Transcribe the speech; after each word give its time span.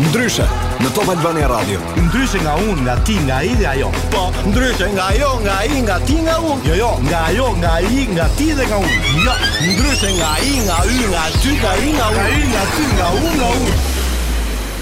Ndryshe, 0.03 0.45
në 0.83 0.91
Top 0.97 1.09
Albania 1.15 1.47
Radio. 1.49 1.79
Ndryshe 1.97 2.43
nga 2.45 2.57
unë, 2.65 2.83
nga 2.85 2.97
ti, 3.07 3.17
nga 3.29 3.39
i 3.49 3.55
dhe 3.61 3.67
ajo. 3.71 3.89
Po, 4.13 4.27
ndryshe 4.49 4.91
nga 4.97 5.07
jo, 5.21 5.31
nga 5.47 5.57
i, 5.71 5.81
nga 5.87 5.97
ti, 6.09 6.19
nga 6.27 6.37
unë. 6.51 6.67
Jo, 6.69 6.75
jo, 6.83 6.91
nga 7.09 7.23
jo, 7.39 7.47
nga 7.63 7.73
i, 7.93 8.05
nga 8.17 8.27
ti 8.37 8.51
dhe 8.59 8.67
nga 8.71 8.79
unë. 8.83 9.01
Jo, 9.29 9.37
ndryshe 9.73 10.11
nga 10.19 10.33
i, 10.51 10.53
nga 10.67 10.79
i, 10.97 10.99
nga 11.15 11.25
ty, 11.41 11.51
nga 11.63 11.73
i, 11.87 11.97
nga 11.97 12.07
unë. 12.13 12.29
Nga 12.29 12.29
i, 12.35 12.53
nga 12.53 12.63
ty, 12.75 12.85
nga 12.99 13.09
unë, 13.23 13.35
nga 13.41 13.49
unë. 13.57 13.91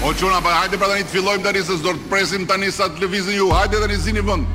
O 0.07 0.13
çuna, 0.13 0.41
pa 0.41 0.55
hajde 0.59 0.77
pra 0.81 0.87
tani 0.89 1.03
të 1.05 1.11
fillojmë 1.13 1.43
tani 1.45 1.61
se 1.61 1.75
do 1.83 1.91
të 1.93 2.07
presim 2.09 2.47
tani 2.49 2.71
sa 2.73 2.87
të 2.89 3.03
lëvizin 3.03 3.35
ju. 3.37 3.51
Hajde 3.53 3.81
tani 3.83 3.99
zini 4.01 4.23
vend. 4.25 4.49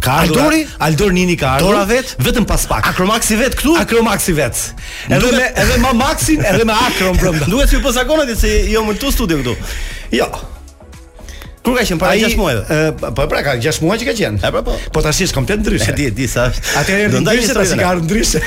Ka 0.05 0.13
ardhur. 0.23 0.55
Aldor 0.87 1.13
Nini 1.17 1.35
ka 1.41 1.57
ardhur. 1.59 1.73
Dora 1.75 1.85
vet, 1.91 2.13
vetëm 2.23 2.47
pas 2.47 2.67
pak. 2.71 2.87
Akromaxi 2.93 3.37
vet 3.41 3.57
këtu? 3.59 3.75
Akromaxi 3.81 4.37
vet. 4.37 4.61
Edhe 5.09 5.33
me 5.35 5.49
edhe 5.65 5.81
me 5.83 5.91
Maxin, 5.99 6.47
edhe 6.53 6.65
me 6.69 6.73
Akron 6.85 7.19
brenda. 7.19 7.49
Duhet 7.51 7.75
si 7.75 7.81
ju 7.81 7.83
posaçonat 7.83 8.31
se 8.39 8.55
jo 8.71 8.85
më 8.87 8.97
studio 9.19 9.41
këtu. 9.43 9.57
Jo. 10.21 10.31
Kur 11.69 11.77
ka 11.77 11.83
qenë 11.85 11.99
para 12.01 12.17
6 12.17 12.37
muajve? 12.41 12.79
po 13.17 13.25
pra 13.29 13.43
ka 13.45 13.53
6 13.61 13.83
muaj 13.85 13.99
që 14.01 14.07
ka 14.09 14.15
qenë. 14.21 14.39
po. 14.55 14.63
Po, 14.71 14.77
po 14.95 15.03
tash 15.05 15.19
është 15.27 15.37
komplet 15.37 15.61
ndryshe. 15.61 15.93
Di, 15.99 16.09
di 16.17 16.25
sa. 16.31 16.49
Atë 16.81 16.97
herë 16.97 17.19
do 17.19 17.21
të 17.29 17.67
ka 17.69 17.91
ardhur 17.91 18.07
ndryshe. 18.09 18.41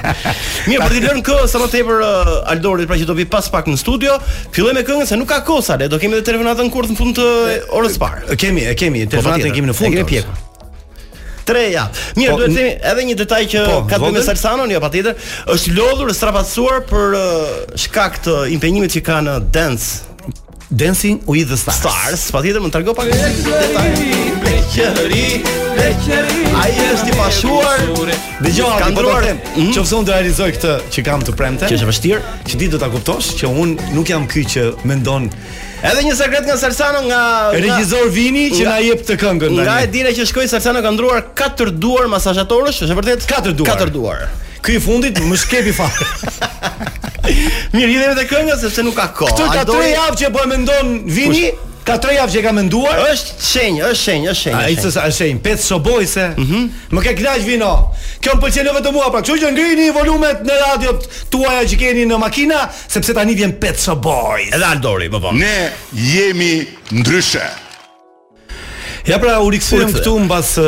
Mirë, 0.70 0.80
për 0.80 0.94
të 0.96 1.02
lënë 1.04 1.24
kë 1.26 1.36
sa 1.52 1.60
më 1.60 1.68
tepër 1.74 2.00
uh, 2.06 2.32
Aldorit 2.54 2.88
pra 2.88 2.96
që 3.00 3.04
do 3.10 3.18
vi 3.18 3.26
pas 3.28 3.50
pak 3.52 3.68
në 3.68 3.76
studio. 3.82 4.16
Fillojmë 4.56 4.80
me 4.80 4.84
këngën 4.88 5.10
se 5.12 5.20
nuk 5.20 5.28
ka 5.28 5.42
kohë 5.44 5.66
sa 5.68 5.76
le, 5.76 5.90
do 5.92 6.00
kemi 6.00 6.16
edhe 6.16 6.24
telefonatën 6.30 6.72
kurth 6.72 6.94
në 6.94 6.96
fund 7.02 7.20
të 7.20 7.28
orës 7.76 8.00
parë. 8.00 8.24
E 8.32 8.40
kemi, 8.40 8.64
e 8.70 8.74
kemi, 8.80 9.04
po, 9.12 9.18
telefonatën 9.18 9.56
kemi 9.58 9.72
në 9.74 9.76
fund. 9.76 9.98
Kemi 9.98 10.08
pjekur. 10.08 10.40
Treja. 11.44 11.84
Mirë, 12.16 12.32
po, 12.32 12.40
duhet 12.40 12.48
të 12.48 12.56
themi 12.56 12.74
edhe 12.94 13.04
një 13.10 13.20
detaj 13.20 13.42
që 13.52 13.66
po, 13.68 13.78
ka 13.92 14.00
bënë 14.00 14.24
Salsano, 14.24 14.64
jo 14.72 14.80
patjetër, 14.80 15.20
është 15.52 15.76
lodhur, 15.76 16.16
strapatsuar 16.16 16.80
për 16.88 17.20
uh, 17.20 17.78
shkak 17.84 18.22
të 18.24 18.38
impenjimit 18.56 18.96
që 18.96 19.04
kanë 19.12 19.36
dance 19.52 20.13
Dancing 20.76 21.22
with 21.26 21.48
the 21.48 21.56
Stars. 21.56 21.78
Stars, 21.82 22.20
patjetër 22.34 22.62
më 22.64 22.70
trago 22.74 22.94
pak 22.98 23.06
detaj. 23.06 23.76
Beqëri, 24.42 25.26
beqëri. 25.76 26.46
Ai 26.58 26.72
është 26.88 27.12
i 27.12 27.14
pasuar. 27.14 27.84
Dëgjoj, 28.42 28.70
ka 28.80 28.88
po 28.88 28.94
ndruar. 28.96 29.28
Nëse 29.54 29.94
unë 29.94 30.08
do 30.08 30.16
realizoj 30.16 30.48
këtë 30.56 30.72
që 30.96 31.04
kam 31.06 31.22
të 31.22 31.36
premte, 31.38 31.68
që 31.70 31.78
është 31.78 31.88
vështirë, 31.92 32.32
që 32.50 32.58
ti 32.58 32.68
do 32.72 32.80
ta 32.82 32.88
kuptosh 32.90 33.30
që 33.38 33.52
unë 33.52 33.92
nuk 33.94 34.10
jam 34.10 34.26
ky 34.30 34.42
që 34.50 34.66
mendon 34.90 35.30
Edhe 35.84 36.00
një 36.06 36.14
sekret 36.16 36.46
nga 36.48 36.54
Salsano 36.58 37.02
nga, 37.04 37.20
regjisor 37.52 38.08
Vini 38.10 38.46
që 38.54 38.64
na 38.66 38.78
jep 38.82 39.02
të 39.06 39.18
këngën. 39.20 39.54
Nga 39.60 39.76
e 39.84 39.88
dinë 39.94 40.14
që 40.16 40.24
shkoi 40.32 40.48
Salsano 40.50 40.80
ka 40.82 40.90
ndruar 40.96 41.28
katër 41.38 41.70
duar 41.76 42.08
masazhatorësh, 42.10 42.82
është 42.88 42.98
vërtet 42.98 43.28
katër 43.30 43.52
duar. 43.60 43.70
Katër 43.74 43.92
duar. 43.94 44.22
Ky 44.64 44.78
i 44.78 44.80
fundit 44.80 45.18
më 45.20 45.36
shkepi 45.36 45.72
fare. 45.76 46.08
Mirë, 47.74 47.88
i 47.88 48.16
dhe 48.16 48.24
këngës 48.28 48.62
sepse 48.64 48.82
nuk 48.84 48.96
ka 48.96 49.10
kohë. 49.16 49.34
Këtu 49.34 49.46
ka 49.52 49.64
3 49.68 49.68
doj... 49.68 49.88
javë 49.92 50.18
që 50.20 50.28
po 50.32 50.40
e 50.40 50.48
mendon 50.54 50.92
vini. 51.04 51.46
Ka 51.84 51.98
tre 52.00 52.14
javë 52.16 52.32
që 52.32 52.38
e 52.38 52.42
ka 52.46 52.52
menduar. 52.56 52.94
Është 53.12 53.34
shenjë, 53.44 53.80
është 53.92 54.00
shenjë, 54.00 54.28
është 54.30 54.42
shenjë. 54.42 54.60
Ai 54.70 54.76
thosë, 54.78 55.00
është 55.10 55.18
shenjë, 55.18 55.40
pet 55.44 55.60
shobojse. 55.60 56.24
Mhm. 56.40 56.62
Mm 56.62 56.94
më 56.96 57.02
ke 57.04 57.12
klaq 57.18 57.44
vino. 57.44 57.68
Kjo 58.24 58.38
më 58.38 58.44
pëlqen 58.46 58.70
vetëm 58.78 58.96
mua, 58.96 59.10
pra 59.12 59.20
kështu 59.20 59.36
që 59.42 59.50
ngrihni 59.52 59.88
volumet 59.92 60.46
në 60.48 60.56
radio 60.62 60.94
tuaja 61.34 61.66
që 61.68 61.80
keni 61.84 62.06
në 62.08 62.22
makina, 62.24 62.62
sepse 62.94 63.12
tani 63.20 63.36
vjen 63.36 63.52
pet 63.60 63.84
shoboj. 63.84 64.48
Edhe 64.48 64.70
Aldori, 64.72 65.10
më 65.12 65.20
vonë. 65.26 65.44
Ne 65.44 66.06
jemi 66.08 66.52
ndryshe. 67.02 67.44
Ja 69.06 69.18
pra 69.20 69.40
u 69.42 69.50
këtu 69.92 70.14
mbas 70.24 70.54
uh, 70.58 70.64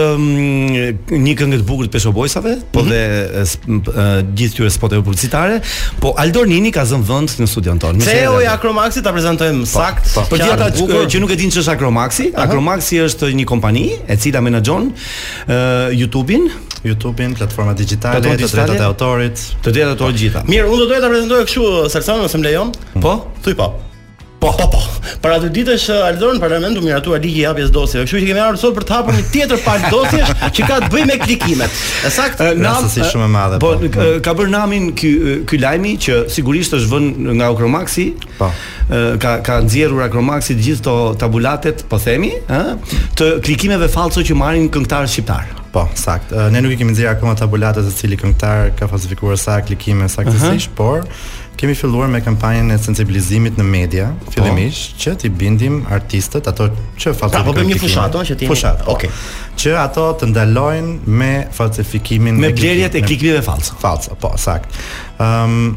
një 1.17 1.33
këngë 1.39 1.61
të 1.63 1.65
bukur 1.67 1.87
të 1.89 1.93
Pesho 1.95 2.11
Boysave, 2.13 2.51
mm 2.51 2.59
-hmm. 2.59 2.67
po 2.73 2.81
mhm. 2.81 2.91
dhe 2.91 2.99
uh, 3.33 4.19
gjithë 4.37 4.55
këtyre 4.57 4.71
spotëve 4.75 5.03
publicitare, 5.05 5.61
po 6.01 6.15
Nini 6.47 6.71
ka 6.73 6.85
zënë 6.85 7.05
vend 7.09 7.31
në 7.41 7.47
studion 7.47 7.79
tonë. 7.79 8.01
Se 8.03 8.29
oj 8.29 8.47
Akromaxi 8.47 9.03
ta 9.03 9.13
prezantojmë 9.13 9.61
po, 9.61 9.67
sakt, 9.67 10.07
për 10.09 10.15
po, 10.15 10.27
po, 10.31 10.37
gjithë 10.37 10.53
ata 10.53 10.71
që, 10.71 11.07
që 11.09 11.19
nuk 11.21 11.31
e 11.31 11.37
dinë 11.37 11.53
ç'është 11.57 11.73
Akromaxi. 11.73 12.25
Uh 12.31 12.35
-huh. 12.35 12.43
Akromaxi 12.45 12.97
është 13.01 13.33
një 13.33 13.45
kompani 13.45 13.91
e 14.09 14.17
cila 14.17 14.41
menaxhon 14.41 14.83
uh, 14.93 15.53
YouTube-in, 16.01 16.51
YouTube-in, 16.85 17.35
platforma 17.35 17.73
digjitale, 17.75 18.21
të 18.21 18.37
drejtat 18.37 18.81
e 18.81 18.85
autorit, 18.85 19.37
të 19.65 19.71
drejtat 19.73 19.87
e 19.89 19.91
autorit 19.91 20.17
gjitha. 20.21 20.43
Mirë, 20.47 20.69
unë 20.69 20.79
do 20.79 20.85
të 20.85 20.89
doja 20.89 21.01
ta 21.01 21.09
prezantoja 21.09 21.45
kështu 21.45 21.65
Sarsan 21.93 22.21
ose 22.25 22.37
më 22.39 22.45
lejon? 22.49 22.69
Po, 23.05 23.13
thuaj 23.43 23.57
pa. 23.61 23.67
Po, 24.41 24.53
po, 24.53 24.67
po. 24.69 24.81
Para 25.25 25.39
dy 25.41 25.49
ditësh 25.55 25.87
uh, 25.91 26.05
Aldon 26.11 26.39
Parlamentu 26.43 26.83
miratuar 26.85 27.23
ligji 27.23 27.41
i 27.41 27.47
hapjes 27.49 27.71
dosjeve. 27.75 28.05
Kështu 28.07 28.19
që 28.21 28.27
kemi 28.29 28.43
ardhur 28.43 28.59
sot 28.61 28.75
për 28.77 28.85
të 28.91 28.95
hapur 28.97 29.17
një 29.17 29.23
tjetër 29.33 29.63
pak 29.65 29.87
dosjesh 29.93 30.33
që 30.59 30.67
ka 30.69 30.77
të 30.85 30.91
bëjë 30.93 31.07
me 31.09 31.17
klikimet. 31.23 31.79
E 32.05 32.11
Saktë, 32.13 32.49
eh, 32.53 32.61
nam 32.61 32.85
si 32.93 33.01
eh, 33.01 33.09
shumë 33.13 33.25
e 33.25 33.31
madhe. 33.33 33.61
Po, 33.63 33.73
po. 33.81 33.89
Eh, 34.03 34.19
ka 34.27 34.35
bërë 34.37 34.53
namin 34.53 34.91
ky 34.99 35.15
ky 35.49 35.61
lajmi 35.63 35.95
që 36.05 36.19
sigurisht 36.37 36.77
është 36.77 36.93
vënë 36.93 37.37
nga 37.41 37.49
Akromaxi. 37.55 38.11
Po. 38.37 38.51
Ka 39.25 39.39
ka 39.47 39.57
nxjerrur 39.65 40.05
Akromaxi 40.05 40.59
të 40.59 40.67
gjithë 40.69 40.85
këto 40.85 40.99
tabulatet, 41.25 41.87
po 41.91 41.99
themi, 42.03 42.35
ë, 42.37 43.01
të 43.19 43.33
klikimeve 43.47 43.89
fallso 43.91 44.23
që 44.27 44.37
marrin 44.39 44.69
këngëtarë 44.73 45.13
shqiptar. 45.15 45.49
Po, 45.75 45.89
saktë. 45.99 46.51
Ne 46.55 46.61
nuk 46.65 46.77
i 46.77 46.79
kemi 46.81 46.93
nxjerrë 46.95 47.17
akoma 47.17 47.35
tabulatet 47.39 47.89
se 47.89 47.97
cili 48.03 48.21
këngëtar 48.21 48.75
ka 48.79 48.87
falsifikuar 48.91 49.37
sa 49.41 49.59
klikime 49.65 50.07
saktësisht, 50.13 50.71
uh 50.71 50.71
-huh. 50.71 50.79
por 50.79 51.11
kemi 51.57 51.75
filluar 51.75 52.09
me 52.13 52.21
kampanjën 52.21 52.69
e 52.73 52.77
sensibilizimit 52.81 53.57
në 53.59 53.65
media, 53.69 54.11
po. 54.21 54.35
fillimisht 54.37 54.95
oh. 54.97 55.01
që 55.05 55.15
ti 55.23 55.31
bindim 55.33 55.81
artistët 55.93 56.49
ato 56.51 56.69
që 56.71 57.15
falsifikojnë. 57.17 57.31
Pra, 57.31 57.43
Apo 57.43 57.55
bëjmë 57.57 57.73
një 57.73 57.81
fushat, 57.81 58.19
që 58.31 58.39
ti. 58.43 58.51
Fushat. 58.51 58.85
Okej. 58.85 59.09
Okay. 59.09 59.25
Që 59.63 59.75
ato 59.83 60.07
të 60.21 60.31
ndalojnë 60.35 61.17
me 61.23 61.33
falsifikimin 61.57 62.39
me 62.43 62.53
blerjet 62.57 62.99
e 63.01 63.05
klikëve 63.09 63.41
falsë 63.49 63.81
falsë, 63.83 64.19
po, 64.23 64.35
sakt. 64.47 64.81
Ehm 65.19 65.59
um, 65.73 65.77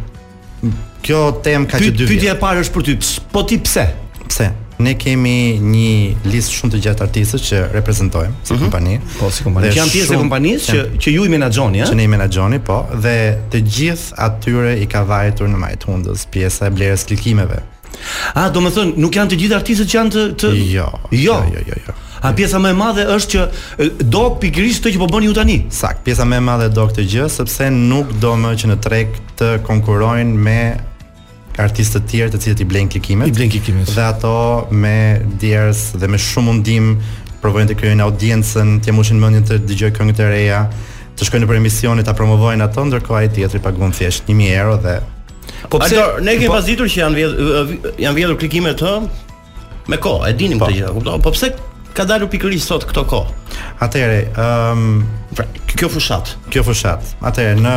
Kjo 1.00 1.20
tem 1.40 1.64
ka 1.64 1.78
që 1.80 1.94
dy 1.96 2.04
vjetë 2.04 2.10
Pytje 2.12 2.31
e 2.34 2.40
parë 2.42 2.62
është 2.66 2.74
për 2.76 2.84
ty, 2.90 2.94
po 3.31 3.44
ti 3.48 3.58
pse? 3.64 3.86
Pse? 4.28 4.50
Ne 4.80 4.94
kemi 4.96 5.60
një 5.60 6.28
listë 6.31 6.54
shumë 6.56 6.72
të 6.74 6.80
gjatë 6.86 7.04
artistës 7.04 7.42
që 7.50 7.58
reprezentojmë 7.74 8.46
si 8.48 8.56
kompani. 8.62 8.94
Mm 8.98 9.02
-hmm. 9.02 9.20
Po, 9.20 9.30
si 9.36 9.44
kompani. 9.44 9.68
që 9.74 9.78
janë 9.80 9.92
pjesë 9.92 10.14
e 10.14 10.18
kompanisë 10.22 10.74
që, 10.76 10.84
që 11.04 11.12
ju 11.16 11.26
i 11.26 11.30
menagjoni, 11.34 11.78
ja? 11.81 11.86
Që 11.90 11.96
ne 12.00 12.04
i 12.04 12.08
menagjoni, 12.08 12.60
po. 12.60 12.78
Dhe 13.04 13.38
të 13.52 13.62
gjithë 13.62 14.14
atyre 14.18 14.78
i 14.81 14.86
ka 14.86 15.02
vajtur 15.04 15.48
në 15.52 15.58
majtë 15.66 15.86
hundës 15.90 16.22
pjesë 16.31 16.66
e 16.66 16.70
blerës 16.70 17.04
klikimeve. 17.08 17.60
A, 18.34 18.50
do 18.50 18.60
më 18.62 18.72
thënë, 18.72 18.94
nuk 18.98 19.16
janë 19.16 19.30
të 19.31 19.36
gjithë 19.42 19.56
artistës 19.60 19.88
që 19.92 19.96
janë 19.98 20.12
të... 20.16 20.24
të... 20.40 20.48
Jo, 20.72 20.88
jo, 21.12 21.38
jo, 21.56 21.62
jo, 21.68 21.76
jo. 21.88 21.94
A 22.22 22.34
pjesa 22.36 22.60
më 22.60 22.70
e 22.70 22.74
madhe 22.80 23.04
është 23.16 23.31
që 23.31 23.50
do 24.04 24.24
pikërisht 24.40 24.84
të 24.86 24.92
që 24.96 25.00
po 25.00 25.08
bëni 25.12 25.26
ju 25.28 25.34
tani. 25.34 25.60
Sakt, 25.70 26.04
pjesa 26.04 26.24
më 26.24 26.38
e 26.38 26.40
madhe 26.40 26.70
do 26.70 26.88
këtë 26.88 27.04
gjë 27.12 27.28
sepse 27.30 27.68
nuk 27.72 28.12
do 28.24 28.31
më 28.36 28.54
që 28.60 28.66
në 28.72 28.78
treg 28.80 29.08
të 29.40 29.60
konkurrojnë 29.68 30.36
me 30.40 30.62
artistë 31.59 32.00
të 32.03 32.11
tjerë 32.13 32.33
të 32.35 32.39
cilët 32.45 32.61
i 32.63 32.67
blen 32.71 32.89
klikimet. 32.91 33.29
I 33.29 33.33
blen 33.35 33.51
klikimet. 33.51 33.91
Dhe 33.95 34.06
ato 34.07 34.31
me 34.71 34.95
djerës 35.41 35.89
dhe 36.00 36.09
me 36.11 36.19
shumë 36.21 36.47
mundim 36.51 36.91
provojnë 37.44 37.71
të 37.73 37.77
krijojnë 37.79 38.03
audiencën, 38.06 38.75
të 38.83 38.95
mushin 38.95 39.19
mendjen 39.21 39.45
të 39.47 39.59
dëgjojë 39.67 39.95
këngët 40.00 40.19
e 40.25 40.29
reja, 40.31 40.61
të 41.19 41.27
shkojnë 41.29 41.47
për 41.50 41.57
emisione 41.59 42.03
ta 42.07 42.13
promovojnë 42.15 42.65
ato, 42.65 42.83
ndërkohë 42.89 43.19
ai 43.21 43.31
teatri 43.35 43.61
paguon 43.63 43.94
thjesht 43.95 44.27
1000 44.27 44.51
euro 44.59 44.75
dhe 44.83 44.97
Po 45.69 45.79
pse 45.83 46.01
ne 46.23 46.38
kemi 46.39 46.47
po- 46.47 46.56
pasitur 46.57 46.88
që 46.88 47.01
janë 47.01 47.17
vjedhur 47.17 47.71
janë 48.00 48.15
vjedhur 48.15 48.38
klikimet 48.39 48.79
të 48.79 48.91
me 49.91 49.97
kohë, 50.00 50.31
e 50.31 50.35
dinim 50.39 50.59
po, 50.61 50.67
të 50.69 50.79
gjitha, 50.79 50.91
kupton? 50.95 51.23
Po 51.25 51.31
pse 51.35 51.53
ka 51.97 52.03
dalur 52.07 52.29
pikërisht 52.31 52.69
sot 52.73 52.85
këto 52.88 53.03
kohë? 53.07 53.56
Atëherë, 53.88 54.19
ëm, 54.35 54.85
um, 55.00 55.47
kjo 55.79 55.89
fushat, 55.91 56.35
kjo 56.51 56.63
fushat. 56.67 57.15
Atëherë, 57.27 57.63
në 57.63 57.73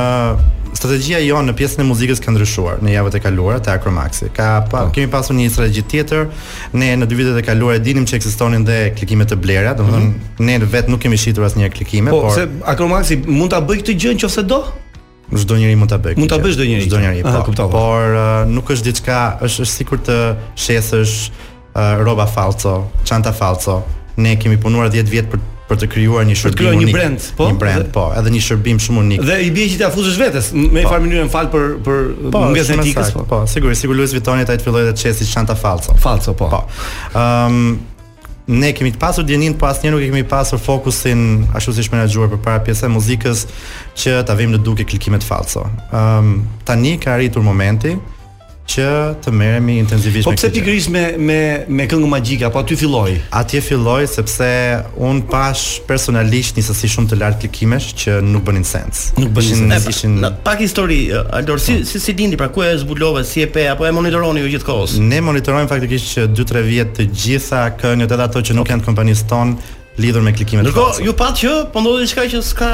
strategjia 0.72 1.20
jo 1.22 1.40
në 1.44 1.54
pjesën 1.58 1.82
e 1.82 1.86
muzikës 1.88 2.20
ka 2.24 2.32
ndryshuar 2.32 2.80
në 2.84 2.94
javët 2.94 3.18
e 3.18 3.20
kaluara 3.24 3.60
te 3.64 3.72
Akromaxi. 3.72 4.28
Ka 4.34 4.64
pa, 4.70 4.84
oh. 4.86 4.92
kemi 4.94 5.10
pasur 5.12 5.36
një 5.36 5.48
strategji 5.52 5.84
tjetër. 5.92 6.26
Ne 6.72 6.92
në 7.00 7.08
dy 7.10 7.18
vitet 7.18 7.38
e 7.38 7.44
kaluara 7.46 7.80
dinim 7.82 8.06
që 8.08 8.16
ekzistonin 8.18 8.64
dhe 8.66 8.78
klikime 8.96 9.26
të 9.28 9.36
blera, 9.40 9.74
domethënë 9.78 10.04
mm 10.04 10.14
-hmm. 10.38 10.46
ne 10.48 10.58
vetë 10.72 10.90
nuk 10.92 11.00
kemi 11.02 11.16
shitur 11.16 11.44
asnjë 11.44 11.70
klikime, 11.70 12.10
po, 12.10 12.20
por 12.22 12.34
se 12.34 12.48
Akromaxi 12.64 13.16
mund 13.26 13.50
ta 13.50 13.60
bëj 13.60 13.82
këtë 13.82 13.98
gjë 13.98 14.18
nëse 14.22 14.42
do? 14.42 14.64
Çdo 15.36 15.56
njeri 15.56 15.76
mund 15.76 15.90
ta 15.90 15.98
bëj. 15.98 16.16
Mund 16.16 16.30
ta 16.30 16.36
bësh 16.38 16.54
çdo 16.56 16.64
njeri. 16.64 16.86
Çdo 16.86 17.00
njeri. 17.00 17.22
Po, 17.22 17.42
kuptova. 17.44 17.70
Por 17.70 18.14
uh, 18.14 18.54
nuk 18.54 18.68
është 18.70 18.84
diçka, 18.90 19.38
është, 19.40 19.60
është 19.64 19.74
sikur 19.80 19.98
të 20.06 20.18
shesësh 20.56 21.30
uh, 21.74 22.02
rroba 22.04 22.26
falco, 22.26 22.84
çanta 23.04 23.32
falco. 23.32 23.82
Ne 24.16 24.36
kemi 24.38 24.60
punuar 24.60 24.90
10 24.90 25.08
vjet 25.10 25.26
për 25.32 25.38
për 25.70 25.78
të 25.82 25.88
krijuar 25.94 26.24
një 26.26 26.36
shërbim 26.38 26.68
unik. 26.72 26.88
Një 26.90 26.94
brand, 26.96 27.26
po. 27.38 27.46
Një 27.50 27.58
brand, 27.60 27.86
po, 27.94 28.06
edhe 28.18 28.32
një 28.34 28.42
shërbim 28.46 28.80
shumë 28.82 29.04
unik. 29.04 29.22
Dhe 29.28 29.36
i 29.46 29.52
bie 29.54 29.68
që 29.70 29.78
ta 29.82 29.90
fuzosh 29.94 30.18
vetes, 30.20 30.50
me 30.56 30.80
një 30.82 30.86
po. 30.86 30.92
farë 30.94 31.04
mënyrën 31.06 31.28
mfal 31.30 31.50
për 31.52 31.68
për 31.86 32.02
po, 32.34 32.42
etikës 32.58 33.14
po. 33.16 33.24
Po, 33.30 33.40
sigurisht, 33.52 33.84
sigur 33.84 33.96
Louis 33.98 34.14
Vuitton 34.16 34.42
ai 34.42 34.48
të 34.48 34.58
filloi 34.64 34.84
të 34.90 34.96
çesë 35.04 35.30
çanta 35.32 35.56
falso. 35.58 35.94
Falso, 36.02 36.34
po. 36.38 36.50
Po. 36.52 36.62
Ëm 37.12 37.18
ehm, 37.22 37.80
ne 38.58 38.72
kemi 38.74 38.90
të 38.92 38.98
pasur 39.00 39.24
dinin, 39.24 39.54
po 39.58 39.66
një 39.70 39.92
nuk 39.94 40.02
e 40.02 40.08
kemi 40.10 40.24
pasur 40.28 40.58
fokusin 40.58 41.22
ashtu 41.56 41.76
siç 41.78 41.92
menaxhuar 41.92 42.32
përpara 42.34 42.64
pjesë 42.66 42.88
e 42.88 42.92
muzikës 42.96 43.44
që 44.02 44.18
ta 44.26 44.34
vim 44.34 44.50
në 44.56 44.62
duke 44.66 44.84
klikimet 44.88 45.22
falso. 45.22 45.62
Ëm 45.62 45.92
ehm, 45.92 46.34
um, 46.34 46.50
tani 46.68 46.96
ka 46.98 47.14
arritur 47.16 47.46
momenti, 47.46 47.94
që 48.72 48.84
të 49.26 49.32
merremi 49.36 49.74
intensivisht 49.82 50.24
po 50.26 50.32
me 50.32 50.38
këtë. 50.38 50.44
Po 50.44 50.48
pse 50.48 50.52
pikërisht 50.56 50.92
me 50.94 51.02
me 51.30 51.38
me 51.80 51.86
këngë 51.90 52.08
magjike 52.12 52.46
apo 52.48 52.60
aty 52.62 52.76
filloi? 52.80 53.14
Atje 53.42 53.60
filloi 53.66 54.06
sepse 54.10 54.48
un 55.08 55.20
pash 55.32 55.64
personalisht 55.88 56.58
një 56.58 56.64
sasi 56.70 56.90
shumë 56.94 57.12
të 57.12 57.20
lartë 57.22 57.42
klikimesh 57.52 57.90
që 58.04 58.18
nuk 58.28 58.46
bënin 58.48 58.64
sens. 58.68 59.04
Nuk 59.20 59.34
bënin 59.36 59.66
sens. 59.66 59.90
Ishin 59.92 60.18
pak 60.46 60.64
histori, 60.64 61.00
Aldor, 61.38 61.60
si 61.60 61.80
po. 61.82 61.88
si 61.90 62.00
si 62.06 62.16
lindi 62.18 62.38
pra 62.40 62.48
ku 62.54 62.62
e 62.64 62.72
zbulove 62.80 63.24
si 63.28 63.44
e 63.44 63.50
pe 63.52 63.68
apo 63.74 63.86
e 63.88 63.92
monitoroni 63.98 64.42
ju 64.46 64.54
gjithkohës? 64.56 64.96
Ne 65.12 65.20
monitorojmë 65.28 65.70
faktikisht 65.74 66.14
që 66.16 66.26
2-3 66.32 66.66
vjet 66.70 66.96
të 66.98 67.08
gjitha 67.22 67.62
këngët 67.82 68.16
edhe 68.16 68.26
ato 68.30 68.40
që 68.48 68.56
nuk 68.60 68.72
janë 68.76 68.84
kompanisë 68.88 69.28
tonë 69.34 69.78
lidhur 69.98 70.20
me 70.22 70.32
klikimet. 70.32 70.64
Do 70.74 70.86
ju 71.04 71.12
pat 71.16 71.36
që 71.40 71.52
po 71.72 71.80
ndodhi 71.82 72.04
diçka 72.06 72.24
që 72.32 72.40
s'ka 72.46 72.70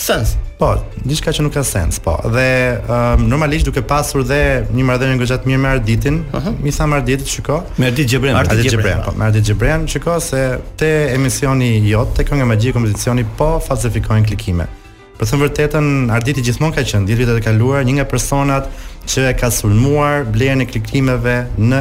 sens. 0.00 0.36
Po, 0.58 0.72
diçka 1.06 1.32
që 1.34 1.44
nuk 1.46 1.54
ka 1.54 1.62
sens, 1.64 1.98
po. 2.02 2.16
Dhe 2.34 2.46
um, 2.84 3.24
normalisht 3.30 3.64
duke 3.68 3.82
pasur 3.86 4.24
dhe 4.26 4.40
një 4.74 4.84
marrëdhënie 4.90 5.20
goxha 5.20 5.38
të 5.40 5.48
mirë 5.48 5.60
me 5.64 5.70
Arditin, 5.76 6.16
uh 6.32 6.42
-huh. 6.44 6.54
mi 6.62 6.72
sa 6.72 6.86
me 6.86 6.96
Arditin 6.96 7.24
çiko. 7.26 7.62
Me 7.78 7.86
Ardit 7.86 8.08
Xhebrean. 8.10 8.34
Me 8.34 8.40
Ardit 8.40 8.68
Xhebrean, 8.72 9.00
po. 9.04 9.12
Me 9.18 9.24
Ardit 9.24 9.44
Xhebrean 9.44 9.86
çiko 9.86 10.20
se 10.20 10.58
te 10.76 11.08
emisioni 11.14 11.88
jot 11.90 12.08
te 12.16 12.22
kënga 12.24 12.44
magjike 12.44 12.72
kompozicioni 12.72 13.24
po 13.38 13.48
falsifikojnë 13.68 14.26
klikime. 14.26 14.66
Për 15.20 15.26
të 15.26 15.36
vërtetën 15.42 16.12
Arditi 16.14 16.42
gjithmonë 16.42 16.74
ka 16.74 16.80
qenë 16.82 17.06
ditë 17.06 17.18
vitet 17.18 17.38
e 17.38 17.40
kaluara 17.40 17.82
një 17.82 17.92
nga 17.96 18.04
personat 18.04 18.64
që 19.06 19.32
ka 19.40 19.50
sulmuar 19.50 20.24
blerjen 20.32 20.60
e 20.62 20.66
klikimeve 20.72 21.46
në 21.70 21.80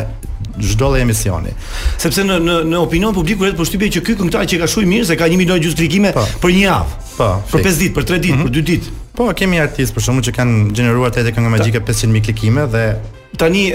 çdo 0.66 0.92
lë 0.94 1.02
emisioni. 1.06 1.54
Sepse 2.02 2.24
në 2.26 2.40
në 2.42 2.56
në 2.72 2.80
opinion 2.82 3.14
publiku 3.16 3.46
rreth 3.46 3.58
përshtypje 3.60 3.92
që 3.98 4.06
ky 4.06 4.16
këngëtar 4.20 4.48
që 4.54 4.60
ka 4.62 4.70
shumë 4.72 4.88
mirë 4.94 5.10
se 5.12 5.18
ka 5.20 5.28
1 5.30 5.38
milion 5.42 5.60
gjys 5.62 5.76
klikime 5.78 6.14
po. 6.16 6.24
për 6.44 6.54
një 6.56 6.64
javë. 6.64 7.04
Po. 7.18 7.28
Për 7.52 7.64
5 7.66 7.80
ditë, 7.82 7.96
për 7.96 8.06
3 8.12 8.20
ditë, 8.22 8.36
mm 8.36 8.44
-hmm. 8.44 8.48
për 8.48 8.56
2 8.56 8.64
ditë. 8.68 8.92
Po, 9.18 9.32
kemi 9.34 9.60
artistë 9.60 9.96
për 9.96 10.02
shkakun 10.04 10.24
që 10.28 10.32
kanë 10.38 10.72
gjeneruar 10.74 11.12
tetë 11.12 11.32
këngë 11.36 11.50
magjike 11.50 11.80
500.000 11.80 12.24
klikime 12.26 12.68
dhe 12.72 12.84
Tani 13.38 13.72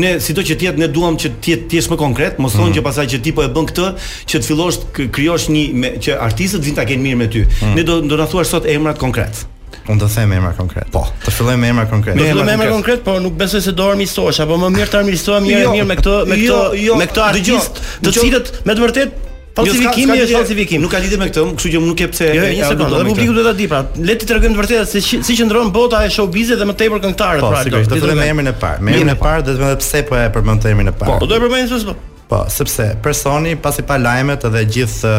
ne 0.00 0.20
sido 0.20 0.40
që 0.42 0.54
tjetë 0.58 0.78
ne 0.78 0.86
duam 0.88 1.16
që 1.16 1.30
të 1.42 1.58
jesh 1.72 1.88
më 1.90 1.96
konkret, 1.96 2.38
mos 2.38 2.52
thonë 2.54 2.68
mm. 2.70 2.74
që 2.74 2.82
pasaj 2.84 3.06
që 3.14 3.20
ti 3.22 3.32
po 3.32 3.42
e 3.42 3.48
bën 3.48 3.66
këtë, 3.66 3.88
që 4.28 4.38
të 4.38 4.44
fillosh 4.46 4.78
krijosh 5.12 5.48
një 5.50 5.74
me, 5.74 5.88
që 5.98 6.18
artistët 6.28 6.62
vinë 6.62 6.76
ta 6.76 6.84
kenë 6.84 7.02
mirë 7.02 7.16
me 7.16 7.26
ty. 7.26 7.42
Mm. 7.48 7.74
Ne 7.74 7.82
do 7.82 8.00
do 8.02 8.16
na 8.20 8.26
thuash 8.28 8.50
sot 8.52 8.64
emrat 8.66 8.98
konkret. 9.00 9.46
Un 9.90 9.98
do 9.98 10.06
të 10.06 10.16
them 10.20 10.32
emra 10.36 10.50
konkret. 10.56 10.86
Po, 10.94 11.02
të 11.24 11.32
fillojmë 11.34 11.64
me 11.64 11.70
emra 11.74 11.86
konkret. 11.90 12.16
Me 12.18 12.28
emra 12.30 12.44
konkret. 12.46 12.70
konkret, 12.74 13.02
por 13.06 13.18
nuk 13.24 13.34
besoj 13.38 13.60
se 13.64 13.72
do 13.80 13.88
armiqësohesh, 13.92 14.40
apo 14.44 14.58
më 14.62 14.68
mirë 14.76 14.92
të 14.92 14.98
armiqësohem 15.00 15.46
mirë 15.48 15.64
jo. 15.64 15.72
mirë 15.78 15.88
me 15.90 15.96
këtë 15.98 16.14
me 16.30 16.38
jo, 16.40 16.58
këtë 16.60 16.78
jo, 16.84 16.98
me 17.00 17.08
këtë 17.10 17.24
artist, 17.26 17.80
të 18.04 18.12
cilët 18.18 18.52
me 18.68 18.76
të 18.78 18.84
vërtetë 18.84 19.08
jo, 19.10 19.32
falsifikimi 19.60 20.18
është 20.24 20.36
falsifikim. 20.36 20.84
Nuk 20.84 20.94
ka 20.94 21.00
lidhje 21.02 21.18
me 21.18 21.26
këtë, 21.30 21.46
kështu 21.58 21.72
që 21.74 21.80
nuk 21.90 22.04
e 22.06 22.08
pse 22.12 22.28
një 22.36 22.68
sekondë, 22.68 22.90
edhe 22.90 23.08
publiku 23.10 23.34
duhet 23.36 23.48
ta 23.50 23.54
di 23.62 23.66
pra. 23.72 23.80
Le 24.10 24.16
ti 24.20 24.28
tregojmë 24.30 24.58
të 24.58 24.60
vërtetë 24.60 24.84
se 24.92 25.02
si 25.30 25.36
qëndron 25.40 25.72
bota 25.74 26.04
e 26.06 26.12
showbizit 26.14 26.60
dhe 26.62 26.68
më 26.70 26.76
tepër 26.84 27.02
këngëtarët 27.06 27.42
po, 27.42 27.50
pra. 27.50 27.64
Po, 27.66 27.82
do 27.90 27.98
të 28.04 28.12
them 28.12 28.22
emrin 28.28 28.52
e 28.52 28.54
parë. 28.60 28.84
Me 28.86 28.94
emrin 28.94 29.10
e 29.10 29.18
parë 29.18 29.42
do 29.48 29.56
të 29.56 29.64
them 29.64 29.80
pse 29.82 30.04
po 30.06 30.18
e 30.22 30.28
përmend 30.36 30.68
emrin 30.70 30.92
e 30.92 30.94
parë. 31.00 31.18
Po, 31.18 31.26
do 31.26 31.34
e 31.38 31.42
përmend 31.42 31.72
sipas 31.72 31.84
po. 31.90 31.96
Po, 32.30 32.44
sepse 32.52 32.92
personi 33.02 33.56
pasi 33.58 33.82
pa 33.82 33.98
lajmet 33.98 34.44
edhe 34.46 34.62
gjithë 34.76 35.14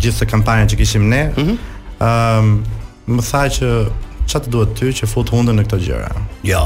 gjithë 0.00 0.30
kampanjën 0.30 0.70
që 0.72 0.78
kishim 0.80 1.10
ne, 1.12 1.26
ëhm 2.00 2.56
më 3.04 3.20
tha 3.20 3.40
që 3.52 3.68
Qa 4.26 4.40
të 4.42 4.50
duhet 4.50 4.72
ty 4.78 4.92
që 5.00 5.08
fut 5.10 5.30
hundën 5.32 5.56
në 5.60 5.64
këto 5.68 5.78
gjëra? 5.84 6.08
Jo, 6.48 6.60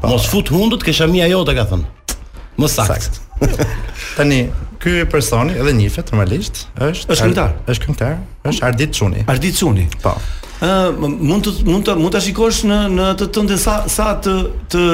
pa, 0.00 0.08
mos 0.10 0.26
fut 0.30 0.48
hundët, 0.52 0.84
kësha 0.86 1.08
mija 1.10 1.28
jo 1.30 1.42
të 1.46 1.54
ka 1.58 1.64
thënë. 1.72 2.16
Më 2.56 2.70
sakt. 2.72 3.06
sakt. 3.06 3.64
Tani, 4.16 4.38
ky 4.80 5.02
personi 5.12 5.58
edhe 5.60 5.74
njifet 5.76 6.08
normalisht 6.14 6.62
është 6.74 7.12
është 7.12 7.22
këngëtar. 7.22 7.52
Është 7.72 7.88
këntar, 7.90 8.14
Është 8.48 8.66
Ardit 8.70 8.94
Çuni. 8.96 9.26
Ardit 9.28 9.58
Çuni. 9.58 9.84
Po. 10.02 10.14
Ë 10.64 10.68
mund 11.02 11.44
të 11.44 11.52
mund 11.68 11.84
të 11.84 11.98
mund 12.00 12.14
ta 12.16 12.22
shikosh 12.24 12.62
në 12.70 12.78
në 12.96 13.10
të 13.20 13.26
tënde 13.36 13.58
sa 13.60 13.74
sa 13.92 14.14
të 14.24 14.36
të 14.72 14.84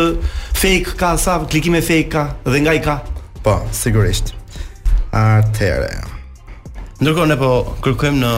fake 0.59 0.97
ka 0.99 1.13
sa 1.23 1.39
klikime 1.47 1.81
fake 1.87 2.11
ka 2.17 2.25
dhe 2.51 2.65
nga 2.67 2.75
i 2.75 2.83
ka. 2.83 2.99
Po, 3.47 3.61
sigurisht. 3.71 4.35
Atëre. 5.15 6.01
Ndërkohë 7.03 7.31
ne 7.31 7.39
po 7.39 7.53
kërkojmë 7.85 8.19
në 8.23 8.35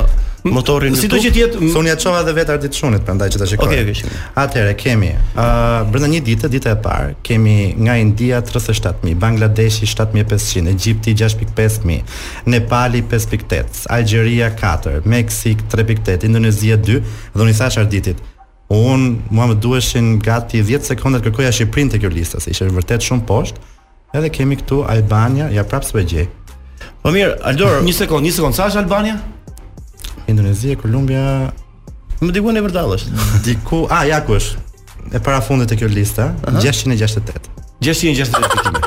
motorin 0.52 0.92
në 0.92 0.98
YouTube. 0.98 1.02
Sido 1.02 1.20
që 1.24 1.30
të 1.32 1.40
jetë, 1.40 1.68
thoni 1.72 1.88
ja 1.88 1.96
çova 2.00 2.18
edhe 2.20 2.34
vetë 2.36 2.52
ardit 2.54 2.76
shunit, 2.76 3.04
prandaj 3.06 3.30
që 3.34 3.40
ta 3.40 3.46
shikoj. 3.48 3.68
Okej, 3.68 3.80
okay, 3.80 3.94
okej. 3.94 4.10
Okay. 4.10 4.34
Atëherë 4.42 4.74
kemi 4.80 5.08
uh, 5.16 5.78
brenda 5.88 6.10
një 6.12 6.20
dite, 6.26 6.50
dita 6.52 6.74
e 6.74 6.78
parë, 6.84 7.14
kemi 7.24 7.54
nga 7.80 7.94
India 8.00 8.42
37000, 8.44 9.14
Bangladeshi 9.22 9.88
7500, 9.88 10.68
Egjipti 10.74 11.14
6.5000, 11.24 11.98
Nepali 12.52 13.00
5.8, 13.10 13.86
Algjeria 13.96 14.50
4, 14.60 15.02
Meksik 15.08 15.64
3.8, 15.72 16.26
Indonezia 16.28 16.76
2, 16.76 17.00
dhe 17.34 17.40
unë 17.42 17.52
i 17.52 17.58
thash 17.60 17.80
arditit, 17.84 18.20
Un 18.74 19.20
mua 19.30 19.44
më 19.46 19.58
duheshin 19.60 20.06
gati 20.24 20.62
10 20.64 20.86
sekonda 20.88 21.18
të 21.20 21.28
kërkoja 21.28 21.50
Shqiprin 21.52 21.90
te 21.92 21.98
kjo 22.00 22.08
lista, 22.10 22.40
se 22.40 22.50
ishte 22.54 22.64
vërtet 22.72 23.04
shumë 23.06 23.22
poshtë. 23.28 23.60
Edhe 24.16 24.30
kemi 24.32 24.56
këtu 24.56 24.80
Albania, 24.88 25.50
ja 25.52 25.66
prapë 25.68 25.90
s'u 25.90 26.00
gjej. 26.08 26.24
Po 27.04 27.12
mirë, 27.12 27.36
Aldor, 27.52 27.82
një 27.86 27.94
sekond, 27.94 28.24
një 28.24 28.32
sekond, 28.38 28.56
sa 28.56 28.70
është 28.72 28.80
Albania? 28.80 29.18
Indonezia, 30.28 30.76
Kolumbia. 30.80 31.50
Më 32.22 32.30
diku 32.32 32.52
në 32.54 32.62
Verdallësh. 32.64 33.08
Diku, 33.44 33.84
ah, 33.92 34.04
ja 34.08 34.20
ku 34.24 34.36
është. 34.38 34.62
E 35.14 35.20
para 35.20 35.40
fundit 35.44 35.72
e 35.72 35.76
kjo 35.76 35.88
lista, 35.92 36.30
uh 36.30 36.54
-huh. 36.54 36.62
668. 36.62 37.50
668 37.80 38.52
fitimi. 38.52 38.82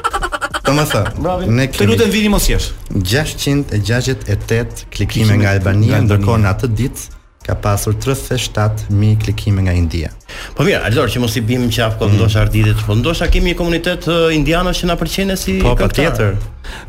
Tomasa, 0.68 1.02
ne 1.48 1.68
të 1.68 1.86
lutem 1.88 2.10
vini 2.12 2.30
mos 2.30 2.50
jesh. 2.50 2.72
668 2.94 4.86
klikime 4.96 5.38
nga 5.38 5.50
Albania, 5.56 6.02
ndërkohë 6.04 6.40
në 6.44 6.50
atë 6.54 6.68
ditë 6.74 7.17
ka 7.48 7.56
pasur 7.56 7.96
37000 7.96 9.16
klikime 9.24 9.62
nga 9.66 9.72
India. 9.84 10.12
Po 10.54 10.66
mirë, 10.68 10.82
Aldor, 10.90 11.08
që 11.12 11.22
mos 11.24 11.38
i 11.40 11.44
bim 11.48 11.70
qaf 11.72 11.96
kod 12.02 12.12
mm. 12.12 12.18
ndosha 12.20 12.42
artistët, 12.44 12.84
po 12.84 12.96
ndosha 13.00 13.30
kemi 13.32 13.54
një 13.54 13.58
komunitet 13.62 14.08
uh, 14.12 14.28
indianësh 14.36 14.84
që 14.84 14.90
na 14.92 14.98
pëlqen 15.00 15.32
si 15.40 15.56
po, 15.64 15.72
po 15.80 15.88
tjetër. 15.88 16.36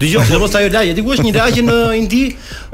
Dgjoj, 0.02 0.24
do 0.32 0.40
mos 0.42 0.56
ajo 0.58 0.72
lagje, 0.74 0.96
diku 0.98 1.14
është 1.14 1.26
një 1.28 1.34
lagje 1.36 1.64
në 1.68 1.76
Indi, 2.00 2.22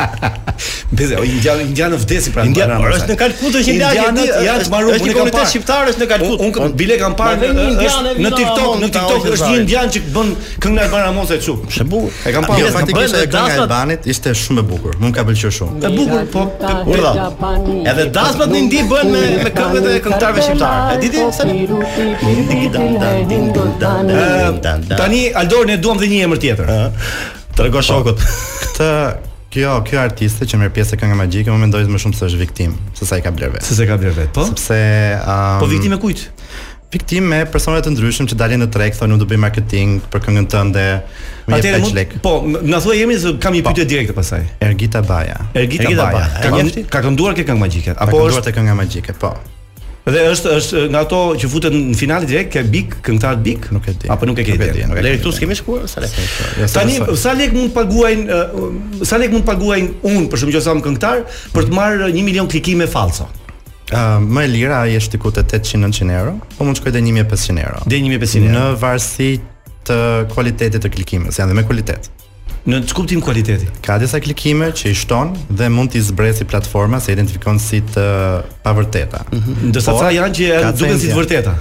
Bëse, 0.97 1.17
një 1.19 1.39
gjallë, 1.45 1.63
një 1.69 1.75
gjallë 1.77 1.97
vdesi 2.01 2.31
pra. 2.33 2.41
Një 2.47 2.55
gjallë, 2.57 2.75
është 2.97 3.09
në 3.11 3.15
Kalkutë 3.21 3.59
që 3.67 3.71
lagje 3.81 4.05
ti. 4.17 4.25
Ja, 4.47 4.53
të 4.63 4.67
marrë 4.73 4.89
punë 5.03 5.15
parë. 5.37 5.85
është 5.93 6.01
në 6.01 6.07
Kalkutë. 6.13 6.41
Unë 6.61 6.75
bile 6.79 6.95
kam 7.01 7.15
parë 7.19 7.37
në 7.47 7.51
TikTok, 8.17 8.73
në 8.81 8.87
TikTok 8.97 9.23
është 9.35 9.49
një 9.51 9.57
indian 9.61 9.89
që 9.93 9.99
bën 10.17 10.29
këngë 10.65 10.79
në 10.79 10.83
Ramos 11.03 11.31
e 11.31 11.33
çu. 11.45 11.53
Është 11.69 11.85
bukur. 11.93 12.11
E 12.11 12.13
kam 12.37 12.43
parë 12.49 12.67
faktikisht 12.77 13.15
edhe 13.21 13.29
këngë 13.35 13.53
në 13.53 13.57
Albanit, 13.67 14.03
ishte 14.15 14.29
shumë 14.43 14.61
e 14.63 14.65
bukur. 14.71 14.95
Mund 15.03 15.13
ka 15.19 15.23
pëlqyer 15.29 15.53
shumë. 15.59 15.73
E 15.83 15.85
bukur, 15.93 16.21
po 16.33 16.41
urdha. 16.95 17.13
Edhe 17.93 18.05
dasmat 18.17 18.49
në 18.51 18.57
Indi 18.63 18.81
bën 18.89 19.09
me 19.13 19.21
me 19.43 19.51
këngët 19.59 19.85
e 19.93 19.95
këngëtarëve 20.07 20.41
shqiptarë 20.47 20.81
E 20.95 20.97
di 23.29 23.39
Tani 24.97 25.23
Aldor 25.43 25.65
ne 25.69 25.75
duam 25.83 25.99
dhe 26.01 26.07
një 26.15 26.19
emër 26.31 26.41
tjetër. 26.47 26.69
Tregosh 27.57 27.87
po, 27.89 27.95
shokut. 27.95 28.21
Këtë 28.63 28.91
kjo 29.57 29.77
kjo 29.89 29.99
artiste 30.03 30.49
që 30.49 30.61
merr 30.61 30.73
pjesë 30.77 30.99
këngë 31.01 31.19
magjike, 31.23 31.53
më 31.53 31.61
mendoj 31.67 31.85
më 31.89 32.01
shumë 32.05 32.19
se 32.19 32.29
është 32.29 32.41
viktimë, 32.45 32.81
se 32.99 33.09
sa 33.09 33.19
i 33.21 33.25
ka 33.25 33.33
blerve. 33.33 33.59
vetë. 33.61 33.75
Se 33.79 33.87
ka 33.89 33.97
blerve, 34.01 34.29
po? 34.37 34.45
Sepse 34.51 34.81
um, 35.23 35.63
Po 35.63 35.71
viktimë 35.71 36.01
kujt? 36.03 36.29
Viktimë 36.87 37.27
me 37.27 37.39
personet 37.51 37.83
të 37.85 37.91
ndryshëm 37.97 38.29
që 38.31 38.37
dalin 38.39 38.61
në 38.63 38.69
trek 38.73 38.95
thonë, 38.97 39.17
"Unë 39.17 39.25
do 39.25 39.27
bëj 39.27 39.41
marketing 39.43 39.99
për 40.11 40.21
këngën 40.27 40.47
tënde." 40.53 40.85
Atë 41.53 41.73
më 41.83 41.91
lek. 41.97 42.13
Po, 42.23 42.43
na 42.47 42.79
thua 42.81 42.95
jemi 42.95 43.17
se 43.19 43.35
kam 43.41 43.55
një 43.55 43.65
po. 43.65 43.73
pyetje 43.73 43.85
po, 43.85 43.91
direkte 43.91 44.15
pasaj. 44.15 44.43
Ergita 44.61 45.03
Baja. 45.03 45.37
Ergita, 45.55 45.83
Ergita 45.85 46.03
Baja. 46.13 46.13
Baja. 46.13 46.29
Ka, 46.43 46.49
ka, 46.51 46.87
ka, 46.93 46.99
kënduar 47.09 47.35
ke 47.35 47.43
këngë 47.43 47.59
magjike? 47.61 47.91
Apo 47.99 48.17
ka 48.17 48.23
kënduar 48.23 48.43
te 48.43 48.53
këngë 48.53 48.77
magjike? 48.79 49.13
Po. 49.19 49.35
Dhe 50.07 50.21
është 50.31 50.51
është 50.55 50.81
nga 50.95 51.01
ato 51.03 51.19
që 51.41 51.49
futet 51.51 51.75
në 51.75 51.95
final 51.99 52.27
direkt, 52.31 52.53
ke 52.55 52.63
Big, 52.71 52.93
këngëtar 53.03 53.41
Big, 53.43 53.65
nuk 53.75 53.89
e 53.91 53.95
di. 53.99 54.11
Apo 54.15 54.29
nuk 54.31 54.39
e 54.39 54.45
ke 54.47 54.55
di. 54.61 54.69
Dhe 54.87 55.15
këtu 55.17 55.33
s'kemë 55.35 55.57
shkuar, 55.59 55.89
sa 55.91 56.05
Tani 56.77 57.01
sa 57.19 57.33
lek 57.35 57.51
mund 57.57 57.73
të 57.73 57.75
paguajnë, 57.75 58.37
sa 59.03 59.19
lek 59.19 59.35
mund 59.35 59.49
të 59.49 59.81
un, 60.07 60.29
për 60.31 60.45
shkak 60.45 60.55
të 60.55 60.63
sa 60.63 60.77
më 60.79 60.85
këngëtar, 60.87 61.25
për 61.57 61.67
të 61.67 61.75
marrë 61.75 62.13
1 62.13 62.23
milion 62.29 62.47
klikime 62.47 62.87
falso. 62.87 63.27
Uh, 63.87 64.19
më 64.23 64.47
e 64.47 64.51
lira 64.55 64.79
ai 64.85 64.95
është 64.99 65.17
diku 65.19 65.31
te 65.35 65.43
800-900 65.47 66.15
euro, 66.21 66.37
po 66.55 66.65
mund 66.67 66.79
shkoj 66.79 66.95
te 66.95 67.03
1500 67.07 67.63
euro. 67.67 67.83
Deri 67.91 68.07
1500 68.07 68.47
euro. 68.47 68.55
Në 68.55 68.83
varsi 68.83 69.33
të 69.87 69.99
kualitetit 70.35 70.87
të 70.87 70.95
klikimeve, 70.95 71.35
janë 71.35 71.51
dhe 71.53 71.59
me 71.61 71.67
cilësi 71.67 72.13
në 72.71 72.81
të 72.83 72.95
kuptim 72.99 73.21
kualiteti. 73.23 73.69
Ka 73.85 73.97
disa 74.03 74.19
klikime 74.23 74.73
që 74.75 74.91
i 74.93 74.97
shton 74.99 75.33
dhe 75.57 75.69
mund 75.71 75.93
të 75.95 76.01
zbresi 76.09 76.45
platforma 76.51 76.99
se 77.03 77.13
identifikon 77.15 77.61
si 77.63 77.79
të 77.95 78.07
uh, 78.07 78.55
pavërteta. 78.67 79.23
Mhm. 79.35 79.71
Ndërsa 79.71 79.95
ca 80.01 80.11
janë 80.17 80.39
që 80.39 80.57
duken 80.81 80.99
si 81.01 81.11
të 81.13 81.21
vërteta. 81.21 81.55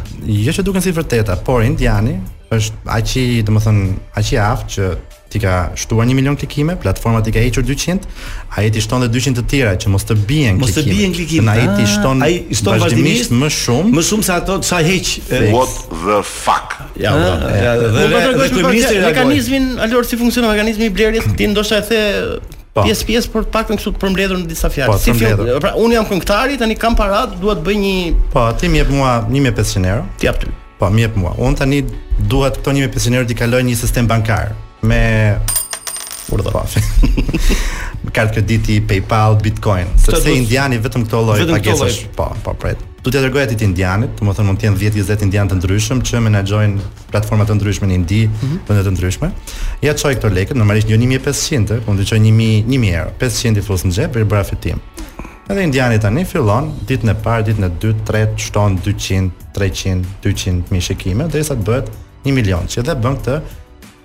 Jo 0.50 0.56
që 0.58 0.66
duken 0.68 0.86
si 0.86 0.94
të 0.96 1.02
vërteta, 1.04 1.38
por 1.46 1.66
indiani 1.66 2.18
është 2.56 2.90
aq 2.98 3.14
i, 3.22 3.28
domethënë, 3.46 3.86
aq 4.22 4.34
i 4.36 4.42
aftë 4.42 4.74
që 4.76 4.90
ti 5.36 5.44
ka 5.44 5.76
shtuar 5.76 6.08
1 6.08 6.16
milion 6.18 6.36
klikime, 6.42 6.78
platforma 6.86 7.20
ti 7.28 7.34
ka 7.36 7.44
hequr 7.46 7.60
200, 7.60 8.56
ai 8.58 8.70
ti 8.72 8.80
shton 8.86 9.04
edhe 9.06 9.16
200 9.18 9.40
të 9.40 9.46
tjera 9.52 9.76
që 9.76 9.92
mos 9.96 10.08
të 10.10 10.16
bien 10.32 10.60
klikime. 10.60 10.66
Mos 10.66 10.80
të 10.80 10.86
bien 10.88 11.12
klikime. 11.18 11.56
Ai 11.56 11.68
ti 11.76 11.86
shton 11.92 12.24
ai 12.24 12.36
shton 12.56 12.80
vazhdimisht 12.80 13.36
më 13.36 13.52
shumë. 13.52 13.96
Më 14.00 14.06
shumë 14.08 14.28
se 14.30 14.36
ato 14.40 14.60
sa 14.72 14.80
heq. 14.90 15.16
What 15.52 15.78
the 16.08 16.20
fuck. 16.24 16.80
Ja, 17.06 17.12
ah, 17.14 17.46
po. 17.46 17.96
dhe 17.96 18.20
po 18.20 18.52
kryeministri 18.58 19.00
pra, 19.02 19.12
mekanizmin 19.12 19.66
alor 19.88 20.08
si 20.08 20.16
funksionon 20.20 20.54
mekanizmi 20.56 20.88
i 20.90 20.94
blerjes, 20.98 21.28
ti 21.40 21.48
ndoshta 21.52 21.82
e 21.82 21.90
the 21.90 22.04
po. 22.76 22.84
pjesë 22.86 23.06
pjesë 23.06 23.34
për 23.34 23.48
të 23.50 23.54
paktën 23.56 23.80
kështu 23.80 23.94
të 23.96 24.02
përmbledhur 24.04 24.40
në 24.40 24.48
disa 24.52 24.72
fjalë. 24.72 24.98
Si 25.04 25.14
fjalë. 25.20 25.60
Pra 25.64 25.74
unë 25.80 25.98
jam 25.98 26.08
këngëtari, 26.12 26.58
tani 26.62 26.80
kam 26.80 26.96
parat, 27.00 27.36
dua 27.44 27.58
të 27.60 27.68
bëj 27.68 27.78
një 27.84 27.98
Po, 28.32 28.48
ti 28.60 28.72
më 28.72 28.84
jep 28.84 28.92
mua 28.96 29.14
1500 29.28 29.92
euro. 29.94 30.06
Ti 30.20 30.30
jap 30.30 30.40
ty. 30.44 30.52
Po, 30.80 30.90
më 30.92 31.04
jep 31.08 31.16
mua. 31.20 31.36
Unë 31.40 31.60
tani 31.62 31.82
duhet 32.32 32.60
këto 32.62 32.72
1500 32.80 33.20
euro 33.20 33.28
t'i 33.32 33.36
kaloj 33.40 33.64
një 33.64 33.76
sistem 33.80 34.08
bankar 34.12 34.54
me 34.88 35.04
urdhë 36.34 36.52
pafë. 36.56 36.82
me 38.06 38.12
kartë 38.16 38.38
krediti 38.40 38.80
PayPal, 38.90 39.36
Bitcoin, 39.44 39.92
sepse 40.00 40.34
indiani 40.34 40.80
vetëm 40.82 41.06
këto 41.06 41.22
lloje 41.28 41.46
pagesash, 41.52 42.00
po, 42.18 42.30
po 42.46 42.56
pret. 42.60 42.82
Do 43.06 43.12
t'i 43.14 43.20
dërgoj 43.22 43.44
atit 43.46 43.62
indianit, 43.62 44.16
do 44.18 44.26
të 44.26 44.34
thonë 44.40 44.50
mund 44.50 44.60
të 44.62 44.66
jenë 44.66 44.80
10 44.82 44.96
20 45.06 45.26
indianë 45.28 45.52
të 45.54 45.58
ndryshëm 45.60 46.00
që 46.10 46.22
menaxhojnë 46.26 46.86
platforma 47.14 47.46
të 47.46 47.58
ndryshme 47.60 47.90
në 47.92 47.98
Indi, 48.00 48.24
mhm. 48.26 48.56
vende 48.66 48.66
mm 48.66 48.74
-hmm. 48.74 48.86
të 48.90 48.94
ndryshme. 48.96 49.30
Ja 49.86 49.94
çoj 49.94 50.16
këto 50.18 50.32
lekë, 50.34 50.58
normalisht 50.58 50.90
jo 50.90 50.98
1500, 50.98 51.82
po 51.86 51.94
do 51.94 52.02
të 52.02 52.08
çoj 52.12 52.20
1000, 52.26 52.66
1000 52.70 52.96
euro, 53.00 53.12
500 53.20 53.58
i 53.58 53.68
fus 53.68 53.86
në 53.86 53.92
xhep 53.94 54.10
për 54.16 54.24
bra 54.26 54.42
fitim. 54.44 54.80
Edhe 55.50 55.62
indiani 55.64 56.00
tani 56.02 56.24
fillon 56.26 56.72
ditën 56.90 57.10
e 57.10 57.14
parë, 57.26 57.44
ditën 57.46 57.64
e 57.68 57.70
dytë, 57.82 58.02
tretë, 58.10 58.38
shton 58.48 58.78
200, 58.86 59.30
300, 59.54 60.06
200 60.24 60.64
mijë 60.74 60.84
shikime, 60.90 61.28
derisa 61.30 61.54
të 61.54 61.62
bëhet 61.70 61.88
1 62.26 62.34
milion, 62.34 62.66
që 62.66 62.82
dhe 62.82 62.96
bën 63.04 63.16
këtë 63.22 63.36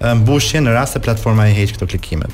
mbushje 0.00 0.60
në 0.60 0.72
rast 0.72 0.96
se 0.96 1.02
platforma 1.04 1.48
e 1.50 1.54
heq 1.54 1.74
këto 1.76 1.86
klikimet. 1.88 2.32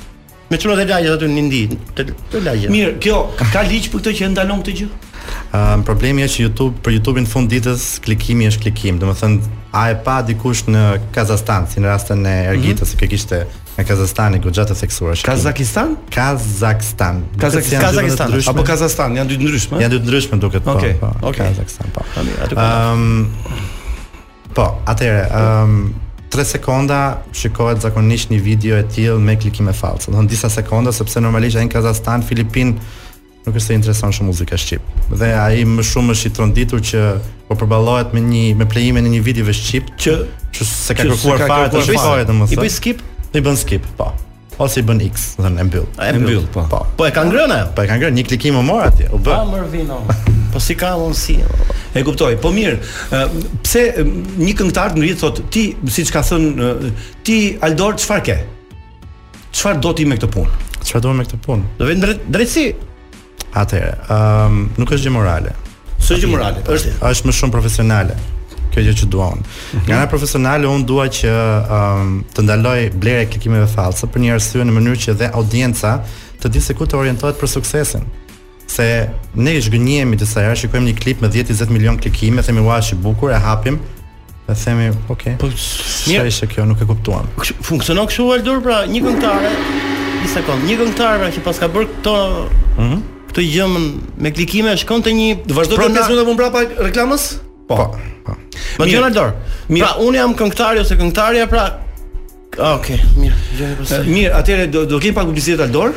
Me 0.49 0.55
e 0.55 0.67
lagje 0.69 1.11
aty 1.11 1.27
në 1.27 1.39
Indi? 1.41 1.65
Të, 1.97 2.05
të 2.31 2.39
lagje. 2.45 2.69
Mirë, 2.71 2.93
kjo 3.03 3.17
ka 3.51 3.61
ligj 3.67 3.89
për 3.91 3.99
këtë 4.03 4.13
që 4.21 4.25
e 4.25 4.29
ndalon 4.31 4.61
këtë 4.63 4.75
gjë? 4.77 4.87
Um, 5.57 5.81
problemi 5.83 6.23
është 6.23 6.37
që 6.37 6.45
YouTube, 6.45 6.77
për 6.85 6.93
YouTube-in 6.97 7.25
fund 7.27 7.51
ditës 7.51 7.83
klikimi 8.05 8.47
është 8.47 8.61
klikim. 8.67 8.99
Domethënë, 9.01 9.41
a 9.75 9.81
e 9.91 9.97
pa 10.05 10.21
dikush 10.23 10.69
në 10.71 10.85
Kazakstan, 11.15 11.67
si 11.67 11.83
në 11.83 11.91
rastin 11.91 12.21
e 12.23 12.35
mhm. 12.43 12.53
Ergitës, 12.53 12.79
mm 12.79 12.85
-hmm. 12.85 13.01
që 13.01 13.09
kishte 13.11 13.41
në 13.81 13.85
Kazakstan 13.89 14.35
i 14.35 14.39
gojja 14.39 14.63
të 14.69 14.79
theksuar. 14.79 15.19
Kazakistan? 15.23 15.97
Kazakstan. 16.15 17.21
Kazakistan. 17.41 17.81
Kazakistan. 17.81 18.39
Apo 18.47 18.63
Kazakstan, 18.63 19.17
janë 19.17 19.29
dy 19.29 19.35
të 19.37 19.43
ndryshme? 19.43 19.77
Janë 19.83 19.93
dy 19.97 19.99
të 19.99 20.05
ndryshme 20.07 20.39
duket 20.39 20.63
okay. 20.67 20.93
po. 21.01 21.07
Okej. 21.07 21.29
Okay. 21.29 21.47
Kazakstan 21.47 21.87
po. 21.93 22.01
Ëm 22.15 22.91
um, 22.91 23.27
Po, 24.55 24.65
atëre, 24.87 25.19
ëm 25.27 25.63
um, 25.63 25.95
3 26.29 26.45
sekonda 26.45 27.23
shikohet 27.31 27.81
zakonisht 27.81 28.31
një 28.33 28.39
video 28.43 28.77
e 28.81 28.85
tillë 28.91 29.19
me 29.23 29.35
klikime 29.39 29.73
falsë, 29.75 30.11
Do 30.11 30.23
disa 30.27 30.49
sekonda 30.51 30.91
sepse 30.91 31.21
normalisht 31.23 31.57
ai 31.57 31.67
në 31.67 31.71
Kazastan, 31.71 32.23
Filipin 32.25 32.73
nuk 33.47 33.55
është 33.55 33.67
se 33.69 33.77
intereson 33.79 34.11
shumë 34.11 34.27
muzika 34.33 34.57
shqip. 34.59 34.83
Dhe 35.13 35.29
ai 35.39 35.63
më 35.63 35.85
shumë 35.87 36.15
është 36.17 36.27
i 36.27 36.33
tronditur 36.35 36.83
që 36.83 37.03
po 37.47 37.55
përballohet 37.61 38.11
me 38.13 38.21
një 38.27 38.43
me 38.59 38.65
plejimin 38.67 39.07
e 39.07 39.13
një 39.15 39.23
videove 39.29 39.55
shqip 39.55 39.93
që 39.95 40.17
që 40.51 40.69
se 40.73 40.97
ka 40.99 41.05
kërkuar 41.07 41.45
fare 41.47 41.71
të 41.71 41.85
shikohet 41.93 42.35
mësë. 42.43 42.57
I 42.57 42.61
bën 42.65 42.73
skip? 42.79 43.03
I 43.33 43.43
bën 43.45 43.61
skip, 43.63 43.87
po 43.99 44.11
ose 44.59 44.79
i 44.81 44.83
bën 44.83 44.97
X, 45.07 45.25
do 45.37 45.41
të 45.41 45.47
thënë 45.47 45.61
e 45.61 45.65
mbyll. 45.67 45.85
E 46.01 46.11
mbyll, 46.17 46.45
po. 46.53 46.63
Po, 46.71 46.79
po 46.97 47.05
e 47.07 47.11
kanë 47.13 47.31
ngrënë 47.31 47.57
ajo. 47.57 47.69
Po 47.77 47.83
e 47.85 47.89
kanë 47.89 48.01
ngrënë, 48.01 48.17
një 48.17 48.25
klikim 48.27 48.55
më 48.57 48.61
mor 48.65 48.85
atje. 48.87 49.07
U 49.13 49.19
bë. 49.21 49.35
Pa 49.35 49.45
më 49.45 49.99
Po 50.53 50.59
si 50.63 50.75
ka 50.79 50.93
von 50.97 51.13
si. 51.17 51.35
E 51.93 52.03
kuptoj. 52.05 52.37
Po 52.41 52.49
mirë, 52.55 52.77
pse 53.65 53.83
një 54.01 54.53
këngëtar 54.57 54.95
ngri 54.97 55.13
thot 55.19 55.43
ti, 55.53 55.67
siç 55.93 56.11
ka 56.13 56.23
thënë, 56.25 56.73
ti 57.27 57.37
Aldor 57.67 57.99
çfarë 58.01 58.23
ke? 58.25 58.37
Çfarë 59.53 59.81
do 59.83 59.93
ti 59.97 60.07
me 60.09 60.17
këtë 60.17 60.31
punë? 60.33 60.55
Çfarë 60.81 61.03
do 61.05 61.13
me 61.19 61.27
këtë 61.27 61.39
punë? 61.43 61.75
Do 61.77 61.89
vetë 61.91 62.15
drejtësi. 62.25 62.71
Atëherë, 63.61 63.93
ëm 64.15 64.57
um, 64.57 64.65
nuk 64.77 64.97
është 64.97 65.07
gjë 65.09 65.15
morale. 65.19 65.53
Së 66.01 66.17
gjë 66.23 66.33
morale. 66.33 66.65
Po. 66.65 66.73
Është 66.77 66.95
është 67.11 67.29
më 67.29 67.37
shumë 67.41 67.53
profesionale 67.59 68.17
kjo 68.77 68.85
gjë 68.85 68.95
që 69.01 69.07
dua 69.13 69.27
unë. 69.33 69.43
Mhm. 69.43 69.83
Nga 69.87 69.97
ana 69.97 70.07
profesionale 70.11 70.69
unë 70.69 70.85
dua 70.89 71.07
që 71.13 71.31
um, 71.77 72.13
të 72.33 72.45
ndaloj 72.45 72.77
blerë 73.01 73.27
klikimeve 73.33 73.67
fallse 73.73 74.07
për 74.11 74.23
një 74.25 74.33
arsye 74.37 74.63
në 74.67 74.75
mënyrë 74.77 75.01
që 75.05 75.17
dhe 75.19 75.31
audienca 75.37 75.95
të 76.37 76.51
di 76.53 76.61
se 76.61 76.75
ku 76.77 76.85
të 76.85 76.99
orientohet 77.01 77.39
për 77.41 77.51
suksesin 77.57 78.05
se 78.67 78.85
ne 79.39 79.53
i 79.55 79.59
zgënjemi 79.63 80.17
disa 80.19 80.41
herë 80.43 80.57
shikojmë 80.65 80.89
një 80.89 80.95
klip 80.99 81.21
me 81.23 81.29
10 81.31 81.53
20 81.55 81.69
milion 81.71 81.95
klikime, 82.03 82.43
themi 82.43 82.59
ua 82.65 82.81
është 82.81 82.97
i 82.97 82.99
bukur, 82.99 83.31
e 83.31 83.37
hapim 83.39 83.77
dhe 84.47 84.55
themi, 84.59 84.89
ok. 85.07 85.23
Po 85.39 85.47
çfarë 85.51 86.27
ishte 86.27 86.49
kjo? 86.51 86.65
Nuk 86.67 86.83
e 86.83 86.87
kuptuam. 86.89 87.29
Funksionon 87.63 88.09
kështu 88.11 88.27
Aldur 88.35 88.59
pra, 88.65 88.81
një 88.91 89.01
këngëtare, 89.05 89.53
një 90.19 90.29
sekond, 90.35 90.67
një 90.67 90.77
këngëtare 90.83 91.21
pra 91.23 91.31
që 91.37 91.45
paska 91.47 91.71
bër 91.77 91.87
këto, 91.93 92.15
ëh, 92.17 92.43
mm 92.49 92.83
-hmm. 92.83 93.01
këtë 93.31 93.47
gjëmën 93.55 93.85
me 94.23 94.31
klikime 94.35 94.77
shkon 94.83 95.01
te 95.01 95.15
një 95.15 95.29
vazhdo 95.53 95.75
të 95.79 95.89
nisë 95.95 96.13
më 96.19 96.27
vonë 96.29 96.39
prapa 96.47 96.59
reklamës? 96.91 97.29
Po. 97.67 97.75
Po. 97.75 97.93
po. 98.23 98.31
Ma 98.79 98.85
Gjon 98.87 99.03
Aldor. 99.03 99.33
Pra 99.77 99.95
un 100.03 100.15
jam 100.15 100.33
këngëtari 100.39 100.81
ose 100.81 100.97
këngëtarja, 100.97 101.47
pra 101.51 101.65
Okej, 102.57 102.95
mirë. 103.13 104.03
Mirë, 104.07 104.29
atëre 104.33 104.63
do 104.73 104.85
do 104.89 104.97
kemi 105.01 105.13
pak 105.13 105.27
publicitet 105.27 105.61
Aldor 105.67 105.91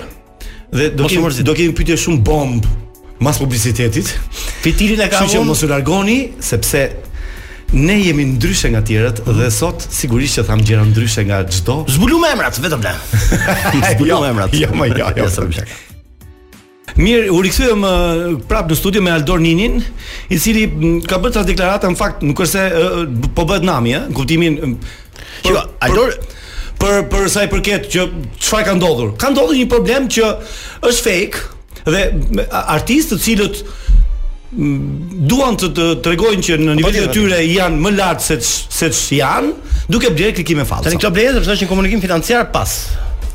dhe 0.77 0.91
do 0.99 1.07
kemi 1.09 1.43
do 1.47 1.55
kemi 1.57 1.73
pyetje 1.77 1.97
shumë 2.05 2.21
bombë 2.27 2.69
mas 3.25 3.39
publisitetit. 3.41 4.11
Fitilin 4.65 5.01
e 5.01 5.09
ka 5.13 5.23
vonë. 5.23 5.33
Që 5.37 5.43
mos 5.49 5.63
u 5.67 5.71
largoni 5.71 6.19
sepse 6.45 6.89
Ne 7.71 7.95
jemi 8.03 8.25
ndryshe 8.33 8.67
nga 8.75 8.81
tjerët 8.83 9.21
dhe 9.31 9.47
sot 9.55 9.85
sigurisht 9.95 10.41
që 10.41 10.43
tham 10.49 10.59
gjëra 10.67 10.89
ndryshe 10.89 11.23
nga 11.29 11.39
çdo. 11.47 11.77
Zbulu 11.87 12.19
me 12.19 12.33
emrat, 12.35 12.59
vetëm 12.59 12.83
ne. 12.83 12.95
Zbulu 13.93 14.09
jo, 14.11 14.19
emrat. 14.27 14.57
Jo, 14.59 14.73
jo, 14.75 15.47
jo. 15.47 15.69
Mirë, 16.99 17.29
u 17.33 17.39
rikthyem 17.45 17.85
prapë 18.51 18.73
në 18.75 18.79
studio 18.79 19.03
me 19.05 19.13
Aldor 19.15 19.41
Ninin, 19.43 19.79
i 20.33 20.39
cili 20.41 20.67
ka 21.07 21.19
bërë 21.23 21.35
ca 21.37 21.45
deklarata 21.47 21.91
në 21.93 21.99
fakt 21.99 22.25
nuk 22.27 22.41
është 22.43 22.51
se 22.51 22.87
po 23.37 23.47
bëhet 23.49 23.67
nami, 23.69 23.95
ë, 23.99 24.03
në 24.11 24.17
kuptimin 24.17 24.59
që 24.61 25.55
jo, 25.55 25.63
Aldor 25.87 26.17
për 26.81 27.03
për 27.13 27.29
sa 27.31 27.45
i 27.45 27.51
përket 27.53 27.91
që 27.93 28.07
çfarë 28.41 28.71
ka 28.71 28.75
ndodhur. 28.79 29.13
Ka 29.21 29.29
ndodhur 29.35 29.59
një 29.59 29.69
problem 29.71 30.09
që 30.13 30.31
është 30.89 31.05
fake 31.05 31.93
dhe 31.93 32.47
artistët 32.57 33.19
të 33.21 33.25
cilët 33.27 33.63
duan 35.31 35.55
të 35.61 35.69
të 35.77 35.91
tregojnë 36.05 36.43
që 36.47 36.57
në 36.59 36.71
po, 36.75 36.79
nivelin 36.81 37.05
e 37.05 37.11
po, 37.11 37.15
tyre 37.19 37.37
po. 37.45 37.53
janë 37.59 37.85
më 37.85 37.93
lart 38.01 38.25
se 38.25 38.41
se 38.43 39.21
janë, 39.21 39.53
duke 39.93 40.11
bërë 40.17 40.33
klikime 40.41 40.65
fallse. 40.67 40.89
Tanë 40.91 40.99
këto 41.05 41.13
blerë 41.19 41.45
është 41.45 41.61
një 41.67 41.71
komunikim 41.77 42.03
financiar 42.03 42.49
pas. 42.55 42.79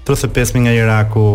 35000 0.09 0.67
nga 0.69 0.77
Iraku, 0.77 1.27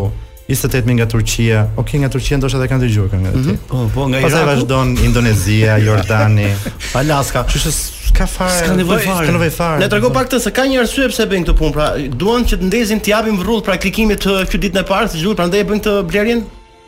28 0.48 0.88
mijë 0.88 0.98
nga 1.02 1.08
Turqia. 1.12 1.62
Okej, 1.66 1.82
okay, 1.82 1.98
nga 2.02 2.10
Turqia 2.12 2.38
ndoshta 2.40 2.58
edhe 2.60 2.68
kanë 2.72 2.86
dëgjuar 2.86 3.10
këngën 3.12 3.34
mm 3.36 3.44
-hmm. 3.44 3.58
Po, 3.68 3.78
po, 3.94 4.08
nga 4.08 4.18
Iraku. 4.20 4.32
Pastaj 4.32 4.46
vazhdon 4.48 4.88
Indonezia, 5.04 5.78
Jordani, 5.88 6.50
Alaska. 6.96 7.44
Kështu 7.48 7.72
që 8.08 8.12
ka 8.16 8.26
fare. 8.28 8.60
Ska 8.64 8.76
nevojë 8.80 9.02
fare. 9.06 9.26
Ska 9.28 9.34
nevojë 9.38 9.52
fare. 9.60 9.80
Le 9.82 9.88
t'rregoj 9.92 10.12
pak 10.16 10.26
këtë 10.30 10.40
se 10.40 10.52
ka 10.52 10.64
një 10.72 10.80
arsye 10.80 11.08
pse 11.12 11.24
bëjnë 11.28 11.46
këtë 11.50 11.58
punë. 11.60 11.74
Pra, 11.76 11.88
duan 12.22 12.42
që 12.48 12.56
të 12.62 12.66
ndezin 12.70 13.00
të 13.04 13.10
japin 13.12 13.36
vrrull 13.40 13.62
pra 13.64 13.76
klikimit 13.78 14.20
të 14.26 14.46
qytetit 14.50 14.74
në 14.80 14.84
parë, 14.88 15.08
siç 15.12 15.22
duhet, 15.22 15.38
prandaj 15.38 15.64
bëjnë 15.68 15.84
këtë 15.84 15.96
blerjen. 16.10 16.40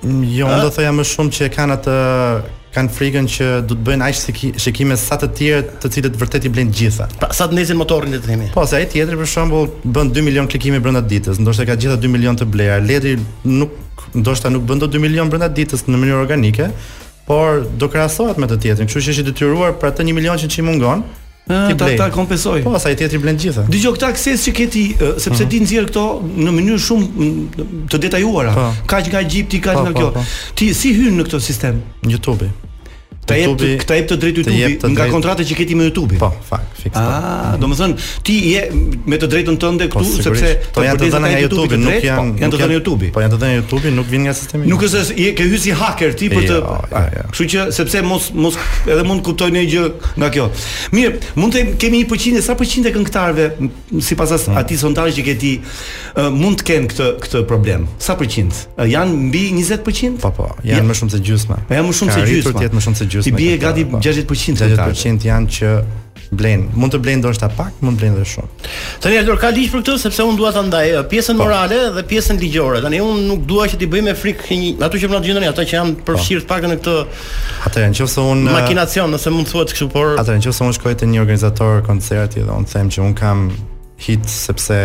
Mm, 0.03 0.23
jo, 0.37 0.47
unë 0.47 0.71
do 0.71 0.91
më 0.95 1.03
shumë 1.03 1.31
që 1.35 1.43
kanë 1.55 1.73
atë 1.75 1.95
kanë 2.79 2.93
frikën 2.95 3.27
që 3.33 3.49
do 3.67 3.75
të 3.75 3.85
bëjnë 3.87 4.07
aq 4.07 4.23
shikime 4.63 4.97
sa 4.99 5.17
të 5.19 5.29
tjerë, 5.39 5.61
të 5.83 5.91
cilët 5.95 6.17
vërtet 6.21 6.45
i 6.49 6.53
blejnë 6.53 6.75
gjitha. 6.79 7.09
Pa 7.21 7.31
sa 7.35 7.47
të 7.51 7.57
nisin 7.59 7.79
motorin 7.79 8.15
e 8.15 8.21
themi. 8.23 8.47
Po, 8.55 8.63
se 8.69 8.79
ai 8.79 8.87
tjetri 8.91 9.19
për 9.19 9.29
shembull 9.33 9.67
bën 9.95 10.11
2 10.15 10.23
milion 10.25 10.47
klikime 10.51 10.79
brenda 10.83 11.03
ditës, 11.11 11.41
ndoshta 11.43 11.67
ka 11.69 11.75
gjitha 11.81 11.99
2 12.03 12.11
milion 12.13 12.39
të 12.39 12.47
bleja. 12.49 12.79
Letri 12.87 13.17
nuk 13.43 13.75
ndoshta 14.15 14.51
nuk 14.53 14.63
bën 14.69 14.81
do 14.85 14.89
2 14.97 15.03
milion 15.03 15.29
brenda 15.31 15.49
ditës 15.51 15.85
në 15.89 15.99
mënyrë 16.01 16.19
organike, 16.23 16.69
por 17.29 17.65
do 17.77 17.91
krahasohet 17.93 18.39
me 18.41 18.47
të 18.49 18.61
tjetrin. 18.65 18.89
Kështu 18.89 19.07
që 19.09 19.15
është 19.15 19.25
i 19.25 19.31
detyruar 19.33 19.75
për 19.81 19.91
atë 19.95 20.05
1 20.07 20.15
milion 20.19 20.39
që 20.45 20.61
i 20.63 20.69
mungon. 20.71 21.03
Ti 21.49 21.73
ta 21.97 22.11
kompensoj. 22.13 22.59
Po, 22.61 22.75
sa 22.77 22.91
i 22.93 22.97
tjetri 22.99 23.17
blen 23.17 23.39
gjitha. 23.41 23.63
Dgjoj 23.73 23.95
këta 23.95 24.11
akses 24.13 24.43
që 24.45 24.51
keti, 24.53 24.83
sepse 24.99 25.31
uh 25.31 25.33
mhm. 25.33 25.39
-huh. 25.41 25.49
ti 25.49 25.61
nxjerr 25.63 25.87
këto 25.89 26.03
në 26.45 26.51
mënyrë 26.57 26.79
shumë 26.85 27.07
mm, 27.07 27.71
të 27.89 28.01
detajuara. 28.05 28.53
Po. 28.53 28.67
Kaq 28.93 29.09
nga 29.09 29.23
Egjipti, 29.25 29.57
kaq 29.65 29.75
po, 29.79 29.83
nga 29.87 29.93
po, 29.95 29.99
kjo. 29.99 30.11
Pa. 30.19 30.23
Ti 30.55 30.73
si 30.73 30.93
hyn 30.99 31.17
në 31.17 31.25
këtë 31.25 31.41
sistem? 31.47 31.81
YouTube. 32.11 32.51
Të 33.29 33.37
jep 33.37 33.85
të 33.85 33.97
jep 33.99 34.07
të 34.09 34.15
drejtë 34.21 34.43
YouTube 34.53 34.89
nga 34.95 35.05
kontrata 35.11 35.45
që 35.45 35.57
keti 35.59 35.75
me 35.77 35.85
YouTube. 35.89 36.17
Po, 36.21 36.29
fak, 36.47 36.63
fikse. 36.79 36.93
Po. 36.95 37.17
Ah, 37.29 37.55
domethënë 37.61 38.05
ti 38.25 38.35
je 38.53 38.63
me 39.11 39.19
të 39.21 39.27
drejtën 39.33 39.57
tënde 39.61 39.87
po, 39.93 40.01
këtu 40.03 40.23
sepse 40.25 40.51
po, 40.63 40.79
po 40.79 40.85
janë 40.85 41.01
të 41.03 41.09
dhënë 41.13 41.31
nga 41.33 41.41
YouTube, 41.43 41.77
nuk 41.83 42.05
janë 42.07 42.39
janë 42.41 42.53
të 42.53 42.61
dhënë 42.61 42.69
nga 42.69 42.79
YouTube. 42.79 43.09
Po 43.13 43.21
janë 43.23 43.33
të 43.33 43.39
dhënë 43.43 43.51
nga 43.51 43.61
YouTube, 43.61 43.93
nuk 43.97 44.09
vijnë 44.09 44.25
nga 44.25 44.35
sistemi. 44.37 44.69
Nuk 44.71 44.85
është 44.87 45.03
se 45.09 45.17
je 45.17 45.33
ke 45.37 45.45
hyrë 45.45 45.61
si 45.65 45.75
hacker 45.81 46.15
ti 46.17 46.29
për 46.33 46.45
jo, 46.45 46.49
të. 46.49 46.61
Jo, 46.65 47.03
jo. 47.17 47.25
Kështu 47.35 47.47
që 47.53 47.65
sepse 47.77 48.03
mos 48.07 48.29
mos 48.33 48.57
edhe 48.87 49.05
mund 49.05 49.21
të 49.21 49.27
kuptoj 49.29 49.49
një 49.53 49.65
gjë 49.73 49.85
nga 50.17 50.31
kjo. 50.37 50.47
Mirë, 50.95 51.21
mund 51.37 51.57
të 51.57 51.65
kemi 51.77 52.03
një 52.03 52.09
përqind 52.09 52.41
sa 52.49 52.57
përqind 52.57 52.89
të 52.89 52.95
këngëtarëve 52.97 53.49
sipas 54.09 54.33
hmm. 54.35 54.57
atij 54.63 54.81
sondazhi 54.81 55.19
që 55.19 55.27
keti 55.29 55.53
mund 56.41 56.63
të 56.63 56.69
kenë 56.71 56.89
këtë 56.95 57.11
këtë 57.27 57.43
problem. 57.53 57.85
Sa 58.01 58.17
përqind? 58.17 58.65
Jan 58.89 59.13
mbi 59.29 59.45
20%? 59.59 60.17
Po 60.25 60.33
po, 60.39 60.49
janë 60.65 60.89
më 60.89 60.97
shumë 60.97 61.13
se 61.13 61.21
gjysma. 61.29 61.61
Po 61.69 61.77
janë 61.77 61.89
më 61.91 61.97
shumë 62.01 62.17
se 62.17 62.25
gjysma. 62.25 62.57
Ti 62.57 62.65
jetë 62.67 62.79
më 62.81 62.85
shumë 62.87 62.99
se 63.01 63.07
gjysma 63.07 63.17
gjysmë. 63.21 63.35
Ti 63.35 63.39
bie 63.39 63.55
gati 63.61 63.85
60% 63.91 64.63
60% 64.75 64.79
po. 64.79 65.27
janë 65.27 65.55
që 65.57 65.71
blen. 66.29 66.67
Mund 66.77 66.93
të 66.93 66.99
blen 67.01 67.21
ndoshta 67.23 67.47
pak, 67.57 67.79
mund 67.81 67.97
të 67.97 68.01
blen 68.03 68.13
edhe 68.19 68.25
shumë. 68.35 68.67
Tani 69.01 69.17
Aldor 69.17 69.39
ka 69.41 69.49
ligj 69.53 69.71
për 69.73 69.81
këtë 69.81 69.95
sepse 70.03 70.25
unë 70.29 70.37
dua 70.37 70.51
ta 70.53 70.61
ndaj 70.67 70.91
eh, 70.93 71.05
pjesën 71.09 71.33
pa. 71.37 71.41
Po. 71.41 71.47
morale 71.47 71.79
dhe 71.95 72.03
pjesën 72.11 72.39
ligjore. 72.41 72.81
Tani 72.85 72.99
unë 73.01 73.25
nuk 73.31 73.45
dua 73.49 73.65
që 73.71 73.79
ti 73.81 73.87
bëj 73.89 74.03
me 74.07 74.13
frikë 74.17 74.59
një 74.61 74.71
ato 74.85 75.01
që 75.01 75.09
na 75.09 75.23
gjendën 75.25 75.49
ato 75.49 75.65
që 75.65 75.73
janë 75.77 75.95
po. 75.97 76.05
përfshirë 76.11 76.47
pak 76.51 76.69
në 76.69 76.77
këtë. 76.81 76.95
Atëherë 77.69 77.93
nëse 77.95 78.27
unë 78.31 78.49
eh, 78.49 78.53
makinacion, 78.59 79.13
nëse 79.15 79.33
mund 79.33 79.47
të 79.49 79.53
thuhet 79.55 79.73
kështu, 79.75 79.89
por 79.93 80.15
Atëherë 80.21 80.39
nëse 80.43 80.63
unë 80.69 80.77
shkoj 80.77 80.95
te 81.01 81.09
një 81.09 81.23
organizator 81.25 81.81
koncerti 81.89 82.45
dhe 82.45 82.53
unë 82.57 82.69
them 82.75 82.93
që 82.93 82.99
unë 83.09 83.17
kam 83.21 83.47
hit 84.05 84.29
sepse 84.29 84.79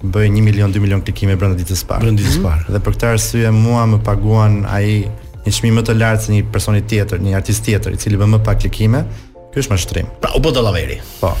bëj 0.00 0.30
1 0.32 0.40
milion 0.40 0.72
2 0.72 0.80
milion 0.80 1.02
klikime 1.04 1.34
brenda 1.36 1.60
ditës 1.60 1.82
së 1.84 1.90
parë. 1.90 2.02
Brenda 2.06 2.22
ditës 2.24 2.38
së 2.38 2.40
mhm. 2.40 2.48
parë. 2.48 2.72
Dhe 2.72 2.78
për 2.86 2.94
këtë 2.96 3.10
arsye 3.12 3.50
mua 3.52 3.84
më 3.92 4.00
paguan 4.08 4.62
ai 4.64 5.02
një 5.46 5.56
çmim 5.56 5.76
më 5.80 5.86
të 5.88 5.94
lartë 6.00 6.26
se 6.26 6.32
një 6.34 6.42
person 6.52 6.76
i 6.76 6.82
tjetër, 6.86 7.20
një 7.24 7.34
artist 7.38 7.64
tjetër 7.66 7.96
i 7.96 8.00
cili 8.00 8.18
bën 8.20 8.32
më 8.36 8.42
pak 8.44 8.60
klikime, 8.64 9.04
ky 9.54 9.62
është 9.62 9.72
mashtrim. 9.72 10.10
Pra 10.20 10.32
u 10.36 10.42
bë 10.42 10.52
dallaveri. 10.58 11.00
Po. 11.22 11.32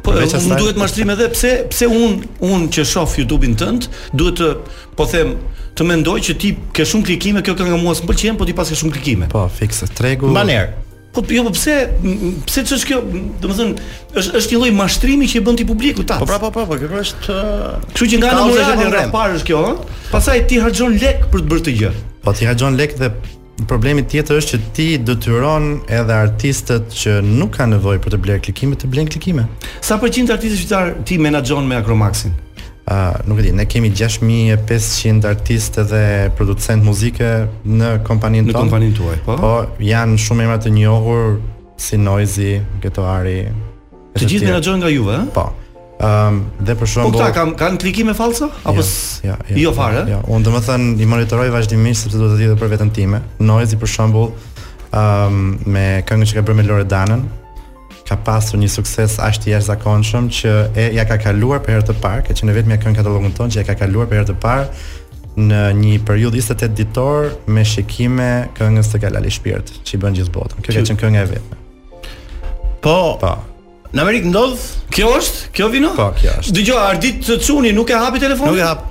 Po 0.00 0.14
më 0.16 0.26
sajt... 0.32 0.50
duhet 0.58 0.78
mashtrim 0.80 1.10
edhe 1.14 1.26
pse 1.30 1.50
pse 1.70 1.88
un 1.92 2.20
un 2.42 2.68
që 2.72 2.84
shoh 2.88 3.18
YouTube-in 3.22 3.56
tënd, 3.60 3.88
duhet 4.16 4.40
të 4.40 4.50
po 4.98 5.06
them 5.12 5.34
të 5.76 5.86
mendoj 5.86 6.16
që 6.26 6.34
ti 6.42 6.54
ke 6.76 6.84
shumë 6.88 7.10
klikime, 7.10 7.42
kjo 7.46 7.54
kënga 7.58 7.78
mua 7.80 7.94
s'pëlqen, 7.96 8.36
po 8.40 8.48
ti 8.48 8.56
pas 8.56 8.68
ke 8.72 8.76
shumë 8.80 8.96
klikime. 8.98 9.28
Po, 9.32 9.46
fikse 9.60 9.88
tregu. 9.94 10.32
Baner. 10.34 10.72
Po 11.14 11.22
jo 11.28 11.42
po 11.46 11.52
pse 11.54 11.74
pse 12.50 12.64
ç'është 12.70 12.88
kjo? 12.90 13.00
Domethënë 13.44 13.88
është 14.20 14.40
është 14.40 14.54
një 14.54 14.60
lloj 14.62 14.74
mashtrimi 14.80 15.30
që 15.30 15.38
e 15.42 15.44
bën 15.46 15.60
ti 15.62 15.66
publiku 15.68 16.02
ta. 16.06 16.18
Po 16.22 16.26
pra 16.26 16.38
po 16.42 16.50
pra, 16.54 16.64
po, 16.70 16.78
kjo 16.80 16.90
është. 17.04 17.38
Kështu 17.94 18.10
që 18.14 18.20
nga 18.22 18.34
ana 18.34 18.48
morale 18.50 18.86
e 18.88 18.92
rrem. 18.94 19.14
Para 19.14 19.36
është 19.38 19.50
kjo, 19.52 19.62
ëh. 19.72 19.98
Pastaj 20.10 20.46
ti 20.50 20.62
harxhon 20.64 20.96
lek 20.98 21.26
për 21.32 21.42
të 21.44 21.50
bërë 21.54 21.66
të 21.68 21.76
gjë. 21.82 21.94
Po 22.24 22.32
ti 22.36 22.44
hajon 22.44 22.76
lek 22.76 22.94
dhe 22.98 23.08
problemi 23.68 24.02
tjetër 24.08 24.38
është 24.40 24.50
që 24.52 24.58
ti 24.76 24.86
detyron 25.04 25.66
edhe 25.88 26.16
artistët 26.16 26.92
që 27.00 27.20
nuk 27.24 27.54
kanë 27.56 27.76
nevojë 27.78 28.00
për 28.04 28.14
të 28.14 28.20
bler 28.20 28.40
klikime 28.44 28.76
të 28.80 28.90
blen 28.92 29.08
klikime. 29.08 29.44
Sa 29.84 29.96
përqind 30.02 30.32
artistë 30.32 30.60
shqiptar 30.60 30.90
ti 31.08 31.16
menaxhon 31.20 31.68
me 31.68 31.78
Akromaxin? 31.80 32.34
Uh, 32.90 33.14
nuk 33.28 33.38
e 33.40 33.44
di, 33.46 33.52
ne 33.54 33.64
kemi 33.70 33.92
6500 33.94 35.24
artistë 35.30 35.84
dhe 35.92 36.02
producentë 36.36 36.84
muzike 36.86 37.30
në 37.68 37.94
kompaninë 38.08 38.48
tonë. 38.48 38.56
Në 38.56 38.64
kompaninë 38.64 38.96
tuaj, 38.98 39.16
po. 39.28 39.36
Po, 39.40 39.54
janë 39.84 40.18
shumë 40.20 40.44
emra 40.48 40.58
të 40.64 40.74
njohur 40.74 41.38
si 41.80 42.00
Noizi, 42.00 42.56
Getoari. 42.82 43.38
Të 44.18 44.26
gjithë 44.26 44.50
menaxhohen 44.50 44.82
nga 44.82 44.90
juve, 44.90 45.20
ëh? 45.22 45.28
Po, 45.36 45.52
Um, 46.00 46.46
dhe 46.64 46.72
për 46.80 46.88
shembull, 46.88 47.12
po 47.12 47.20
këta 47.20 47.32
kanë 47.36 47.52
kanë 47.60 47.78
klikim 47.82 48.06
me 48.08 48.12
fallsa 48.16 48.46
apo 48.48 48.80
ja, 48.80 49.34
ja, 49.34 49.34
ja, 49.52 49.56
jo 49.60 49.72
fare? 49.76 50.00
Ja, 50.08 50.14
ja. 50.16 50.20
Unë 50.32 50.96
i 50.96 51.04
monitoroj 51.08 51.50
vazhdimisht 51.52 52.06
sepse 52.06 52.16
duhet 52.22 52.30
të 52.32 52.38
lidhet 52.40 52.60
për 52.62 52.70
veten 52.72 52.92
time. 52.96 53.20
Noizi 53.42 53.76
për 53.82 53.90
shembull, 53.98 54.30
ëm 54.32 54.80
ehm, 54.96 55.36
um, 55.36 55.50
me 55.74 55.82
këngën 56.08 56.30
që 56.30 56.38
ka 56.38 56.44
bërë 56.48 56.56
me 56.56 56.64
Loredanën, 56.70 57.26
ka 58.08 58.16
pasur 58.26 58.56
një 58.62 58.70
sukses 58.72 59.18
aq 59.20 59.42
të 59.44 59.50
jashtëzakonshëm 59.52 60.30
që 60.38 60.54
e 60.72 60.88
ja 60.96 61.04
ka 61.06 61.20
kaluar 61.20 61.60
për 61.66 61.76
herë 61.76 61.86
të 61.92 61.98
parë, 62.00 62.32
që 62.38 62.48
në 62.48 62.56
vetëm 62.62 62.74
ja 62.76 62.80
këngë 62.86 63.00
katalogun 63.02 63.36
ton 63.36 63.52
që 63.52 63.60
ja 63.60 63.66
ka 63.68 63.76
kaluar 63.84 64.08
për 64.10 64.22
herë 64.22 64.30
të 64.32 64.38
parë 64.40 64.66
në 65.52 65.60
një 65.84 65.98
periudhë 66.08 66.40
28 66.40 66.80
ditor 66.80 67.28
me 67.52 67.62
shikime 67.74 68.30
këngës 68.56 68.88
të 68.94 69.04
Kalali 69.04 69.30
Shpirt, 69.36 69.76
që 69.84 69.98
i 69.98 70.02
bën 70.06 70.16
gjithë 70.22 70.34
botën. 70.38 70.64
Kjo 70.64 70.78
ka 70.80 70.88
qenë 70.94 71.00
kënga 71.04 71.28
e 71.28 71.30
vetme. 71.36 71.62
Po. 72.80 72.98
Po. 73.20 73.36
Në 73.90 74.04
Amerikë 74.04 74.28
ndodh? 74.30 74.60
Kjo 74.94 75.08
është? 75.18 75.40
Kjo 75.54 75.66
vino? 75.72 75.90
Po, 75.96 76.10
kjo 76.14 76.30
është. 76.44 76.52
Dëgjoj, 76.54 76.76
Ardit 76.78 77.26
Cuni 77.42 77.72
nuk 77.74 77.88
e 77.90 77.98
hapi 77.98 78.20
telefonin? 78.22 78.54
Nuk 78.54 78.62
e 78.62 78.66
hap. 78.68 78.86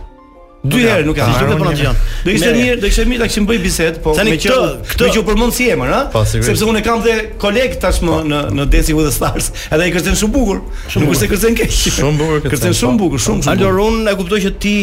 Dy 0.60 0.82
herë 0.84 1.06
nuk 1.08 1.16
e 1.16 1.24
hapi 1.24 1.40
telefonin. 1.40 2.02
Do 2.26 2.34
ishte 2.34 2.50
mirë, 2.58 2.74
do 2.74 2.84
të 2.84 2.90
kishte 2.92 3.06
mirë 3.08 3.22
ta 3.24 3.30
kishim 3.32 3.46
bëj 3.48 3.60
bisedë, 3.64 4.02
po 4.04 4.12
me 4.28 4.34
kjo, 4.44 4.58
këtë 4.90 5.08
që 5.16 5.22
u 5.22 5.24
përmend 5.30 5.56
si 5.56 5.70
emër, 5.72 5.94
ha? 5.96 6.02
Po, 6.12 6.26
sepse 6.28 6.68
unë 6.68 6.82
kam 6.84 7.00
dhe 7.06 7.16
koleg 7.40 7.78
tashmë 7.80 8.10
po. 8.12 8.18
në 8.28 8.42
në 8.60 8.66
Desi 8.76 8.92
with 8.98 9.08
the 9.08 9.14
Stars, 9.16 9.48
edhe 9.72 9.88
ai 9.88 9.94
kërcen 9.96 10.20
shumë 10.20 10.36
bukur. 10.36 10.60
Nuk 10.98 11.16
është 11.16 11.22
se 11.22 11.32
kërcen 11.32 11.58
keq. 11.62 11.74
Shumë 12.02 12.20
bukur 12.20 12.44
kërcen. 12.44 12.54
Kërcen 12.58 12.76
po. 12.76 12.80
shumë 12.82 13.00
bukur, 13.06 13.24
shumë 13.24 13.48
shumë. 13.48 13.56
Alor 13.56 13.80
unë 13.88 14.12
e 14.12 14.20
kuptoj 14.20 14.42
që 14.50 14.54
ti 14.66 14.76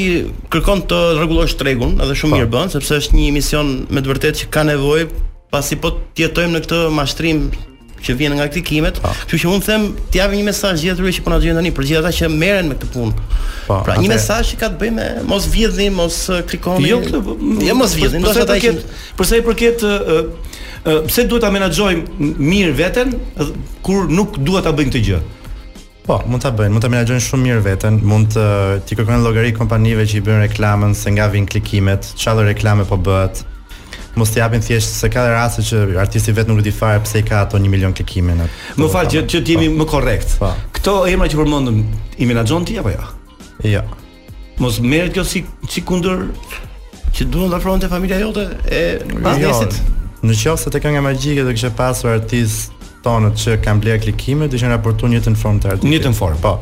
kërkon 0.57 0.85
të 0.89 1.03
rregullosh 1.21 1.61
tregun, 1.61 1.97
edhe 2.01 2.17
shumë 2.23 2.39
mirë 2.41 2.51
bën, 2.57 2.73
sepse 2.79 3.03
është 3.05 3.21
një 3.21 3.29
emision 3.35 3.77
me 3.93 4.01
të 4.01 4.15
vërtetë 4.15 4.41
që 4.47 4.53
ka 4.57 4.65
nevojë 4.73 5.11
pasi 5.53 5.77
po 5.77 5.93
jetojmë 6.25 6.57
në 6.57 6.65
këtë 6.65 6.81
mashtrim 6.97 7.51
që 8.07 8.15
vjen 8.21 8.35
nga 8.39 8.47
kritikimet. 8.49 9.01
Kështu 9.27 9.39
që 9.45 9.53
un 9.53 9.63
them, 9.67 9.87
t'i 10.13 10.21
jap 10.21 10.35
një 10.35 10.43
mesazh 10.47 10.83
gjithatyre 10.83 11.13
që 11.17 11.25
po 11.27 11.33
na 11.33 11.39
dëgjojnë 11.43 11.59
tani 11.61 11.73
për 11.77 11.89
gjithata 11.89 12.13
që 12.21 12.31
merren 12.33 12.71
me 12.71 12.79
këtë 12.79 12.91
punë. 12.95 13.15
pra, 13.69 13.97
një 14.03 14.11
mesazh 14.13 14.51
që 14.53 14.61
ka 14.61 14.69
të 14.73 14.81
bëjë 14.83 14.97
me 14.99 15.09
mos 15.31 15.49
vjedhni, 15.53 15.89
mos 15.99 16.19
uh, 16.31 16.41
klikoni. 16.51 16.91
Jo, 16.93 17.01
kjo, 17.05 17.23
jo 17.69 17.77
mos 17.79 17.97
vjedhni, 17.99 18.23
do 18.23 18.35
që 18.35 18.75
për 19.19 19.31
sa 19.31 19.41
i 19.41 19.45
përket 19.49 19.87
uh, 19.87 20.13
uh, 20.29 21.01
pse 21.11 21.27
duhet 21.31 21.43
ta 21.47 21.51
menaxhojmë 21.57 22.31
mirë 22.53 22.77
veten 22.79 23.17
kur 23.87 24.07
nuk 24.21 24.39
duhet 24.47 24.67
ta 24.69 24.75
bëjmë 24.77 24.93
këtë 24.93 25.05
gjë. 25.09 25.21
Po, 26.07 26.21
mund 26.31 26.45
ta 26.45 26.53
bëjnë, 26.55 26.71
mund 26.77 26.85
ta 26.87 26.91
menaxhojnë 26.93 27.27
shumë 27.27 27.49
mirë 27.49 27.65
veten, 27.67 27.99
mund 28.07 28.37
të 28.37 28.47
ti 28.87 28.95
kërkojnë 28.95 29.25
llogari 29.27 29.51
kompanive 29.57 30.07
që 30.07 30.21
i 30.21 30.25
bëjnë 30.29 30.45
reklamën 30.47 30.95
se 30.95 31.11
nga 31.17 31.27
vin 31.35 31.49
klikimet, 31.51 32.13
çfarë 32.15 32.47
reklame 32.53 32.87
po 32.87 32.95
bëhet, 33.11 33.43
mos 34.17 34.31
të 34.33 34.41
japin 34.41 34.63
thjesht 34.65 34.97
se 35.01 35.09
ka 35.13 35.27
raste 35.29 35.63
që 35.67 35.83
artisti 36.01 36.33
vetë 36.35 36.49
nuk 36.51 36.61
e 36.63 36.67
di 36.67 36.73
fare 36.73 37.01
pse 37.05 37.21
i 37.21 37.25
ka 37.27 37.43
ato 37.45 37.59
1 37.59 37.69
milion 37.69 37.93
klikime 37.95 38.35
në. 38.39 38.47
Më 38.81 38.89
fal 38.93 39.09
që 39.13 39.23
që 39.29 39.43
jemi 39.45 39.69
po. 39.71 39.77
më 39.83 39.87
korrekt. 39.91 40.37
Po. 40.41 40.51
Kto 40.79 40.95
emra 41.11 41.29
që 41.29 41.37
përmendëm 41.41 41.81
i 42.23 42.29
menaxhon 42.31 42.65
ti 42.65 42.79
apo 42.81 42.93
jo? 42.95 43.05
Jo. 43.73 43.83
Mos 44.63 44.79
merret 44.81 45.13
kjo 45.17 45.25
si 45.25 45.43
si 45.69 45.83
kundër 45.85 46.25
që 47.17 47.27
duan 47.33 47.53
ta 47.53 47.59
afrojnë 47.61 47.85
te 47.85 47.91
familja 47.93 48.19
jote 48.23 48.47
e 48.73 48.83
pasdesit. 49.21 49.77
Jo, 49.77 49.99
në 50.27 50.39
qoftë 50.43 50.63
se 50.65 50.73
te 50.77 50.81
kënga 50.85 51.03
magjike 51.05 51.45
do 51.45 51.53
kishe 51.55 51.71
pasur 51.77 52.15
artist 52.17 52.73
tonë 53.05 53.35
që 53.37 53.59
kanë 53.65 53.83
bler 53.85 54.01
klikime, 54.03 54.49
do 54.51 54.57
të 54.57 54.73
raportuar 54.73 55.13
në 55.13 55.19
të 55.19 55.21
njëjtën 55.21 55.37
formë 55.43 55.63
të 55.63 55.69
artistit. 55.75 55.93
Në 55.93 55.99
të 55.99 55.99
njëjtën 55.99 56.17
formë, 56.19 56.41
po. 56.43 56.55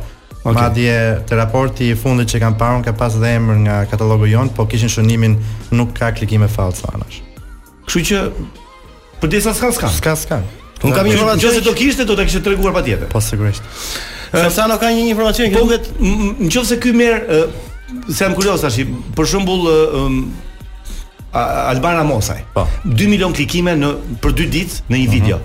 Okay. 0.45 0.57
Ma 0.59 0.65
dje 0.77 0.99
raporti 1.39 1.87
i 1.89 1.95
fundit 1.97 2.29
që 2.29 2.37
kanë 2.43 2.59
parun 2.61 2.83
Ka 2.85 2.93
pas 2.93 3.15
dhe 3.17 3.29
emër 3.39 3.63
nga 3.63 3.77
katalogu 3.89 4.27
jon, 4.29 4.51
Po 4.53 4.67
kishin 4.69 4.91
shënimin 4.93 5.39
nuk 5.73 5.95
ka 5.97 6.11
klikime 6.13 6.51
falë 6.53 6.91
anash 6.93 7.23
Kështu 7.89 8.05
që 8.11 8.21
për 9.23 9.33
disa 9.33 9.53
s'ka 9.57 9.71
s'ka. 9.77 9.91
S'ka 9.99 10.15
s'ka. 10.23 10.39
Un 10.85 10.93
kam 10.93 11.07
një 11.09 11.15
informacion 11.17 11.55
se 11.57 11.63
do 11.65 11.73
kishte, 11.77 12.05
do 12.09 12.17
ta 12.19 12.27
kishte 12.27 12.43
treguar 12.45 12.75
patjetër. 12.77 13.09
Po 13.13 13.21
sigurisht. 13.25 13.65
Sa 14.35 14.49
sa 14.53 14.67
no 14.69 14.77
ka 14.83 14.91
një 14.93 15.07
informacion 15.13 15.49
që 15.53 15.61
Po 15.61 16.49
nëse 16.61 16.79
ky 16.83 16.93
merr 16.97 17.23
se 18.11 18.25
jam 18.25 18.35
kurioz 18.37 18.65
tash, 18.65 18.81
për 19.17 19.31
shembull 19.31 19.69
Albana 21.35 22.05
Mosaj. 22.07 22.43
2 22.55 22.55
po. 22.57 22.67
milion 23.11 23.35
klikime 23.35 23.77
në 23.79 23.95
për 24.23 24.37
2 24.43 24.51
ditë 24.59 24.83
në 24.91 25.01
një 25.01 25.09
mhm. 25.09 25.15
video 25.17 25.41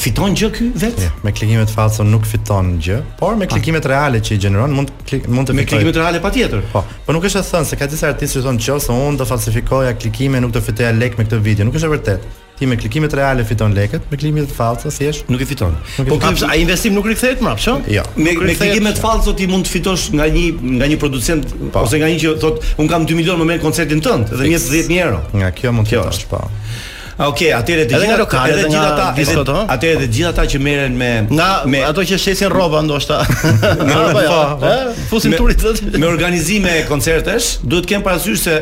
fiton 0.00 0.34
gjë 0.36 0.50
ky 0.54 0.66
vet? 0.76 0.98
Ja, 1.00 1.10
jo, 1.10 1.22
me 1.24 1.32
klikime 1.36 1.64
të 1.68 1.74
falso 1.74 2.04
nuk 2.06 2.26
fiton 2.28 2.74
gjë, 2.82 2.98
por 3.20 3.36
me 3.40 3.46
ah. 3.48 3.52
klikime 3.54 3.80
të 3.82 3.92
reale 3.94 4.20
që 4.24 4.36
i 4.36 4.40
gjeneron 4.42 4.74
mund 4.74 4.90
klik, 5.08 5.26
mund 5.28 5.48
të 5.48 5.54
fitojë. 5.54 5.60
Me 5.60 5.68
klikime 5.70 5.94
të 5.94 6.02
reale 6.02 6.22
patjetër. 6.24 6.64
Po, 6.72 6.82
por 7.06 7.16
nuk 7.16 7.26
është 7.28 7.42
e 7.42 7.48
thënë 7.50 7.68
se 7.72 7.78
ka 7.80 7.88
disa 7.90 8.08
artistë 8.12 8.40
që 8.42 8.46
thonë 8.48 8.64
që 8.64 8.78
unë 8.96 9.20
do 9.22 9.28
falsifikoja 9.28 9.94
klikime 10.00 10.40
nuk 10.44 10.54
do 10.56 10.62
fitoja 10.66 10.94
lek 10.96 11.18
me 11.18 11.28
këtë 11.28 11.42
video. 11.46 11.66
Nuk 11.68 11.78
është 11.80 11.90
e 11.90 11.94
vërtetë. 11.98 12.32
Ti 12.54 12.68
me 12.70 12.76
klikime 12.78 13.08
reale 13.10 13.42
fiton 13.42 13.72
lekët, 13.74 14.04
me 14.12 14.14
klikime 14.14 14.44
të 14.46 14.54
falso 14.54 14.90
thjesht 14.94 15.26
nuk 15.26 15.40
i 15.42 15.46
fiton. 15.50 15.72
Nuk 15.98 16.06
po 16.12 16.18
kish 16.22 16.44
ai 16.46 16.60
investim 16.62 16.94
nuk 16.94 17.08
rikthehet 17.10 17.40
më 17.42 17.50
hapsh? 17.50 17.66
Jo. 17.90 18.04
Me, 18.14 18.36
me 18.46 18.54
klikime 18.54 18.92
të 18.94 19.02
falso 19.02 19.34
ti 19.34 19.48
mund 19.50 19.66
të 19.66 19.72
fitosh 19.74 20.04
nga 20.14 20.28
një 20.30 20.44
nga 20.78 20.88
një 20.92 21.00
producent 21.02 21.50
pa. 21.50 21.80
Po. 21.80 21.88
ose 21.88 21.98
nga 21.98 22.12
një 22.14 22.20
që 22.22 22.36
thotë 22.44 22.74
un 22.78 22.92
kam 22.92 23.08
2 23.10 23.18
milion 23.18 23.42
më 23.42 23.48
me 23.50 23.58
koncertin 23.58 23.98
tënd 24.06 24.30
dhe 24.36 24.46
10000 24.52 25.00
euro. 25.02 25.24
Nga 25.34 25.50
kjo 25.58 25.74
mund 25.74 25.90
të 25.90 25.98
fitosh, 25.98 26.28
po. 26.30 26.44
Ok, 27.14 27.38
okay, 27.38 27.50
atë 27.54 27.74
edhe 27.76 27.82
të 27.86 27.98
gjitha 28.02 28.14
lokale 28.18 28.54
dhe 28.58 28.78
ata, 28.82 29.58
atë 29.70 29.86
edhe 29.86 30.06
të 30.08 30.16
gjitha 30.16 30.32
ata 30.32 30.44
që 30.50 30.58
merren 30.62 30.96
me 30.98 31.10
nga 31.30 31.46
me 31.70 31.82
ato 31.86 32.02
që 32.02 32.16
shesin 32.18 32.50
rroba 32.50 32.80
ndoshta. 32.82 33.20
Nga 33.86 34.00
apo 34.08 34.24
ja. 34.24 34.24
Ë, 34.24 34.24
po, 34.24 34.40
po. 34.58 34.72
eh, 34.72 34.98
fusin 35.10 35.36
turit 35.38 35.62
Me 35.98 36.08
organizime 36.10 36.72
koncertesh, 36.90 37.60
duhet 37.62 37.86
të 37.86 37.92
kem 37.94 38.02
parasysh 38.06 38.40
se 38.42 38.56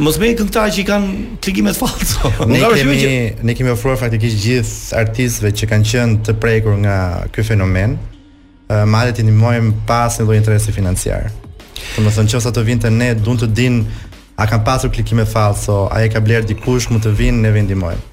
Mos 0.00 0.16
me 0.22 0.30
këngëta 0.38 0.62
që 0.72 0.80
i 0.80 0.84
kanë 0.86 1.12
klikime 1.44 1.72
të 1.74 1.80
falso. 1.82 2.30
Ne 2.48 2.62
kemi 2.62 2.96
që... 3.02 3.10
ne 3.44 3.56
kemi 3.58 3.72
ofruar 3.76 3.98
faktikisht 4.00 4.38
gjithë 4.46 4.96
artistëve 5.04 5.50
që 5.60 5.68
kanë 5.74 5.90
qenë 5.92 6.20
të 6.28 6.36
prekur 6.40 6.76
nga 6.86 6.96
ky 7.36 7.42
fenomen, 7.44 7.96
uh, 7.98 8.78
eh, 8.78 8.84
madje 8.88 9.18
t'i 9.18 9.26
ndihmojmë 9.28 9.74
pas 9.90 10.14
një 10.20 10.28
lloj 10.28 10.38
interesi 10.40 10.72
financiar. 10.72 11.26
Domethënë, 11.96 12.30
nëse 12.30 12.48
ato 12.52 12.62
vinte 12.64 12.88
ne, 12.94 13.10
duan 13.18 13.40
të 13.42 13.48
dinë 13.58 14.08
a 14.40 14.46
kanë 14.48 14.64
pasur 14.64 14.90
klikime 14.92 15.26
falso, 15.28 15.84
a 15.92 16.00
e 16.04 16.08
ka 16.12 16.20
bler 16.24 16.42
dikush, 16.48 16.88
mund 16.90 17.04
të 17.04 17.12
vinë 17.18 17.44
ne 17.44 17.50
vendimojmë. 17.54 18.08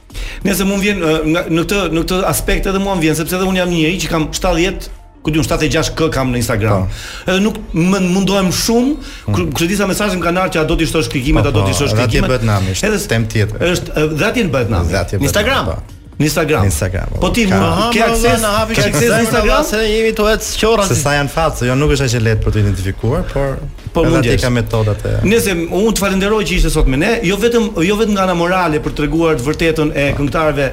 Nëse 0.45 0.67
mund 0.67 0.83
vjen 0.83 0.99
në 0.99 1.63
këtë 1.63 1.81
në 1.95 2.03
këtë 2.03 2.21
aspekt 2.27 2.67
edhe 2.69 2.81
mua 2.83 2.95
vjen 2.99 3.15
sepse 3.15 3.35
edhe 3.39 3.47
un 3.47 3.55
jam 3.57 3.69
njëri 3.71 3.99
që 4.03 4.09
kam 4.11 4.27
70 4.35 4.87
ku 5.23 5.31
diun 5.35 5.43
76k 5.45 6.07
kam 6.13 6.29
në 6.31 6.39
Instagram. 6.41 6.85
Edhe 7.25 7.37
po. 7.37 7.43
nuk 7.45 7.59
më 7.73 7.99
mundohem 8.15 8.49
shumë, 8.55 8.93
hmm. 9.27 9.51
kur 9.55 9.67
disa 9.69 9.87
mesazhe 9.89 10.17
më 10.19 10.25
kanë 10.27 10.43
ardhur 10.45 10.57
që 10.57 10.63
a 10.63 10.67
do 10.69 10.77
ti 10.83 10.87
shtosh 10.89 11.09
klikimet, 11.13 11.47
a 11.47 11.51
do 11.51 11.63
ti 11.67 11.73
po, 11.73 11.79
shtosh 11.81 11.95
po, 11.95 12.03
klikimet. 12.07 12.39
Edhe 12.39 12.95
bëhet 12.99 13.07
tem 13.11 13.27
tjetër. 13.33 13.67
Është 13.73 14.07
dhatje 14.19 14.49
bëhet 14.57 14.69
nami. 14.73 15.21
Instagram. 15.23 15.77
Në 16.17 16.25
Instagram. 16.25 16.63
Instagram. 16.65 17.12
Po 17.21 17.30
ti 17.30 17.43
mund 17.45 17.93
ke 17.93 18.01
akses, 18.01 18.39
na 18.41 18.51
hapi 18.56 18.73
akses 18.82 19.06
në 19.12 19.19
Instagram 19.27 19.65
se 19.67 19.82
jemi 19.86 20.13
to 20.17 20.25
çorra. 20.58 20.86
Se 20.89 20.95
sa 20.97 21.13
janë 21.13 21.30
fat, 21.30 21.62
jo 21.67 21.75
nuk 21.77 21.93
është 21.93 22.08
aq 22.10 22.15
e 22.17 22.21
lehtë 22.25 22.45
për 22.47 22.56
të 22.56 22.62
identifikuar, 22.63 23.25
por 23.30 23.60
po 23.93 24.06
mund 24.08 24.25
të 24.25 24.39
ka 24.41 24.49
metodat 24.53 25.06
e. 25.12 25.15
Nëse 25.30 25.53
unë 25.62 25.93
të 25.93 26.01
falenderoj 26.01 26.41
që 26.49 26.58
ishte 26.58 26.73
sot 26.73 26.89
me 26.89 26.97
ne, 27.01 27.13
jo 27.30 27.38
vetëm 27.41 27.69
jo 27.86 27.99
vetëm 28.01 28.17
nga 28.17 28.25
ana 28.25 28.38
morale 28.41 28.82
për 28.88 28.97
treguar 29.03 29.38
të 29.38 29.45
vërtetën 29.51 29.93
e 29.93 30.13
këngëtarëve 30.17 30.71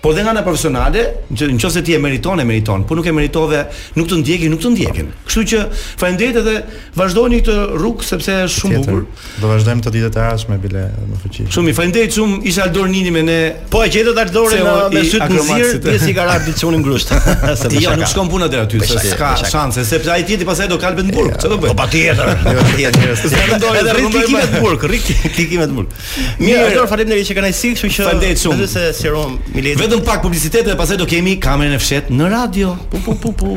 Po 0.00 0.12
dhe 0.16 0.22
nga 0.24 0.30
ana 0.32 0.40
profesionale, 0.42 1.24
nëse 1.28 1.82
ti 1.84 1.92
e 1.92 1.98
meriton, 2.00 2.40
e 2.40 2.44
meriton, 2.48 2.84
po 2.88 2.94
nuk 2.96 3.04
e 3.04 3.12
meritove, 3.12 3.66
nuk 4.00 4.06
të 4.08 4.18
ndjeki, 4.22 4.48
nuk 4.48 4.62
të 4.62 4.70
ndjekin. 4.72 5.10
Kështu 5.28 5.42
që 5.52 5.60
faleminderit 6.00 6.38
edhe 6.40 6.54
vazhdoni 6.96 7.42
këtë 7.42 7.56
rrugë 7.76 8.06
sepse 8.08 8.38
është 8.46 8.62
shumë 8.62 8.78
bukur. 8.78 9.02
Do 9.42 9.50
vazhdojmë 9.52 9.84
të 9.84 9.92
ditët 9.98 10.16
e 10.16 10.22
ardhme 10.24 10.56
bile 10.62 10.86
në 11.02 11.18
fuqi. 11.20 11.44
Shumë 11.52 11.72
i 11.74 11.76
faleminderit 11.76 12.16
shumë 12.16 12.38
isha 12.48 12.64
Aldor 12.70 12.88
Nini 12.94 13.12
me 13.12 13.24
ne. 13.28 13.36
Po 13.74 13.82
e 13.84 13.90
gjetët 13.92 14.22
Aldor 14.24 14.56
me 14.96 15.04
syt 15.04 15.26
në 15.28 15.44
zier, 15.50 15.76
ti 15.84 15.98
si 16.00 16.16
ka 16.16 16.24
radhë 16.30 16.48
dicionin 16.48 16.80
ngrusht. 16.80 17.12
Jo, 17.80 17.92
nuk 17.96 18.08
shkon 18.10 18.28
punë 18.28 18.46
deri 18.50 18.66
aty, 18.66 18.80
s'ka 19.10 19.28
shanse 19.48 19.84
sepse 19.88 20.10
ai 20.12 20.24
tjetri 20.28 20.44
pasaj 20.44 20.66
do 20.68 20.76
kalbet 20.80 21.06
në 21.10 21.14
burg. 21.16 21.30
Çfarë 21.32 21.52
do 21.52 21.58
bëj? 21.60 21.70
Po 21.70 21.76
patjetër. 21.78 22.32
Jo, 22.56 22.64
patjetër. 22.66 23.12
Do 23.22 23.30
të 23.30 23.60
ndodhë 23.60 23.80
edhe 23.80 23.94
rritje 23.96 24.42
në 24.42 24.60
burg, 24.64 24.84
rritje 24.90 25.46
në 25.64 25.68
burg. 25.76 25.94
Mirë, 26.40 26.64
Aldor, 26.70 26.88
faleminderit 26.90 27.28
që 27.30 27.36
kanë 27.38 27.48
ai 27.50 27.56
sik, 27.56 27.76
kështu 27.78 27.88
që 27.94 28.06
faleminderit 28.10 28.42
shumë. 28.42 28.60
Nëse 28.64 28.84
si 29.00 29.10
rom, 29.14 29.38
mi 29.54 29.89
vetëm 29.90 30.04
pak 30.06 30.20
publicitet 30.22 30.66
dhe 30.68 30.74
pasaj 30.78 30.96
do 31.00 31.06
kemi 31.12 31.36
kamerën 31.42 31.74
e 31.74 31.78
fshet 31.80 32.10
në 32.14 32.28
radio. 32.30 32.74
Pu, 32.90 33.00
pu, 33.04 33.14
pu, 33.18 33.32
pu. 33.34 33.54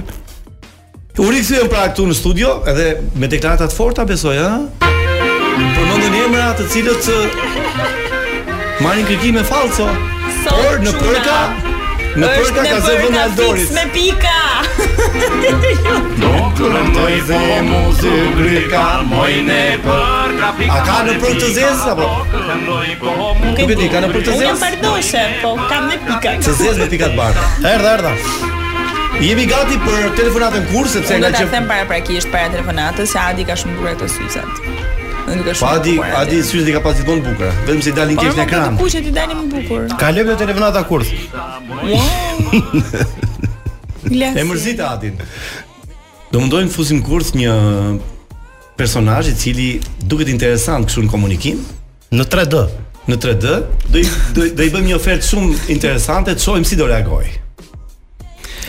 U 1.22 1.28
rikësujem 1.30 1.67
pra 1.69 1.84
këtu 1.91 2.08
në 2.10 2.15
studio, 2.17 2.54
edhe 2.69 2.88
me 3.22 3.28
të 3.30 3.39
forta 3.76 4.02
besoj, 4.12 4.36
ha? 4.39 4.50
Përmendën 4.82 6.19
emra 6.24 6.48
të 6.58 6.65
cilët 6.74 7.12
marrin 8.82 9.06
kërkime 9.10 9.43
falco. 9.46 9.86
Por 10.48 10.80
në 10.86 10.96
përka, 11.02 11.38
në 12.17 12.32
përka 12.39 12.65
ka 12.72 12.80
zë 12.88 12.98
aldorit. 13.26 13.76
Në 13.78 13.86
përka, 13.93 14.38
Nuk 16.21 16.58
rëndoj 16.58 17.13
po 17.27 17.38
mu 17.67 17.79
zëgri 17.99 18.60
kar 18.71 18.99
moj 19.10 19.32
në 19.47 19.58
për 19.86 20.29
A 20.43 20.45
ka 20.88 20.97
në 21.08 21.13
për 21.23 21.34
të 21.41 21.47
zezë 21.58 21.86
apo? 21.93 22.06
Po 23.01 23.10
nuk 23.41 23.58
e 23.63 23.67
di, 23.71 23.86
ka 23.93 23.99
në 24.03 24.08
për 24.13 24.19
të 24.19 24.23
zezë? 24.29 24.41
Unë 24.51 24.60
bardoshe, 24.63 25.23
po 25.41 25.49
kam 25.71 25.84
në 25.89 25.95
pikat 26.08 26.38
Të 26.47 26.51
zezë 26.60 26.77
me 26.84 26.88
pikat 26.93 27.12
bakë 27.19 27.41
Erda, 27.73 27.88
erda 27.97 28.12
Jemi 29.23 29.45
gati 29.49 29.75
për 29.86 29.99
telefonatën 30.17 30.63
kur, 30.71 30.86
sepse 30.89 31.01
nga 31.15 31.21
që... 31.32 31.36
Unë 31.38 31.38
të 31.38 31.41
them 31.53 31.65
para 31.69 31.86
prakisht, 31.88 32.27
para 32.34 32.47
telefonatës, 32.51 33.08
se 33.13 33.19
Adi 33.21 33.43
ka 33.45 33.53
shumë 33.62 33.77
kërë 33.77 33.97
të 33.99 34.06
sysat. 34.10 34.53
Po 35.62 35.65
Adi, 35.69 35.93
Adi 36.17 36.38
i 36.41 36.73
ka 36.75 36.82
pasit 36.84 37.06
bon 37.08 37.19
bukra 37.23 37.51
Vedem 37.62 37.82
se 37.82 37.89
i 37.93 37.95
dalin 37.95 38.17
po, 38.19 38.23
kesh 38.25 38.34
në 38.34 38.38
po, 38.38 38.39
ekran 38.43 38.65
Po 38.75 38.88
më 39.39 39.45
bukur 40.01 40.36
telefonata 40.41 40.82
kurth 40.89 41.12
Lesi. 44.10 44.38
E 44.39 44.44
mërzit 44.44 44.82
atin. 44.84 45.16
Do 46.32 46.39
mundojmë 46.42 46.72
fusim 46.74 47.02
kurth 47.06 47.34
një 47.38 47.54
personazh 48.78 49.30
i 49.32 49.36
cili 49.38 49.68
duket 50.02 50.32
interesant 50.34 50.88
kështu 50.89 51.06
në 51.06 51.12
komunikim 51.13 51.62
në 52.18 52.26
3D. 52.28 52.63
Në 53.04 53.18
3D 53.20 53.54
do 53.92 54.00
i 54.02 54.06
do 54.34 54.46
i 54.48 54.54
bëjmë 54.72 54.82
një 54.89 54.98
ofertë 54.98 55.28
shumë 55.28 55.56
interesante, 55.76 56.36
shojmë 56.39 56.68
si 56.70 56.78
do 56.80 56.88
reagojë. 56.88 57.34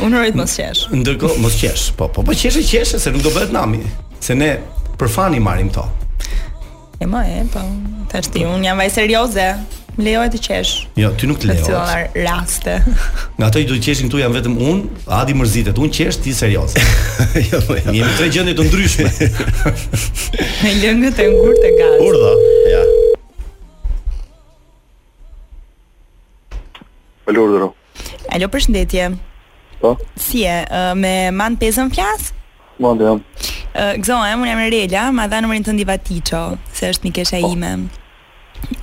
Unë 0.05 0.25
rrit 0.25 0.38
mos 0.38 0.55
qesh. 0.59 0.88
Ndërkohë 0.92 1.38
mos 1.42 1.59
qesh. 1.61 1.88
Po, 1.99 2.09
po, 2.11 2.25
po 2.27 2.35
qeshë, 2.35 2.64
qeshë 2.66 2.99
se 3.01 3.12
nuk 3.14 3.23
do 3.25 3.31
bëhet 3.37 3.53
nami, 3.55 3.79
se 4.23 4.35
ne 4.38 4.57
për 4.99 5.11
fani 5.14 5.38
marrim 5.42 5.70
to. 5.75 5.87
E 7.03 7.07
më 7.11 7.23
e, 7.31 7.40
po, 7.55 7.62
thashti, 8.11 8.42
unë 8.51 8.68
jam 8.68 8.83
vaj 8.83 8.90
serioze. 8.94 9.49
Më 9.94 10.04
lejoj 10.09 10.26
të 10.33 10.38
qesh. 10.42 10.70
Jo, 10.98 11.12
ti 11.14 11.26
nuk 11.30 11.38
të 11.38 11.52
lejoj. 11.52 11.68
Sot 11.70 12.16
raste. 12.26 12.72
Nga 13.38 13.46
ato 13.46 13.61
që 13.62 13.68
do 13.70 13.76
të 13.78 13.85
qeshin 13.87 14.09
këtu 14.11 14.18
janë 14.24 14.37
vetëm 14.40 14.57
unë, 14.66 15.02
Adi 15.20 15.37
mërzitet. 15.38 15.78
Unë 15.78 15.94
qesh 15.94 16.18
ti 16.24 16.33
serioz. 16.35 16.74
jo, 17.52 17.61
jo. 17.61 17.76
Jemi 17.94 18.11
tre 18.18 18.26
gjendje 18.35 18.57
të 18.59 18.66
ndryshme. 18.70 19.12
Me 20.64 20.72
lëngët 20.83 21.20
e 21.22 21.28
ngurtë 21.30 21.70
gaz. 21.78 21.96
Urdhë. 22.09 22.35
Ja. 22.72 22.83
Alo, 27.30 27.46
urdhëro. 27.46 27.70
Alo, 28.35 28.50
përshëndetje. 28.50 29.12
Po. 29.78 29.94
Si 30.18 30.42
e, 30.42 30.59
me 30.98 31.14
man 31.30 31.54
pezën 31.62 31.94
fjas? 31.94 32.33
Mande 32.83 33.07
jam. 33.07 33.22
Gzoem, 34.02 34.42
unë 34.42 34.50
jam 34.50 34.64
Rela, 34.70 35.11
ma 35.14 35.28
dha 35.30 35.38
numrin 35.42 35.62
tënd 35.66 35.80
Ivatiço, 35.83 36.48
se 36.74 36.90
është 36.94 37.04
mikesha 37.11 37.38
po. 37.42 37.54
ime. 37.54 37.76
Po 37.87 38.00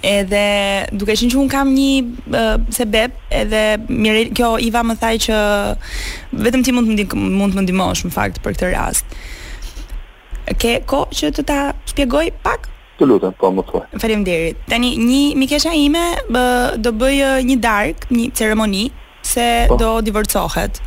edhe 0.01 0.87
duke 0.97 1.13
qenë 1.17 1.29
që 1.33 1.39
un 1.41 1.49
kam 1.51 1.71
një 1.73 1.93
uh, 2.33 2.53
sebeb 2.73 3.15
edhe 3.33 3.61
mire, 3.89 4.25
kjo 4.35 4.55
Iva 4.63 4.81
më 4.85 4.97
thaj 5.01 5.13
që 5.27 5.39
vetëm 6.45 6.65
ti 6.65 6.73
mund 6.75 6.93
të 6.97 7.07
mund 7.17 7.53
të 7.55 7.59
më 7.61 7.65
ndihmosh 7.67 8.05
në 8.07 8.13
fakt 8.15 8.41
për 8.45 8.55
këtë 8.57 8.71
rast. 8.75 9.17
Ke 10.61 10.79
kohë 10.89 11.17
që 11.17 11.31
të 11.39 11.45
ta 11.51 11.59
shpjegoj 11.93 12.27
pak? 12.43 12.67
Të 12.99 13.07
lutem, 13.09 13.33
po 13.39 13.49
më 13.53 13.63
thuaj. 13.69 13.85
Faleminderit. 14.03 14.59
Tani 14.69 14.93
një 15.01 15.21
mikesha 15.41 15.71
ime 15.77 16.03
bë, 16.29 16.45
do 16.83 16.91
bëj 16.93 17.45
një 17.47 17.59
dark, 17.63 18.09
një 18.13 18.27
ceremoni 18.37 18.87
se 19.25 19.47
po. 19.69 19.77
do 19.81 19.91
divorcohet. 20.05 20.81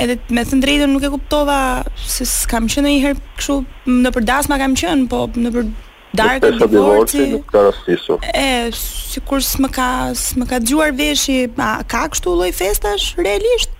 Edhe 0.00 0.20
me 0.34 0.44
të 0.46 0.60
drejtën 0.62 0.92
nuk 0.92 1.02
e 1.04 1.08
kuptova 1.12 1.56
se 1.98 2.22
kam 2.50 2.68
qenë 2.70 2.86
ndonjëherë 2.86 3.22
kështu 3.40 3.56
në 3.90 4.12
përdasma 4.14 4.58
kam 4.60 4.76
qenë, 4.78 5.08
po 5.10 5.24
në 5.34 5.50
për 5.54 5.72
Dark 6.14 6.42
nuk 6.42 7.46
ka 7.52 7.62
rastisur. 7.70 8.18
E 8.34 8.70
sikur 8.74 9.38
s'më 9.42 9.68
ka 9.74 9.88
s'më 10.10 10.44
ka 10.50 10.58
veshi, 10.90 11.46
a 11.56 11.84
ka 11.86 12.08
kështu 12.10 12.34
lloj 12.34 12.50
festash 12.54 13.14
realisht? 13.16 13.70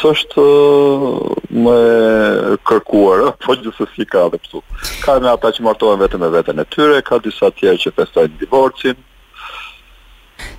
S'është 0.00 0.42
më 1.52 1.76
kërkuar, 2.64 3.34
po 3.44 3.52
gjithsesi 3.58 4.06
ka 4.08 4.30
edhe 4.30 4.38
këtu. 4.40 4.62
Ka 5.04 5.18
me 5.20 5.28
ata 5.28 5.52
që 5.52 5.62
martohen 5.66 6.00
vetëm 6.00 6.20
me 6.24 6.30
veten 6.32 6.58
e 6.58 6.64
tyre, 6.72 7.02
ka 7.04 7.18
disa 7.20 7.50
të 7.50 7.58
tjerë 7.60 7.82
që 7.84 7.92
festojnë 7.98 8.40
divorcin. 8.40 8.96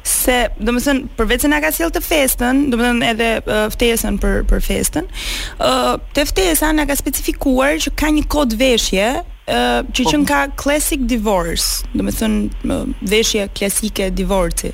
Se, 0.03 0.37
do 0.59 0.73
më 0.75 0.81
thënë, 0.83 1.07
përvecë 1.15 1.49
nga 1.53 1.61
ka 1.63 1.71
sjellë 1.71 1.95
të 1.97 2.03
festën, 2.03 2.61
do 2.69 2.77
më 2.79 2.85
thënë 2.89 3.09
edhe 3.13 3.29
uh, 3.45 3.65
ftesën 3.71 4.17
për, 4.19 4.41
për 4.51 4.63
festën, 4.65 5.07
uh, 5.63 5.95
të 6.13 6.27
ftesa 6.29 6.73
nga 6.75 6.85
ka 6.89 6.97
specifikuar 6.99 7.79
që 7.85 7.93
ka 7.97 8.11
një 8.13 8.25
kod 8.29 8.57
veshje, 8.59 9.07
që 9.51 10.05
qënë 10.05 10.25
po. 10.25 10.29
ka 10.29 10.41
classic 10.59 11.05
divorce, 11.09 11.83
do 11.95 12.03
të 12.03 12.13
thon 12.17 12.93
veshja 13.01 13.47
klasike 13.49 14.09
e 14.11 14.73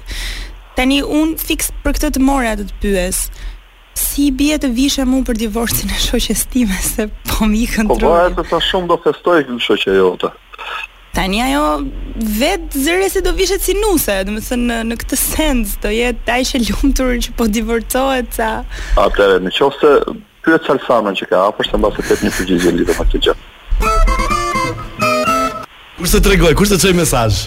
Tani 0.76 1.02
un 1.02 1.38
fix 1.40 1.72
për 1.84 1.94
këtë 1.96 2.10
të 2.16 2.20
morë 2.20 2.50
atë 2.52 2.64
të 2.68 2.76
pyes. 2.84 3.20
Si 3.96 4.30
bie 4.36 4.58
të 4.60 4.74
vishë 4.76 5.06
mu 5.08 5.22
për 5.24 5.38
divorcin 5.40 5.88
e 5.90 5.96
shoqes 6.08 6.42
time 6.52 6.76
se 6.84 7.08
po 7.30 7.46
mi 7.46 7.64
kontrol. 7.66 8.34
Po, 8.36 8.36
po 8.36 8.42
ato 8.42 8.44
sa 8.50 8.60
shumë 8.60 8.88
do 8.92 8.98
festoj 9.06 9.38
në 9.48 9.60
shoqë 9.64 9.96
jote. 9.96 10.34
Tani 11.16 11.40
ajo 11.46 11.62
vetë 12.20 12.84
zëre 12.84 13.22
do 13.24 13.32
vishet 13.40 13.64
si 13.64 13.74
nuse, 13.80 14.18
do 14.28 14.36
të 14.36 14.44
thon 14.50 14.66
në, 14.68 14.82
në 14.92 14.98
këtë 15.00 15.20
sens 15.22 15.78
do 15.80 15.88
jetë 15.96 16.26
taj 16.28 16.42
që 16.52 16.64
lumtur 16.68 17.14
që 17.24 17.38
po 17.40 17.48
divorcohet 17.48 18.36
ça. 18.36 18.50
Atëre, 19.00 19.40
nëse 19.46 19.72
pyet 20.46 20.68
Salsanën 20.68 21.16
që 21.18 21.32
ka, 21.32 21.46
apo 21.54 21.64
s'e 21.64 21.72
të 21.72 21.96
se 21.96 22.06
tet 22.12 22.28
një 22.28 22.36
përgjigje 22.36 22.76
lidhë 22.82 22.92
me 22.92 23.00
këtë 23.06 23.24
gjë. 23.26 23.40
Kur 25.96 26.10
të 26.12 26.20
tregoj, 26.26 26.50
kur 26.60 26.68
të 26.68 26.76
çoj 26.82 26.90
mesazh. 26.98 27.38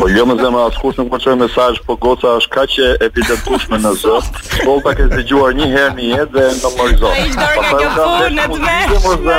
Po 0.00 0.08
jo 0.10 0.24
më 0.26 0.34
zemra 0.40 0.62
as 0.66 0.76
kush 0.82 0.96
nuk 0.98 1.12
më 1.12 1.18
çoj 1.22 1.36
mesazh, 1.38 1.78
po 1.86 1.94
goca 2.02 2.28
është 2.40 2.50
kaq 2.56 2.70
e 2.82 2.88
epidentushme 3.06 3.76
në 3.84 3.92
zë. 4.00 4.16
Shkolta 4.32 4.82
po 4.88 4.92
ke 4.98 5.04
dëgjuar 5.14 5.52
një 5.60 5.66
herë 5.76 5.94
në 5.98 6.04
jetë 6.08 6.32
dhe 6.34 6.44
ndo 6.58 6.68
më 6.74 6.82
rizo. 6.90 7.08
Po 7.08 7.10
ai 7.22 7.28
po- 7.38 7.56
dorë 8.00 8.32
ka 8.34 8.46
punë 8.50 8.58
të 8.58 8.58
më. 8.66 8.78
Ku 8.90 8.96
mos 9.06 9.18
dha 9.22 9.38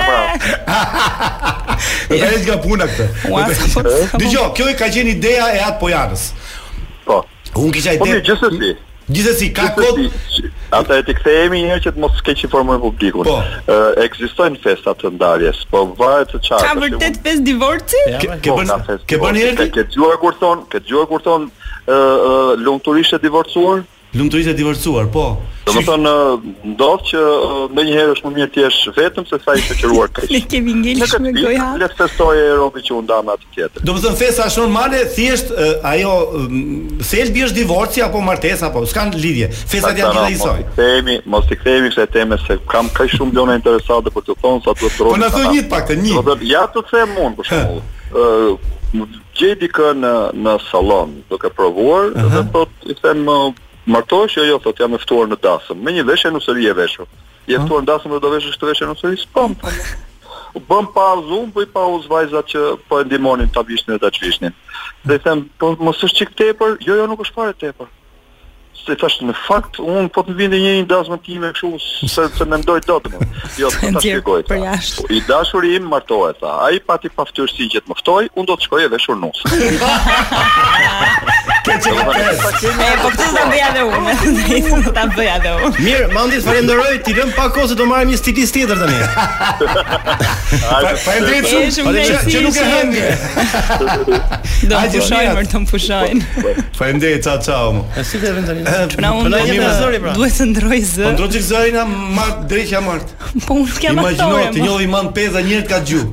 pra. 1.67 1.75
punë 2.67 2.85
këtë. 2.95 3.05
Dijo, 4.23 4.43
kjo 4.55 4.65
i 4.71 4.73
ka 4.83 4.87
qenë 4.87 5.09
ideja 5.17 5.45
e 5.51 5.59
atë 5.67 5.77
pojanës. 5.83 6.23
Po. 7.09 7.17
Unë 7.59 7.71
kisha 7.75 7.91
po 7.99 8.03
ide. 8.07 8.13
Po 8.13 8.13
gjithsesi, 8.23 8.67
Gjithsesi 9.09 9.51
ka 9.53 9.69
kod 9.73 9.97
Ata 10.75 10.99
e 10.99 11.05
të 11.07 11.13
kthejemi 11.17 11.63
një 11.65 11.77
që 11.83 11.91
të 11.95 12.01
mos 12.03 12.19
keq 12.21 12.43
informojnë 12.45 12.81
publikun. 12.83 13.25
Po. 13.25 13.39
Uh, 13.41 13.95
Ekzistojnë 14.05 14.59
festa 14.61 14.93
të 15.01 15.09
ndarjes, 15.15 15.63
po 15.71 15.81
varet 15.97 16.29
të 16.35 16.43
çfarë. 16.45 16.67
Ka 16.67 16.75
vërtet 16.77 17.01
mund... 17.07 17.17
fest 17.25 17.41
divorci? 17.47 18.01
Ke 18.21 18.35
bën 18.45 18.69
po, 18.75 18.97
Ke 19.09 19.17
bën 19.23 19.39
herë? 19.41 19.65
Ke 19.73 19.87
dëgjuar 19.87 20.19
kur 20.21 20.37
thon, 20.43 20.61
ke 20.69 20.83
dëgjuar 20.83 21.09
kur 21.09 21.25
thon 21.25 21.47
ë 21.47 21.47
uh, 21.49 21.95
uh, 21.95 22.53
lumturisht 22.61 23.17
e 23.17 23.21
divorcuar? 23.25 23.81
Lumturisht 24.11 24.47
e 24.49 24.53
divorcuar, 24.57 25.05
po. 25.13 25.23
Domethën 25.69 26.01
të 26.05 26.09
uh, 26.09 26.45
ndodh 26.71 27.03
që 27.11 27.19
uh, 27.25 27.57
ndonjëherë 27.69 28.13
është 28.15 28.25
më 28.25 28.31
mirë 28.39 28.47
të 28.55 28.61
jesh 28.63 28.77
vetëm 28.95 29.25
se 29.29 29.37
sa 29.43 29.53
i 29.53 29.61
shoqëruar 29.61 30.09
kësaj. 30.17 30.31
Le 30.33 30.39
kemi 30.49 30.73
ngelsh 30.79 31.13
me 31.21 31.33
gojë. 31.35 31.67
Le 31.77 31.89
të 31.91 31.97
festojë 31.99 32.47
Europi 32.55 32.81
që 32.87 32.95
u 32.95 33.01
nda 33.05 33.19
me 33.27 33.35
atë 33.35 33.51
tjetër. 33.53 33.85
Do 33.85 33.93
festa 34.17 34.47
është 34.49 34.63
normale, 34.63 35.03
thjesht 35.13 35.53
uh, 35.53 35.91
ajo 35.91 36.15
thelbi 37.05 37.43
um, 37.43 37.49
është 37.51 37.59
divorci 37.59 38.03
apo 38.07 38.23
martesa 38.31 38.71
apo 38.71 38.81
s'kan 38.89 39.13
lidhje. 39.13 39.51
Festat 39.75 40.01
janë 40.01 40.25
gjithë 40.33 40.49
ato. 40.55 40.67
Themi, 40.79 41.19
mos 41.35 41.53
i 41.53 41.59
themi 41.67 41.93
kësaj 41.93 42.09
teme 42.17 42.41
se 42.47 42.57
kam 42.73 42.89
kaq 42.97 43.13
shumë 43.13 43.37
dëna 43.37 43.59
interesante 43.61 44.09
për 44.15 44.25
të 44.31 44.39
thonë 44.41 44.65
sa 44.65 44.73
duhet 44.73 44.89
të 44.89 44.93
po, 44.97 45.09
rrojmë. 45.11 45.17
Po 45.19 45.21
na 45.21 45.31
thon 45.37 45.53
një 45.53 45.69
pak 45.75 45.85
të 45.93 45.99
një. 46.01 46.19
Do 46.31 46.39
ja 46.49 46.65
të 46.73 46.87
them 46.89 47.15
unë 47.29 47.43
për 47.43 47.51
shembull. 47.53 47.87
Ë 48.09 49.07
gjej 49.37 49.55
dikën 49.67 50.01
në 50.01 50.15
në 50.41 50.57
sallon 50.71 51.13
duke 51.29 51.53
provuar 51.53 52.09
dhe 52.17 52.41
thotë 52.57 52.87
i 52.95 53.03
them 53.05 53.27
martohesh 53.89 54.35
jo 54.37 54.43
jo 54.45 54.59
thot 54.61 54.79
jam 54.81 54.93
ftuar 55.01 55.27
në 55.31 55.37
dasëm 55.43 55.77
me 55.83 55.89
një 55.97 56.03
veshje 56.09 56.29
nëse 56.35 56.51
vi 56.57 56.63
e 56.71 56.75
veshur 56.77 57.07
je 57.49 57.55
ftuar 57.63 57.81
në 57.83 57.89
dasëm 57.91 58.11
do 58.21 58.29
veshësh 58.35 58.55
këtë 58.57 58.65
veshje 58.71 58.85
nëse 58.91 59.07
is 59.17 59.23
po 59.33 59.43
u 59.49 59.51
po. 59.61 59.67
bën 60.69 60.85
pa 60.95 61.03
zoom 61.29 61.47
po 61.53 61.59
i 61.65 61.67
pa 61.69 61.81
us 61.93 62.05
zvajzat 62.05 62.45
që 62.53 62.61
po 62.89 62.95
e 63.01 63.03
ndihmonin 63.07 63.51
ta 63.53 63.61
bishnin 63.67 63.97
ata 63.99 64.09
çishnin 64.17 64.53
dhe 65.05 65.15
i 65.15 65.17
them 65.25 65.39
po 65.59 65.65
mos 65.79 66.03
është 66.07 66.17
çik 66.21 66.31
tepër 66.41 66.71
jo 66.85 66.93
jo 67.01 67.05
nuk 67.11 67.23
është 67.25 67.35
fare 67.39 67.53
tepër 67.63 67.87
se 68.79 68.91
thash 68.95 69.17
në 69.27 69.33
fakt 69.47 69.75
un 69.83 70.05
po 70.13 70.19
të 70.25 70.31
vinë 70.41 70.57
një 70.65 70.73
dasëm 70.93 71.15
time 71.25 71.47
kështu 71.57 71.69
se 72.15 72.21
se 72.39 72.43
mendoj 72.53 72.79
dot 72.87 73.05
më 73.09 73.19
jo 73.63 73.67
po 73.73 73.79
ta 73.97 74.01
shikoj 74.07 74.41
po 74.51 74.57
jashtë 74.65 74.99
i 75.17 75.19
dashuri 75.31 75.69
im 75.81 75.85
martohet 75.95 76.37
tha 76.45 76.53
ai 76.69 76.77
pati 76.91 77.07
paftyrësi 77.19 77.63
që 77.75 77.79
të 77.83 77.87
më 77.89 77.95
ftoi 78.03 78.23
un 78.35 78.43
do 78.49 78.53
të 78.57 78.61
shkoj 78.69 78.83
e 78.85 78.89
veshur 78.97 79.17
nusë 79.25 79.43
Po 81.69 81.77
ti 81.77 82.67
do 82.67 83.11
të 83.13 83.43
ndihja 83.45 83.69
me 83.75 83.83
unë. 83.85 84.91
Ta 84.95 85.03
bëja 85.13 85.35
dhe 85.43 85.51
unë. 85.57 85.71
Mirë, 85.85 86.07
mandi 86.15 86.39
falenderoj, 86.43 86.93
ti 87.05 87.13
lëm 87.17 87.31
pak 87.35 87.51
kohë 87.55 87.69
se 87.73 87.77
do 87.77 87.85
marrim 87.89 88.09
një 88.13 88.19
stilist 88.19 88.55
tjetër 88.57 88.79
tani. 88.79 89.67
Falendit 91.05 91.49
shumë. 91.75 91.91
Ai 91.91 92.21
që 92.25 92.41
nuk 92.47 92.59
e 92.63 92.65
hendje. 92.71 93.09
Do 94.71 94.79
të 94.79 94.83
pushojmë, 94.95 95.35
do 95.37 95.43
të 95.53 95.61
pushojmë. 95.73 96.53
Falendit, 96.79 97.23
ciao 97.27 97.39
ciao. 97.45 97.83
A 97.93 98.03
si 98.07 98.17
ke 98.21 98.31
vënë 98.37 98.49
tani? 98.49 98.65
Na 98.65 98.87
pra, 98.97 99.11
unë 99.19 99.33
do 99.35 99.41
të 99.41 99.51
jem 99.53 99.99
pra. 100.07 100.13
Duhet 100.17 100.37
të 100.39 100.47
ndroj 100.53 100.79
zë. 100.93 101.03
Po 101.05 101.11
ndroj 101.19 101.43
zërin 101.51 101.77
na 101.77 101.83
mart 102.17 102.43
drejtë 102.49 102.73
jam 102.77 102.89
mart. 102.89 103.13
Po 103.45 103.59
unë 103.59 103.75
kam 103.83 104.01
aktorë. 104.01 104.15
Imagjino 104.17 104.55
ti 104.57 104.65
njëllë 104.65 104.87
i 104.87 104.89
mand 104.95 105.13
peza 105.17 105.45
një 105.45 105.53
herë 105.59 105.69
ka 105.69 105.83
gjuhë. 105.91 106.09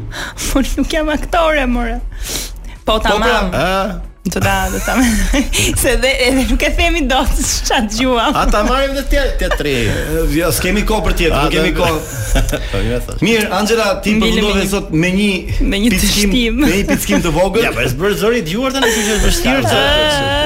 Po 0.50 0.64
nuk 0.68 0.94
jam 0.98 1.14
aktorë, 1.16 1.64
more. 1.72 1.96
Po, 2.82 2.98
po 2.98 3.00
pra, 3.00 3.14
tamam. 3.14 3.56
Po, 3.56 4.15
Të 4.32 4.40
da, 4.42 4.54
do 4.72 4.78
ta 4.84 4.94
Se 5.82 5.94
dhe 6.02 6.10
edhe 6.26 6.44
nuk 6.50 6.62
e 6.66 6.70
themi 6.78 7.04
dot 7.08 7.34
ç'a 7.68 7.78
dgjua. 7.86 8.24
Ata 8.42 8.64
marrim 8.66 8.96
në 8.96 9.04
tjetër 9.12 9.34
teatri. 9.42 9.74
Jo, 10.34 10.48
s'kemi 10.56 10.82
kohë 10.88 11.04
për 11.06 11.14
tjetër, 11.20 11.36
nuk 11.44 11.54
kemi 11.54 11.76
kohë. 11.76 12.04
Po, 12.36 13.14
Mirë, 13.26 13.46
Angela, 13.56 13.86
ti 14.04 14.12
më 14.18 14.28
ndodhe 14.36 14.64
sot 14.70 14.88
me 14.92 15.08
një 15.14 15.60
me 15.72 15.78
një 15.84 15.90
pickim, 15.94 16.58
me 16.58 16.72
një 16.72 16.82
pickim 16.90 17.22
të 17.24 17.32
vogël. 17.36 17.64
Ja, 17.64 17.70
po 17.74 17.84
bër 18.02 18.16
zori 18.22 18.42
dëgjuar 18.46 18.74
tani 18.74 18.90
që 18.92 19.04
është 19.14 19.30
vështirë. 19.30 19.62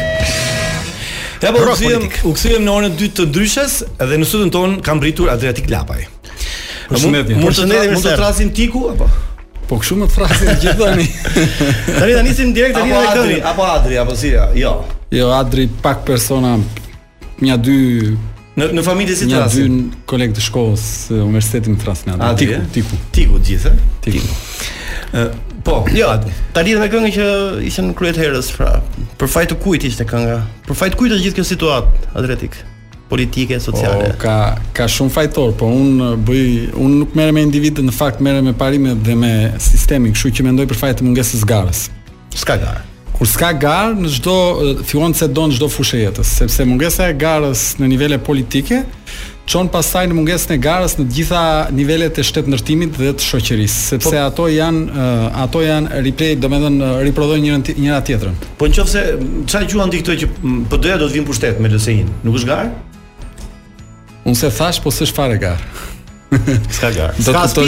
Ja 1.41 1.49
po 1.55 1.63
u 2.27 2.35
kthyem 2.37 2.67
në 2.67 2.73
orën 2.75 2.99
2 2.99 3.09
të 3.17 3.25
ndryshës 3.31 3.77
dhe 3.97 4.19
në 4.21 4.27
studion 4.27 4.51
ton 4.53 4.75
ka 4.85 4.93
mbritur 4.99 5.31
Adriatik 5.33 5.71
Lapaj. 5.71 6.03
Po, 6.91 6.99
mund 7.07 7.55
të 7.55 7.69
ndajmë 7.71 8.03
të 8.03 8.17
trasim 8.19 8.51
tiku 8.53 8.89
apo? 8.91 9.07
Po 9.67 9.79
kështu 9.79 9.97
më 10.03 10.09
thrasin 10.11 10.51
gjithë 10.59 10.79
tani. 10.85 11.07
Tani 11.87 12.15
tani 12.19 12.33
sim 12.35 12.51
direkt 12.53 12.75
tani 12.77 12.91
me 12.91 13.05
këtë. 13.09 13.39
Apo 13.47 13.67
Adri, 13.73 13.95
apo 14.03 14.13
si? 14.19 14.33
Jo. 14.59 14.75
Jo, 15.11 15.27
Adri 15.31 15.67
pak 15.83 15.99
persona 16.07 16.55
një 17.43 17.55
dy 17.59 17.75
në 18.55 18.67
në 18.77 18.83
familje 18.83 19.15
si 19.19 19.25
trasin. 19.27 19.73
Një 19.73 19.79
dy 19.83 20.01
koleg 20.07 20.31
të 20.37 20.43
shkollës 20.45 20.83
së 21.07 21.15
universitetit 21.25 21.71
më 21.73 21.79
thrasin 21.83 22.13
Ah, 22.15 22.31
Tiku, 22.39 22.59
tiku. 22.71 22.99
Tiku 23.15 23.39
gjithë, 23.43 23.73
ëh. 23.75 23.81
Tiku. 24.05 24.37
Ëh, 25.19 25.33
po, 25.67 25.81
jo, 25.91 26.07
ta 26.55 26.63
lidhë 26.63 26.79
me 26.79 26.87
këngë 26.93 27.09
që 27.17 27.27
ishin 27.67 27.89
kryet 27.99 28.19
herës, 28.23 28.53
pra, 28.55 28.71
për 29.19 29.31
fajt 29.35 29.51
të 29.51 29.57
kujt 29.65 29.85
ishte 29.91 30.05
kënga, 30.07 30.37
për 30.69 30.79
të 30.95 30.99
kujt 31.01 31.15
është 31.17 31.25
gjithë 31.27 31.39
kjo 31.41 31.47
situatë, 31.55 32.03
atletik? 32.15 32.61
politike, 33.11 33.57
sociale? 33.59 34.05
Po, 34.13 34.19
ka, 34.21 34.33
ka 34.77 34.85
shumë 34.87 35.11
fajtor, 35.11 35.49
po 35.59 35.67
unë 35.75 36.13
bëj, 36.29 36.45
unë 36.79 36.99
nuk 37.01 37.17
mere 37.19 37.33
me 37.35 37.41
individë, 37.43 37.83
në 37.83 37.91
fakt 37.91 38.21
mere 38.23 38.39
me 38.45 38.53
parime 38.55 38.93
dhe 39.03 39.17
me 39.19 39.31
sistemi, 39.59 40.13
kështu 40.15 40.31
që 40.37 40.45
mendoj 40.47 40.69
për 40.71 40.79
fajt 40.85 41.01
të 41.01 41.09
mungesës 41.09 41.43
garës. 41.49 41.81
Ska 42.31 42.55
garë? 42.63 42.85
kur 43.21 43.29
s'ka 43.29 43.51
garë 43.53 43.99
në 44.01 44.09
çdo 44.15 44.33
të 44.81 45.11
se 45.13 45.27
don 45.29 45.51
çdo 45.53 45.67
fushë 45.69 45.99
jetës, 45.99 46.29
sepse 46.39 46.65
mungesa 46.65 47.05
e 47.11 47.13
garës 47.21 47.61
në 47.77 47.89
nivele 47.91 48.17
politike 48.17 48.79
çon 49.51 49.67
pastaj 49.69 50.07
në 50.09 50.15
mungesën 50.17 50.53
e 50.55 50.57
garës 50.63 50.95
në 50.97 51.03
të 51.05 51.13
gjitha 51.19 51.41
nivelet 51.77 52.17
e 52.17 52.23
shtetë 52.25 52.49
nërtimit 52.55 52.95
dhe 52.97 53.11
të 53.13 53.27
shoqërisë, 53.27 53.81
sepse 53.91 54.09
po, 54.09 54.17
ato 54.23 54.47
janë 54.49 55.05
ato 55.43 55.61
janë 55.61 56.01
replay, 56.07 56.33
domethënë 56.41 56.89
riprodhojnë 57.05 57.45
njëra 57.51 57.77
njëra 57.85 57.99
tjetrën. 58.09 58.41
Po 58.57 58.69
nëse 58.71 59.03
çfarë 59.45 59.67
gjuan 59.69 59.93
diktoj 59.93 60.15
që 60.23 60.29
pd 60.31 60.71
po 60.71 60.79
do 60.81 60.95
të 61.03 61.11
vinë 61.19 61.27
pushtet 61.29 61.61
me 61.61 61.69
lsi 61.75 61.99
nuk 62.25 62.39
është 62.41 62.49
garë? 62.49 62.71
Unë 64.31 64.37
se 64.41 64.49
thash, 64.57 64.79
po 64.81 64.89
s'është 64.93 65.11
shfare 65.13 65.37
garë. 65.41 65.69
Ska 66.73 66.89
gara. 66.95 67.13
Do 67.19 67.33
të 67.35 67.67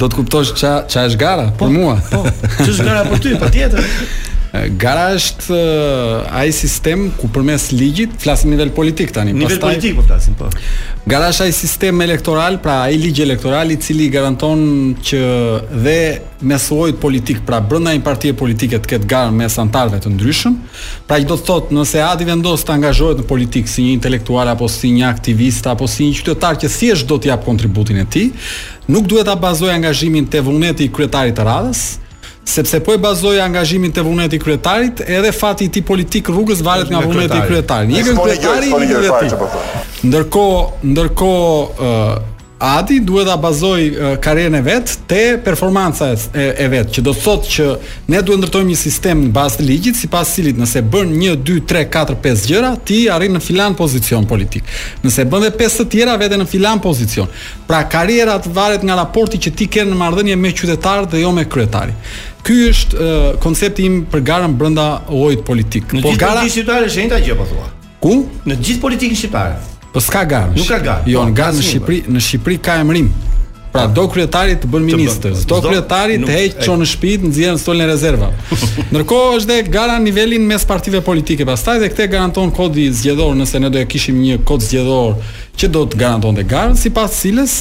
do 0.00 0.08
të 0.08 0.20
kuptosh 0.22 0.54
ç'a 0.56 0.72
ç'a 0.88 1.04
është 1.10 1.20
gara 1.20 1.50
po, 1.52 1.66
për 1.68 1.76
mua. 1.76 1.98
Po. 2.12 2.22
Ç'është 2.64 2.86
gara 2.88 3.04
për 3.10 3.24
ty, 3.24 3.34
patjetër. 3.42 3.88
garazh 4.76 5.28
ai 6.34 6.50
sistem 6.54 7.10
ku 7.20 7.28
përmes 7.32 7.68
ligjit 7.76 8.10
flasim 8.22 8.50
nivel 8.54 8.70
politik 8.74 9.10
tani 9.12 9.32
nivel 9.32 9.56
pastaj, 9.56 9.74
politik 9.74 9.96
po 9.98 10.04
flasim 10.08 10.36
po 10.38 10.50
është 11.06 11.44
ai 11.46 11.52
sistem 11.54 12.00
elektoral 12.04 12.56
pra 12.62 12.78
ai 12.86 12.96
ligj 13.00 13.20
elektoral 13.24 13.70
i 13.70 13.76
cili 13.82 14.08
garanton 14.10 14.58
që 15.06 15.20
dhe 15.84 15.98
mesojt 16.52 16.98
politik 17.02 17.42
pra 17.48 17.60
brenda 17.60 17.92
një 17.96 18.02
partie 18.06 18.32
politike 18.34 18.80
të 18.82 18.90
ketë 18.94 19.10
garë 19.12 19.34
mes 19.38 19.58
antarëve 19.64 20.00
të 20.04 20.10
ndryshëm 20.16 20.56
pra 21.08 21.20
që 21.22 21.28
do 21.30 21.38
të 21.40 21.46
thotë 21.50 21.76
nëse 21.80 22.02
Adi 22.06 22.26
vendos 22.28 22.64
të 22.64 22.74
angazhohet 22.78 23.22
në 23.22 23.28
politik 23.30 23.70
si 23.72 23.84
një 23.86 23.94
intelektual 23.98 24.48
apo 24.52 24.68
si 24.72 24.92
një 24.96 25.06
aktivist 25.10 25.68
apo 25.70 25.88
si 25.90 26.08
një 26.08 26.20
qytetar 26.22 26.58
që 26.62 26.72
thjesht 26.78 27.08
do 27.10 27.18
të 27.18 27.32
jap 27.32 27.46
kontributin 27.48 28.02
e 28.02 28.08
tij 28.08 28.30
nuk 28.86 29.08
duhet 29.10 29.26
ta 29.28 29.34
bazojë 29.36 29.76
angazhimin 29.80 30.26
te 30.30 30.40
vullneti 30.46 30.86
i 30.88 30.92
kryetarit 30.96 31.36
të 31.38 31.46
radhës 31.48 31.84
sepse 32.46 32.80
po 32.80 32.92
e 32.94 32.98
bazoi 32.98 33.40
angazhimin 33.40 33.90
te 33.92 34.00
vullneti 34.00 34.36
i 34.36 34.38
kryetarit 34.38 35.00
edhe 35.00 35.32
fati 35.32 35.66
i 35.66 35.70
tij 35.70 35.82
politik 35.82 36.28
rrugës 36.30 36.62
varet 36.62 36.90
nga 36.92 37.02
vullneti 37.02 37.40
i 37.42 37.46
kryetarit. 37.50 37.90
Jepën 37.98 38.20
kryetari 38.22 38.70
i 38.70 39.02
vetë. 39.02 39.34
Po 39.40 39.50
ndërkohë, 40.06 40.62
ndërkohë 40.94 41.92
Ati 42.58 43.00
duhet 43.00 43.26
ta 43.26 43.36
bazoj 43.36 43.80
uh, 43.88 44.18
karrierën 44.20 44.54
e 44.54 44.60
vet 44.60 44.96
te 45.06 45.20
performanca 45.42 46.12
e, 46.34 46.40
e 46.62 46.68
vet, 46.70 46.88
që 46.88 47.02
do 47.04 47.12
të 47.12 47.20
thotë 47.20 47.50
që 47.54 47.66
ne 48.08 48.22
duhet 48.24 48.40
ndërtojmë 48.40 48.70
një 48.72 48.76
sistem 48.80 49.20
në 49.26 49.32
bazë 49.34 49.58
të 49.60 49.66
ligjit, 49.68 49.98
sipas 50.00 50.30
cilit 50.32 50.56
nëse 50.56 50.80
bën 50.88 51.10
1 51.12 51.42
2 51.50 51.56
3 51.68 51.82
4 51.98 52.16
5 52.24 52.46
gjëra, 52.48 52.70
ti 52.88 53.02
arrin 53.12 53.36
në 53.36 53.42
filan 53.44 53.76
pozicion 53.76 54.24
politik. 54.30 54.64
Nëse 55.04 55.26
bën 55.28 55.44
dhe 55.46 55.52
pesë 55.60 55.82
të 55.82 55.88
tjera 55.98 56.16
vete 56.22 56.40
në 56.40 56.48
filan 56.54 56.80
pozicion. 56.80 57.28
Pra 57.68 57.82
karriera 57.92 58.38
të 58.40 58.54
varet 58.56 58.88
nga 58.88 58.96
raporti 59.02 59.36
që 59.48 59.52
ti 59.60 59.68
ke 59.76 59.84
në 59.90 60.00
marrëdhënie 60.00 60.40
me 60.40 60.54
qytetarët 60.56 61.12
dhe 61.12 61.20
jo 61.26 61.34
me 61.36 61.44
kryetarin. 61.44 62.00
Ky 62.40 62.56
është 62.72 62.96
uh, 62.96 63.30
koncepti 63.42 63.84
im 63.84 64.00
për 64.08 64.24
garën 64.32 64.56
brenda 64.58 64.90
llojit 65.12 65.44
politik. 65.44 65.92
Po 66.00 66.16
gara... 66.16 66.40
gjithë 66.40 66.40
politikën 66.40 66.56
shqiptare 66.56 66.88
është 66.88 67.02
njëta 67.04 67.20
gjë 67.28 67.38
po 67.42 67.50
thua. 67.52 67.68
Ku? 68.00 68.16
Në 68.48 68.62
gjithë 68.64 68.80
politikën 68.84 69.18
shqiptare. 69.24 69.74
Po 69.96 70.00
s'ka 70.04 70.20
Nuk 70.52 70.66
ka 70.68 70.76
garë. 70.76 71.08
Jo, 71.08 71.22
garë 71.32 71.56
në 71.56 71.62
po, 71.62 71.64
Shqipëri, 71.64 71.98
po. 72.04 72.12
në 72.12 72.20
Shqipëri 72.20 72.56
ka 72.60 72.74
emrim. 72.82 73.06
Pra 73.72 73.86
ah. 73.86 73.92
do 73.96 74.02
kryetari 74.12 74.58
të 74.60 74.68
bën 74.72 74.82
ministër, 74.84 75.36
do 75.48 75.58
kryetari 75.64 76.18
të 76.20 76.32
heqë 76.36 76.64
çon 76.64 76.80
në 76.80 76.88
shtëpi, 76.88 77.12
nxjerrën 77.30 77.60
stolin 77.60 77.84
e 77.84 77.86
rezervave. 77.90 78.56
Ndërkohë 78.92 79.38
është 79.38 79.48
dhe 79.50 79.72
gara 79.72 79.96
nivelin 80.00 80.44
mes 80.48 80.64
partive 80.68 81.00
politike. 81.04 81.46
Pastaj 81.48 81.80
dhe 81.82 81.88
këtë 81.94 82.08
garanton 82.12 82.52
kodi 82.56 82.84
zgjedhor 82.96 83.32
nëse 83.40 83.60
ne 83.64 83.70
do 83.72 83.80
e 83.80 83.86
kishim 83.88 84.18
një 84.20 84.38
kod 84.48 84.64
zgjedhor 84.68 85.16
që 85.60 85.70
do 85.72 85.84
të 85.92 86.00
garantonte 86.02 86.44
garën 86.50 86.76
sipas 86.80 87.16
cilës 87.22 87.54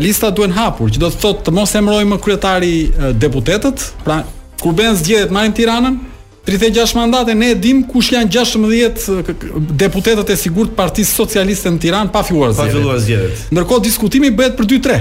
lista 0.00 0.30
duhen 0.32 0.56
hapur, 0.56 0.88
që 0.92 1.02
do 1.04 1.12
të 1.12 1.20
thotë 1.24 1.44
të 1.50 1.54
mos 1.58 1.76
emrojmë 1.80 2.20
kryetari 2.24 2.74
deputetët, 3.20 3.86
pra 4.08 4.22
kur 4.60 4.72
bën 4.78 4.96
zgjedhjet 5.00 5.32
marrin 5.32 5.52
Tiranën, 5.56 5.96
36 6.44 6.92
mandate 6.96 7.32
ne 7.32 7.46
e 7.54 7.54
dim 7.54 7.82
kush 7.86 8.10
janë 8.12 8.28
16 8.30 8.84
eh, 8.84 9.48
deputetët 9.84 10.32
e 10.34 10.38
sigurt 10.38 10.72
të 10.72 10.78
Partisë 10.78 11.14
Socialiste 11.14 11.70
në 11.70 11.80
Tiranë 11.84 12.12
pa 12.14 12.24
filluar 12.26 12.50
zgjedhjet. 12.50 12.72
Pa 12.72 12.80
filluar 12.80 12.98
zgjedhjet. 13.02 13.44
Ndërkohë 13.54 13.84
diskutimi 13.84 14.30
bëhet 14.34 14.56
për 14.58 14.66
2-3. 14.74 14.96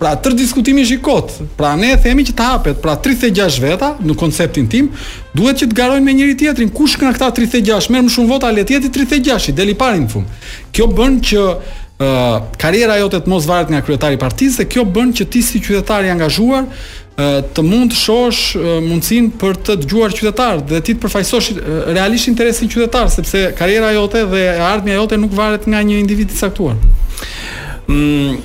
Pra, 0.00 0.14
tër 0.16 0.32
diskutimi 0.34 0.82
është 0.82 0.96
i 0.96 1.00
kot. 1.06 1.34
Pra 1.60 1.74
ne 1.78 1.92
e 1.94 1.98
themi 2.02 2.24
që 2.26 2.32
të 2.38 2.46
hapet, 2.50 2.78
pra 2.82 2.94
36 2.98 3.60
veta 3.60 3.92
në 4.00 4.16
konceptin 4.18 4.66
tim, 4.72 4.88
duhet 5.36 5.60
që 5.60 5.68
të 5.70 5.76
garojnë 5.76 6.06
me 6.06 6.14
njëri 6.16 6.38
tjetrin 6.40 6.72
kush 6.72 6.96
nga 6.98 7.12
këta 7.14 7.28
36 7.36 7.90
merr 7.92 8.08
më 8.08 8.14
shumë 8.16 8.32
vota 8.32 8.50
le 8.50 8.64
të 8.64 8.78
jetë 8.78 8.90
36-i 8.96 9.54
deli 9.60 9.76
parin 9.76 10.08
fund. 10.08 10.26
Kjo 10.72 10.88
bën 10.96 11.20
që 11.30 11.44
ë 11.44 11.44
uh, 11.44 11.76
eh, 12.08 12.38
karriera 12.58 12.96
jote 12.98 13.20
të 13.20 13.28
mos 13.30 13.44
varet 13.46 13.68
nga 13.74 13.82
kryetari 13.84 14.16
i 14.16 14.22
partisë 14.24 14.62
dhe 14.64 14.68
kjo 14.72 14.86
bën 14.94 15.12
që 15.20 15.28
ti 15.30 15.42
si 15.44 15.60
qytetar 15.60 16.08
i 16.08 16.14
angazhuar 16.16 16.64
të 17.54 17.62
mund 17.68 17.92
të 17.92 17.98
shohësh 17.98 18.40
mundësinë 18.84 19.30
për 19.40 19.58
të 19.66 19.74
dëgjuar 19.82 20.14
qytetarët 20.16 20.68
dhe 20.70 20.80
ti 20.86 20.94
të 20.94 21.02
përfaqësosh 21.04 21.48
realisht 21.96 22.28
interesin 22.30 22.70
e 22.70 23.08
sepse 23.16 23.42
karriera 23.58 23.92
jote 23.96 24.22
dhe 24.32 24.42
ardhmja 24.70 24.94
jote 24.98 25.16
nuk 25.20 25.34
varet 25.38 25.66
nga 25.66 25.82
një 25.82 25.98
individ 26.04 26.30
i 26.30 26.36
caktuar. 26.40 26.74
Mm, 27.90 28.38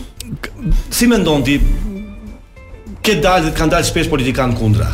si 0.89 1.07
mendon 1.07 1.43
ti? 1.47 1.59
Ke 3.05 3.15
dalë 3.21 3.51
të 3.53 3.57
kanë 3.59 3.71
dalë 3.75 3.85
shpesh 3.91 4.09
politikanë 4.09 4.55
kundra. 4.57 4.87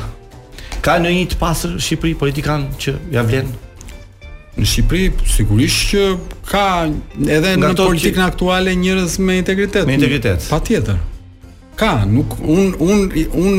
Ka 0.84 0.98
në 1.00 1.12
një 1.16 1.26
të 1.32 1.38
pasër 1.40 1.78
Shqipëri 1.80 2.16
politikanë 2.20 2.76
që 2.82 2.96
ja 3.16 3.22
vlen? 3.24 3.48
Në 4.58 4.68
Shqipëri 4.68 5.08
sigurisht 5.32 5.94
që 5.94 6.04
ka 6.50 6.66
edhe 7.24 7.54
Nga 7.56 7.70
në 7.72 7.80
politikën 7.80 8.20
që... 8.20 8.26
aktuale 8.28 8.76
njerëz 8.76 9.16
me 9.24 9.38
integritet. 9.40 9.88
Me 9.88 9.96
integritet. 9.96 10.44
Patjetër 10.52 11.00
ka, 11.82 12.06
nuk 12.12 12.36
un 12.48 12.70
un 12.78 13.00
un 13.42 13.54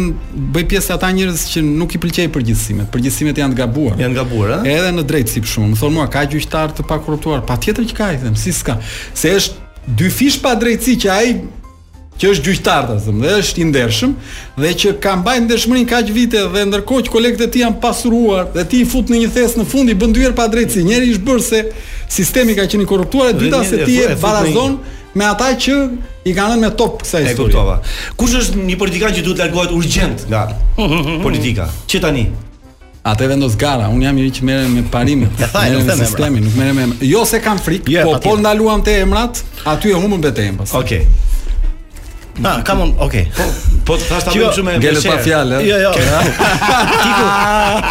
bëj 0.54 0.66
pjesë 0.70 0.92
ata 0.94 1.08
njerëz 1.14 1.40
që 1.54 1.62
nuk 1.66 1.96
i 1.96 2.00
pëlqej 2.02 2.28
përgjithësimet. 2.36 2.90
Përgjithësimet 2.94 3.40
janë 3.42 3.56
të 3.56 3.60
gabuar. 3.64 3.96
Janë 3.98 4.14
të 4.14 4.18
gabuara, 4.20 4.58
Edhe 4.74 4.92
në 4.98 5.04
drejtësi 5.10 5.42
për 5.42 5.50
shkakun. 5.52 5.72
Thonë 5.80 5.94
mua 5.96 6.04
ka 6.16 6.22
gjyqtar 6.34 6.74
të 6.76 6.84
pa 6.90 7.00
korruptuar, 7.02 7.42
patjetër 7.48 7.88
që 7.90 7.96
ka 7.98 8.12
i 8.14 8.20
them, 8.22 8.36
si 8.38 8.54
s'ka. 8.54 8.76
Se 9.18 9.34
është 9.38 9.98
dy 9.98 10.12
fish 10.18 10.38
pa 10.44 10.54
drejtësi 10.62 10.94
që 11.02 11.10
ai 11.16 11.32
që 12.22 12.30
është 12.36 12.50
gjyqtar 12.50 12.86
ta 12.92 13.00
them, 13.08 13.18
dhe 13.24 13.32
është 13.42 13.64
i 13.64 13.68
ndershëm 13.72 14.12
dhe 14.62 14.70
që 14.82 14.94
ka 15.02 15.16
mbaj 15.18 15.36
ndeshmërinë 15.48 15.90
kaq 15.96 16.12
vite 16.14 16.44
dhe 16.54 16.62
ndërkohë 16.70 17.06
që 17.08 17.14
kolegët 17.16 17.46
e 17.48 17.52
tij 17.56 17.64
janë 17.66 17.80
pasuruar 17.82 18.46
dhe 18.54 18.68
ti 18.70 18.84
i 18.84 18.88
fut 18.92 19.10
në 19.10 19.24
një 19.24 19.32
thes 19.34 19.58
në 19.58 19.66
fund 19.72 19.90
i 19.90 19.98
bën 19.98 20.14
dyer 20.14 20.36
pa 20.38 20.46
drejtësi. 20.54 20.86
Njëri 20.86 21.10
i 21.16 21.18
se 21.50 21.64
sistemi 22.22 22.54
ka 22.54 22.70
qenë 22.70 22.86
korruptuar, 22.92 23.30
e 23.34 23.38
dyta 23.42 23.64
se 23.66 23.76
ti 23.86 23.98
e 24.04 24.06
barazon 24.22 24.78
me 25.14 25.24
ata 25.28 25.48
që 25.60 25.74
i 26.24 26.32
kanë 26.32 26.52
dhënë 26.52 26.64
me 26.64 26.70
top 26.78 26.98
kësaj 27.02 27.20
histori. 27.26 27.76
Kush 28.20 28.36
është 28.40 28.64
një 28.68 28.78
politikan 28.80 29.12
që 29.16 29.24
duhet 29.26 29.40
largohet 29.44 29.74
urgjent 29.76 30.24
nga 30.30 30.44
politika? 31.26 31.68
Çe 31.86 32.00
tani? 32.02 32.24
Atë 33.02 33.26
vendos 33.32 33.56
gara, 33.58 33.88
un 33.90 34.02
jam 34.06 34.18
i 34.22 34.28
që 34.30 34.44
merrem 34.46 34.76
me 34.78 34.84
parimin. 34.86 35.28
E 35.42 35.48
tha, 35.50 35.64
nuk 35.74 35.88
them 35.88 35.98
sistemin, 36.04 36.44
nuk 36.46 36.54
merrem 36.54 36.94
me. 36.94 36.98
Jo 37.08 37.24
se 37.26 37.40
kam 37.42 37.58
frikë, 37.58 38.04
po 38.06 38.16
po 38.22 38.36
ndaluam 38.38 38.84
te 38.86 39.00
emrat, 39.02 39.42
aty 39.68 39.90
e 39.90 39.98
humbën 40.04 40.22
betejën 40.30 40.60
pastaj. 40.60 40.84
Okej. 40.84 41.32
Ah, 42.42 42.62
come 42.66 42.80
on, 42.82 42.94
okay. 42.98 43.26
Po, 43.36 43.44
po 43.84 43.96
të 44.00 44.06
thash 44.08 44.24
ta 44.24 44.32
bëjmë 44.32 44.52
shumë 44.56 44.74
me 44.80 44.90
share. 45.04 45.56
Eh? 45.58 45.64
Jo, 45.68 45.78
jo. 45.82 45.90
Kiko. 47.02 47.24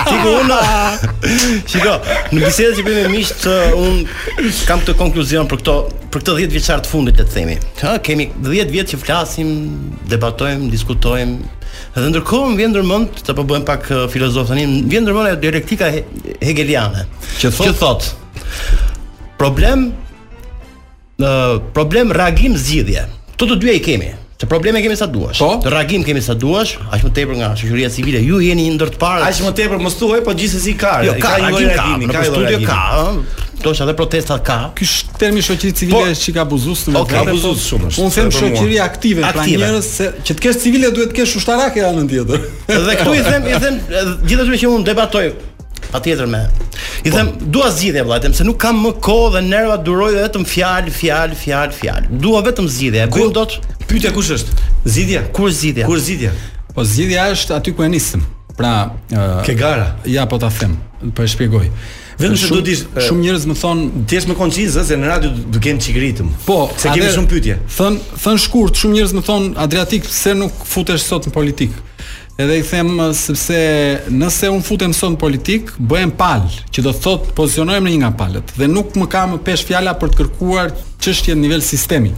Kiko 0.08 0.34
una. 0.42 0.58
Shiko, 1.70 1.94
në 2.34 2.42
bisedën 2.48 2.78
që 2.80 2.86
bëjmë 2.88 3.04
me 3.06 3.12
miq 3.14 3.32
të 3.44 3.54
un 3.78 4.00
kam 4.68 4.82
të 4.88 4.96
konkluzion 5.00 5.50
për 5.52 5.62
këto 5.62 5.76
për 6.12 6.24
këto 6.26 6.34
10 6.42 6.52
vjeçar 6.58 6.82
të 6.84 6.90
fundit 6.92 7.22
le 7.22 7.24
të 7.28 7.36
themi. 7.38 7.58
Ha, 7.84 7.94
kemi 8.04 8.26
10 8.44 8.72
vjet 8.74 8.92
që 8.96 9.00
flasim, 9.00 9.52
debatojmë, 10.12 10.72
diskutojmë. 10.74 11.38
Dhe 11.96 12.08
ndërkohë 12.12 12.50
më 12.52 12.60
vjen 12.60 12.74
ndërmend 12.74 13.22
të 13.28 13.36
po 13.38 13.46
bëjmë 13.48 13.68
pak 13.70 13.90
eh, 13.94 14.00
filozof 14.12 14.50
tani, 14.50 14.66
më 14.68 14.90
vjen 14.92 15.06
ndërmend 15.06 15.30
ajo 15.32 15.40
dialektika 15.46 15.92
hegeliane. 16.42 17.06
Që 17.40 17.54
thot, 17.54 17.68
që 17.68 17.78
thot 17.80 18.10
problem 19.40 19.90
ë 21.22 21.30
eh, 21.30 21.54
problem 21.78 22.12
reagim 22.18 22.58
zgjidhje. 22.60 23.06
Të 23.38 23.48
të 23.54 23.60
dyja 23.64 23.78
i 23.80 23.86
kemi. 23.88 24.10
Se 24.42 24.48
probleme 24.48 24.82
kemi 24.82 24.96
sa 24.98 25.06
duash. 25.06 25.38
Po? 25.38 25.52
Të 25.62 25.70
reagim 25.70 26.02
kemi 26.02 26.22
sa 26.26 26.34
duash, 26.34 26.72
aq 26.90 27.04
më 27.06 27.10
tepër 27.14 27.36
nga 27.44 27.50
shoqëria 27.58 27.92
civile. 27.94 28.24
Ju 28.26 28.40
jeni 28.42 28.64
një 28.66 28.74
ndër 28.74 28.90
të 28.96 28.98
parë. 29.04 29.28
Aq 29.28 29.42
më 29.46 29.52
tepër 29.60 29.84
mos 29.86 30.00
thuaj, 30.00 30.24
po 30.26 30.34
gjithsesi 30.34 30.74
ka, 30.82 30.96
jo, 31.06 31.14
ka 31.22 31.36
një 31.44 31.60
reagim, 31.68 32.06
ka 32.10 32.24
një 32.24 32.32
studio 32.32 32.62
ka, 32.66 32.80
ëh. 32.96 33.52
Do 33.62 33.68
të 33.68 33.76
thotë 33.84 33.96
protesta 34.00 34.40
ka. 34.42 34.56
Ky 34.80 34.88
termi 35.22 35.44
shoqëri 35.46 35.76
civile 35.78 36.02
po, 36.08 36.10
është 36.16 36.26
çika 36.26 36.42
abuzues, 36.48 36.88
më 36.90 37.04
thënë. 37.12 37.36
Abuzues 37.36 37.68
shumë. 37.70 37.92
Un 38.02 38.12
them 38.18 38.34
shoqëri 38.40 38.80
aktive, 38.82 39.28
pra 39.30 39.46
njerëz 39.46 39.84
se 40.00 40.10
që 40.26 40.40
të 40.40 40.48
kesh 40.48 40.60
civile 40.66 40.90
duhet 40.96 41.14
të 41.14 41.20
kesh 41.22 41.38
ushtarake 41.38 41.86
në 41.86 41.92
anën 41.94 42.12
tjetër. 42.18 42.50
Dhe 42.90 42.98
këtu 43.04 43.14
i 43.22 43.24
them, 43.30 43.46
i 43.60 43.62
them 43.62 43.78
gjithashtu 44.26 44.58
që 44.64 44.74
un 44.74 44.90
debatoj 44.90 45.26
patjetër 45.92 46.26
me. 46.32 46.40
I 47.04 47.12
po. 47.12 47.18
them, 47.20 47.30
dua 47.52 47.68
zgjidhje 47.74 48.04
vëllai, 48.06 48.20
them 48.24 48.34
se 48.38 48.46
nuk 48.48 48.56
kam 48.62 48.78
më 48.86 48.94
kohë 49.04 49.32
dhe 49.36 49.42
nerva 49.52 49.74
duroj 49.82 50.14
vetëm 50.16 50.46
fjalë, 50.48 50.94
fjalë, 50.96 51.36
fjalë, 51.42 51.76
fjalë. 51.82 52.18
Dua 52.24 52.40
vetëm 52.46 52.70
zgjidhje. 52.72 53.10
Ku 53.12 53.26
do 53.36 53.44
Pyetja 53.92 54.12
kush 54.16 54.32
është? 54.32 54.52
Zidhja. 54.88 55.22
Kur 55.36 55.50
zidhja? 55.52 55.86
Kur 55.86 56.00
zidhja? 56.00 56.32
Po 56.72 56.84
zidhja 56.88 57.26
është 57.36 57.58
aty 57.58 57.74
ku 57.76 57.84
e 57.84 57.90
nisëm. 57.92 58.22
Pra, 58.56 58.94
uh, 59.12 59.42
ke 59.44 59.54
gara. 59.56 59.98
Ja 60.08 60.24
po 60.32 60.40
ta 60.40 60.48
them, 60.56 60.78
po 61.16 61.24
e 61.26 61.28
shpjegoj. 61.28 61.68
Vetëm 62.22 62.38
se 62.40 62.48
do 62.52 62.60
të 62.64 62.72
ish 62.76 62.84
shumë 63.10 63.24
njerëz 63.26 63.46
më 63.50 63.56
thon, 63.60 63.84
ti 64.08 64.16
je 64.20 64.28
me 64.30 64.36
konciz 64.40 64.76
se 64.78 64.96
në 65.00 65.08
radio 65.08 65.32
do 65.34 65.60
kem 65.60 65.80
çik 65.80 65.98
Po, 66.46 66.72
se 66.78 66.88
kemi 66.94 67.12
shumë 67.18 67.30
pyetje. 67.34 67.58
Thën, 67.78 68.00
thën 68.24 68.38
shkurt, 68.46 68.76
shumë 68.80 68.94
njerëz 68.96 69.14
më 69.20 69.24
thon 69.28 69.50
Adriatik, 69.58 70.04
pse 70.08 70.34
nuk 70.40 70.54
futesh 70.66 71.04
sot 71.04 71.28
në 71.28 71.36
politikë? 71.36 71.88
Edhe 72.44 72.58
i 72.58 72.64
them 72.64 72.98
uh, 72.98 73.12
sepse 73.14 73.58
nëse 74.10 74.48
un 74.50 74.62
futem 74.66 74.92
son 74.94 75.16
politik, 75.16 75.72
bëhem 75.78 76.12
pal, 76.18 76.48
që 76.74 76.84
do 76.86 76.94
thot 76.96 77.30
pozicionohem 77.38 77.86
në 77.86 77.94
një 77.94 78.00
nga 78.02 78.10
palët 78.18 78.54
dhe 78.58 78.68
nuk 78.72 78.96
më 78.98 79.08
ka 79.14 79.26
më 79.32 79.40
pesh 79.46 79.66
fjala 79.70 79.94
për 80.02 80.12
të 80.14 80.20
kërkuar 80.22 80.74
çështje 81.02 81.36
në 81.36 81.42
nivel 81.44 81.62
sistemi. 81.66 82.12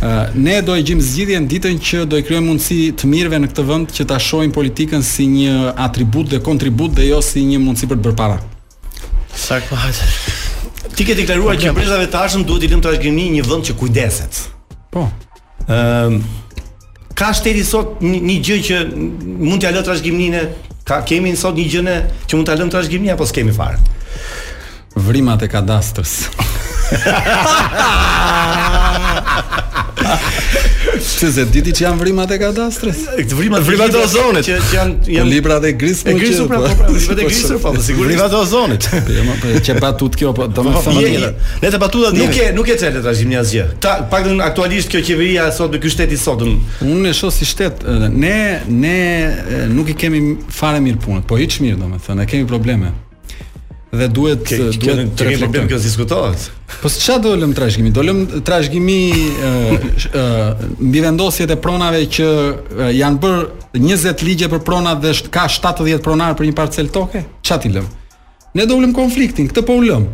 Ë 0.00 0.10
uh, 0.10 0.34
ne 0.34 0.56
do 0.66 0.74
e 0.78 0.82
gjim 0.86 1.00
zgjidhjen 1.02 1.46
ditën 1.50 1.78
që 1.88 2.02
do 2.10 2.18
i 2.18 2.24
krijojmë 2.26 2.48
mundësi 2.48 2.80
të 3.00 3.10
mirëve 3.12 3.42
në 3.44 3.52
këtë 3.52 3.66
vend 3.70 3.94
që 3.94 4.06
ta 4.10 4.18
shohin 4.22 4.54
politikën 4.54 5.04
si 5.06 5.28
një 5.30 5.54
atribut 5.86 6.32
dhe 6.32 6.42
kontribut 6.48 6.96
dhe 6.98 7.06
jo 7.10 7.22
si 7.22 7.44
një 7.46 7.60
mundësi 7.62 7.90
për 7.90 8.00
të 8.02 8.06
bërë 8.08 8.18
para. 8.22 8.40
Sa 9.46 9.62
kohë. 9.62 9.94
Ti 10.92 11.06
ke 11.08 11.14
deklaruar 11.16 11.56
që 11.58 11.72
brezave 11.76 12.08
të 12.12 12.18
ardhshëm 12.20 12.42
duhet 12.46 12.66
i 12.66 12.72
lëmë 12.74 12.84
trashëgimi 12.88 13.30
një 13.38 13.46
vend 13.48 13.68
që 13.70 13.78
kujdeset. 13.80 14.42
Po. 14.92 15.06
Ë 15.62 15.74
ehm, 15.78 16.18
Ka 17.18 17.30
shteti 17.36 17.62
sot 17.66 18.00
një 18.02 18.36
gjë 18.44 18.56
që 18.68 18.76
mund 18.94 19.62
t'ja 19.62 19.72
lë 19.74 19.82
trashëgiminë? 19.88 20.42
Ka 20.88 20.96
kemi 21.08 21.30
sot 21.38 21.54
një 21.60 21.66
gjë 21.74 21.82
që 22.28 22.32
mund 22.38 22.46
ta 22.48 22.54
lëm 22.58 22.70
trashëgimin 22.72 23.10
apo 23.16 23.24
s'kemi 23.28 23.54
fare? 23.56 23.78
Vrimat 24.96 25.40
e 25.44 25.46
kadastrës. 25.52 26.12
Se 31.00 31.30
se 31.32 31.44
diti 31.50 31.72
që 31.74 31.82
janë 31.84 31.98
vrimat 32.00 32.30
e 32.34 32.38
kadastrit. 32.40 32.98
Këto 33.20 33.36
vrimat, 33.38 33.62
vrimat 33.66 33.94
e 33.94 34.00
ozonit 34.02 34.44
që 34.46 34.54
janë 34.54 35.10
janë 35.14 35.24
po, 35.24 35.30
libra 35.30 35.56
dhe 35.62 35.70
grisë. 35.78 36.06
E 36.10 36.14
gris 36.18 36.40
pra, 36.50 36.58
po, 36.60 36.66
vetë 36.66 36.76
po, 36.76 36.86
pra, 36.92 37.16
po, 37.16 37.26
gris 37.30 37.42
po, 37.50 37.72
sigurisht. 37.86 38.10
Vrimat 38.10 38.34
e 38.34 38.38
ozonit. 38.40 38.86
Po, 39.42 39.48
jo, 39.48 39.60
që 39.64 39.74
batut 39.80 40.16
kjo 40.18 40.30
po, 40.36 40.46
domethënë. 40.52 41.30
Ne 41.62 41.70
të 41.72 41.78
batuta 41.80 42.10
nuk 42.14 42.36
e 42.44 42.50
nuk 42.54 42.68
e 42.70 42.74
çelë 42.78 43.00
trashim 43.04 43.30
një 43.32 43.38
asgjë. 43.40 43.64
Ta 43.82 43.94
paktën 44.10 44.42
aktualisht 44.44 44.92
kjo 44.92 45.00
qeveria 45.06 45.46
sot 45.56 45.72
në 45.74 45.80
ky 45.82 45.92
shtet 45.94 46.12
i 46.12 46.18
sotëm. 46.22 46.58
Unë 46.86 47.10
e 47.10 47.14
shoh 47.16 47.32
si 47.34 47.48
shtet, 47.48 47.86
ne 48.12 48.36
ne 48.68 48.98
nuk 49.72 49.94
i 49.94 49.96
kemi 50.02 50.22
fare 50.52 50.82
mirë 50.84 51.00
punën, 51.02 51.24
po 51.26 51.40
hiç 51.40 51.62
mirë 51.64 51.80
domethënë, 51.82 52.20
ne 52.24 52.28
kemi 52.30 52.48
probleme 52.50 52.92
dhe 53.96 54.06
duhet 54.08 54.40
ke, 54.42 54.56
ke, 54.56 54.70
duhet 54.86 55.10
të 55.20 55.24
kemi 55.28 55.40
problem 55.44 55.66
kjo 55.68 55.78
diskutohet. 55.84 56.44
Po 56.80 56.88
ç'a 56.88 57.18
do 57.22 57.34
lëm 57.36 57.50
trashëgimi? 57.54 57.90
Do 57.92 58.00
lëm 58.08 58.20
trashëgimi 58.46 59.00
ë 59.12 59.50
ë 60.16 60.70
mbi 60.80 61.02
vendosjet 61.04 61.52
e 61.52 61.58
pronave 61.60 62.00
që 62.16 62.28
uh, 62.32 62.88
janë 62.96 63.20
bërë 63.20 63.42
20 63.76 64.24
ligje 64.24 64.48
për 64.52 64.62
pronat 64.66 65.02
dhe 65.04 65.12
ka 65.34 65.44
70 65.52 66.00
pronar 66.04 66.38
për 66.38 66.48
një 66.48 66.54
parcel 66.56 66.88
toke? 66.94 67.26
Ç'a 67.44 67.60
ti 67.62 67.72
lëm? 67.74 67.84
Ne 68.56 68.64
do 68.68 68.80
ulëm 68.80 68.96
konfliktin, 68.96 69.52
këtë 69.52 69.66
po 69.68 69.76
ulëm. 69.82 70.08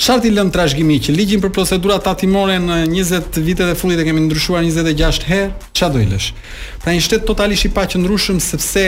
Çfarë 0.00 0.24
ti 0.26 0.30
lëm 0.36 0.48
trashëgimi 0.52 0.96
që 1.06 1.12
ligjin 1.16 1.40
për 1.44 1.52
procedurat 1.56 2.04
tatimore 2.04 2.58
në 2.60 2.82
20 2.92 3.40
vitet 3.48 3.72
e 3.72 3.76
fundit 3.80 3.96
e 3.96 4.04
kemi 4.08 4.24
ndryshuar 4.28 4.64
26 4.68 5.24
herë? 5.30 5.48
Ç'a 5.76 5.88
do 5.94 6.00
i 6.04 6.08
lësh? 6.12 6.32
Pra 6.84 6.92
një 6.96 7.04
shtet 7.08 7.24
totalisht 7.28 7.68
i 7.70 7.72
paqëndrueshëm 7.76 8.42
sepse 8.44 8.86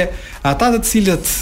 ata 0.48 0.72
të 0.76 0.82
cilët 0.90 1.32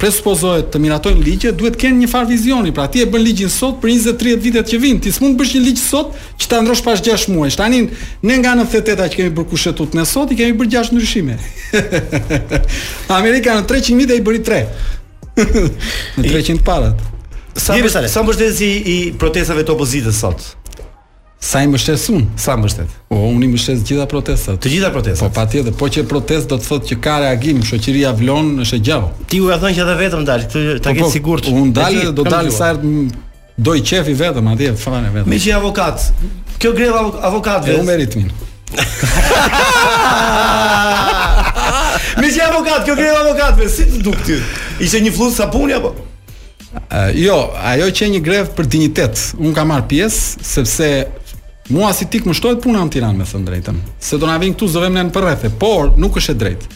presupozohet 0.00 0.70
të 0.72 0.80
miratojnë 0.82 1.22
ligje, 1.22 1.52
duhet 1.52 1.76
të 1.76 1.80
kenë 1.84 1.98
një 2.04 2.08
far 2.10 2.26
vizioni. 2.28 2.72
Pra 2.74 2.86
ti 2.90 3.02
e 3.02 3.06
bën 3.10 3.22
ligjin 3.22 3.50
sot 3.52 3.78
për 3.82 3.90
20 3.92 4.18
30 4.20 4.42
vitet 4.42 4.70
që 4.72 4.80
vijnë. 4.82 5.02
Ti 5.04 5.12
s'mund 5.16 5.36
të 5.36 5.40
bësh 5.42 5.54
një 5.58 5.62
ligj 5.68 5.80
sot 5.82 6.14
që 6.40 6.50
ta 6.50 6.60
ndrosh 6.64 6.82
pas 6.86 7.00
6 7.04 7.28
muajsh. 7.34 7.58
Tani 7.60 7.82
ne 8.26 8.38
nga 8.42 8.54
98-a 8.60 9.08
që 9.12 9.20
kemi 9.20 9.34
bërë 9.38 9.50
kushtetut 9.52 9.94
ne 9.98 10.06
sot 10.08 10.32
i 10.34 10.38
kemi 10.40 10.56
bërë 10.58 10.74
6 10.78 10.94
ndryshime. 10.96 11.38
Amerika 13.20 13.56
në 13.58 13.66
300 13.70 13.98
vite 14.02 14.18
i 14.20 14.24
bëri 14.28 14.42
3. 14.50 14.62
në 16.18 16.30
300 16.30 16.62
parat. 16.66 17.10
Sa 17.54 17.76
më 17.78 18.06
sa 18.10 18.22
më 18.26 18.50
i 18.94 18.98
protestave 19.18 19.62
të 19.62 19.76
opozitës 19.76 20.16
sot? 20.24 20.54
Sa 21.44 21.60
i 21.62 21.66
mbështes 21.68 22.06
Sa 22.40 22.54
mbështet? 22.56 22.88
O, 23.12 23.18
unë 23.34 23.44
i 23.44 23.48
mbështes 23.52 23.82
të 23.84 23.90
gjitha 23.92 24.06
protestat. 24.08 24.56
Të 24.64 24.70
gjitha 24.72 24.88
protestat. 24.94 25.26
Po 25.28 25.40
patjetër, 25.42 25.74
po 25.76 25.90
që 25.92 26.04
protest 26.08 26.48
do 26.48 26.56
të 26.56 26.68
thotë 26.70 26.88
që 26.88 26.96
ka 27.04 27.18
reagim, 27.20 27.58
shoqëria 27.68 28.14
vlon, 28.16 28.48
është 28.64 28.78
e 28.78 28.82
gjallë. 28.88 29.10
Ti 29.28 29.40
u 29.44 29.50
e 29.52 29.58
thon 29.60 29.76
që 29.76 29.84
edhe 29.84 29.96
vetëm 30.00 30.24
dal, 30.24 30.46
këtë 30.46 30.64
po, 30.64 30.80
ta 30.86 30.94
ke 30.96 31.04
po, 31.04 31.10
sigurt. 31.12 31.48
Po, 31.50 31.52
unë 31.60 31.74
dal 31.76 31.98
do 32.16 32.24
dal 32.32 32.48
sa 32.52 32.70
herë 32.72 32.92
do 33.68 33.74
i 33.76 33.84
qefi 33.86 34.16
vetëm 34.22 34.48
atje, 34.54 34.70
fane 34.86 35.12
vetëm. 35.18 35.30
Me 35.34 35.40
që 35.44 35.52
avokat. 35.58 36.06
Kjo 36.64 36.72
greva 36.78 37.04
avokatëve. 37.28 37.76
Unë 37.82 37.90
merr 37.90 38.00
ritmin. 38.06 38.32
Me 42.24 42.32
që 42.32 42.48
avokat, 42.48 42.88
kjo 42.88 42.96
greva 43.02 43.20
avokatëve, 43.20 43.68
si 43.76 43.90
të 43.92 44.02
duk 44.08 44.16
ti? 44.30 44.40
Ishte 44.80 45.04
një 45.04 45.12
flus 45.20 45.36
sapuni 45.42 45.76
apo? 45.76 45.92
jo, 47.14 47.34
ajo 47.70 47.84
që 47.98 48.06
një 48.14 48.20
grevë 48.26 48.50
për 48.58 48.66
dignitet. 48.70 49.20
Unë 49.38 49.52
ka 49.54 49.62
marr 49.66 49.84
pjesë 49.90 50.46
sepse 50.46 50.88
Mua 51.68 51.88
si 51.96 52.04
tik 52.04 52.26
më 52.28 52.34
shtohet 52.36 52.58
puna 52.60 52.82
në 52.84 52.92
Tiranë, 52.92 53.16
me 53.16 53.24
thënë 53.28 53.46
drejtën. 53.48 53.78
Se 53.96 54.18
do 54.20 54.28
na 54.28 54.34
vjen 54.38 54.52
këtu 54.52 54.66
zëvem 54.68 54.98
nën 54.98 55.08
përrethe, 55.14 55.48
por 55.60 55.94
nuk 55.96 56.18
është 56.20 56.34
e 56.34 56.38
drejtë. 56.42 56.68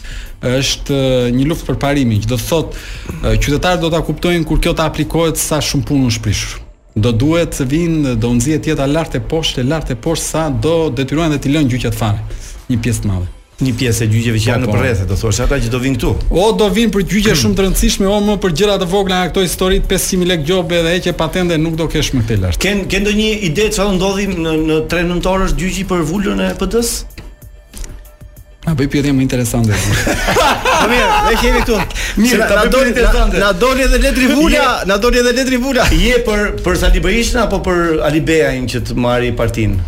Është 0.63 1.01
një 1.37 1.45
luftë 1.51 1.67
për 1.69 1.79
parimin, 1.85 2.23
që 2.25 2.31
do 2.33 2.39
thotë 2.41 3.35
qytetarët 3.45 3.85
do 3.85 3.91
ta 3.93 4.01
kuptojnë 4.07 4.49
kur 4.49 4.63
kjo 4.65 4.73
të 4.79 4.87
aplikohet 4.89 5.37
sa 5.45 5.61
shumë 5.61 5.85
punë 5.93 6.09
në 6.09 6.15
shprishur. 6.17 6.65
Do 7.05 7.13
duhet 7.13 7.53
të 7.61 7.69
vinë, 7.69 8.17
do 8.23 8.33
nxjehet 8.41 8.73
jeta 8.73 8.89
lart 8.89 9.21
e 9.21 9.21
poshtë, 9.29 9.69
lart 9.69 9.93
e 9.93 9.99
poshtë 10.09 10.31
sa 10.33 10.47
do 10.49 10.79
detyrohen 10.89 11.37
dhe 11.37 11.43
të 11.45 11.53
lënë 11.59 11.75
gjyqet 11.77 12.01
fare. 12.07 12.25
Një 12.73 12.81
pjesë 12.81 13.05
të 13.05 13.13
madhe 13.13 13.35
një 13.61 13.73
pjesë 13.75 14.05
e 14.07 14.11
gjyqjeve 14.13 14.41
që 14.43 14.49
janë 14.53 14.67
po, 14.69 14.71
në 14.71 14.77
po. 14.77 14.83
rrethë, 14.85 15.05
do 15.11 15.17
thosh 15.19 15.41
ata 15.43 15.57
që 15.59 15.71
do 15.73 15.79
vinë 15.83 15.99
këtu. 15.99 16.11
O 16.43 16.51
do 16.55 16.69
vinë 16.75 16.93
për 16.95 17.07
gjyqje 17.11 17.35
shumë 17.43 17.59
të 17.59 17.65
rëndësishme, 17.67 18.09
o 18.09 18.19
më 18.27 18.37
për 18.45 18.53
gjëra 18.63 18.77
të 18.83 18.89
vogla 18.93 19.23
nga 19.23 19.31
këto 19.33 19.45
histori 19.47 19.81
500 19.93 20.29
lekë 20.33 20.47
gjobë 20.53 20.83
dhe 20.87 20.93
heqje 20.97 21.15
patente 21.19 21.59
nuk 21.59 21.79
do 21.81 21.89
kesh 21.91 22.13
më 22.15 22.23
pelar. 22.31 22.59
Ken 22.63 22.85
ken 22.93 23.07
ndonjë 23.07 23.31
ide 23.51 23.69
çfarë 23.75 23.97
ndodhi 23.99 24.29
në 24.31 24.57
në 24.69 24.83
tre 24.93 25.03
nëntorësh 25.09 25.57
gjyqi 25.59 25.89
për 25.91 26.07
vulën 26.11 26.45
e 26.47 26.53
PD-s? 26.61 27.03
A 28.69 28.75
bëj 28.79 28.89
pyetje 28.93 29.15
më 29.17 29.23
interesante. 29.25 29.73
Po 29.75 30.73
mirë, 30.93 31.19
ne 31.31 31.39
kemi 31.41 31.63
këtu. 31.63 31.79
Mirë, 32.21 32.51
na 32.53 32.65
doli 32.71 32.93
interesante. 32.93 33.41
Na 33.43 33.51
doli 33.65 33.85
edhe 33.89 34.01
letri 34.07 34.29
vula, 34.37 34.65
na 34.87 35.01
doli 35.03 35.23
edhe 35.25 35.33
letri 35.39 35.57
vula. 35.63 35.89
Je 35.97 36.21
për 36.29 36.59
për 36.67 36.81
Sali 36.85 37.01
Berishën 37.03 37.41
apo 37.49 37.63
për 37.67 38.03
Alibeain 38.11 38.69
që 38.71 38.85
të 38.91 38.99
marri 39.01 39.33
partinë? 39.41 39.79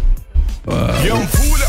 Jo, 1.05 1.19
vula. 1.37 1.60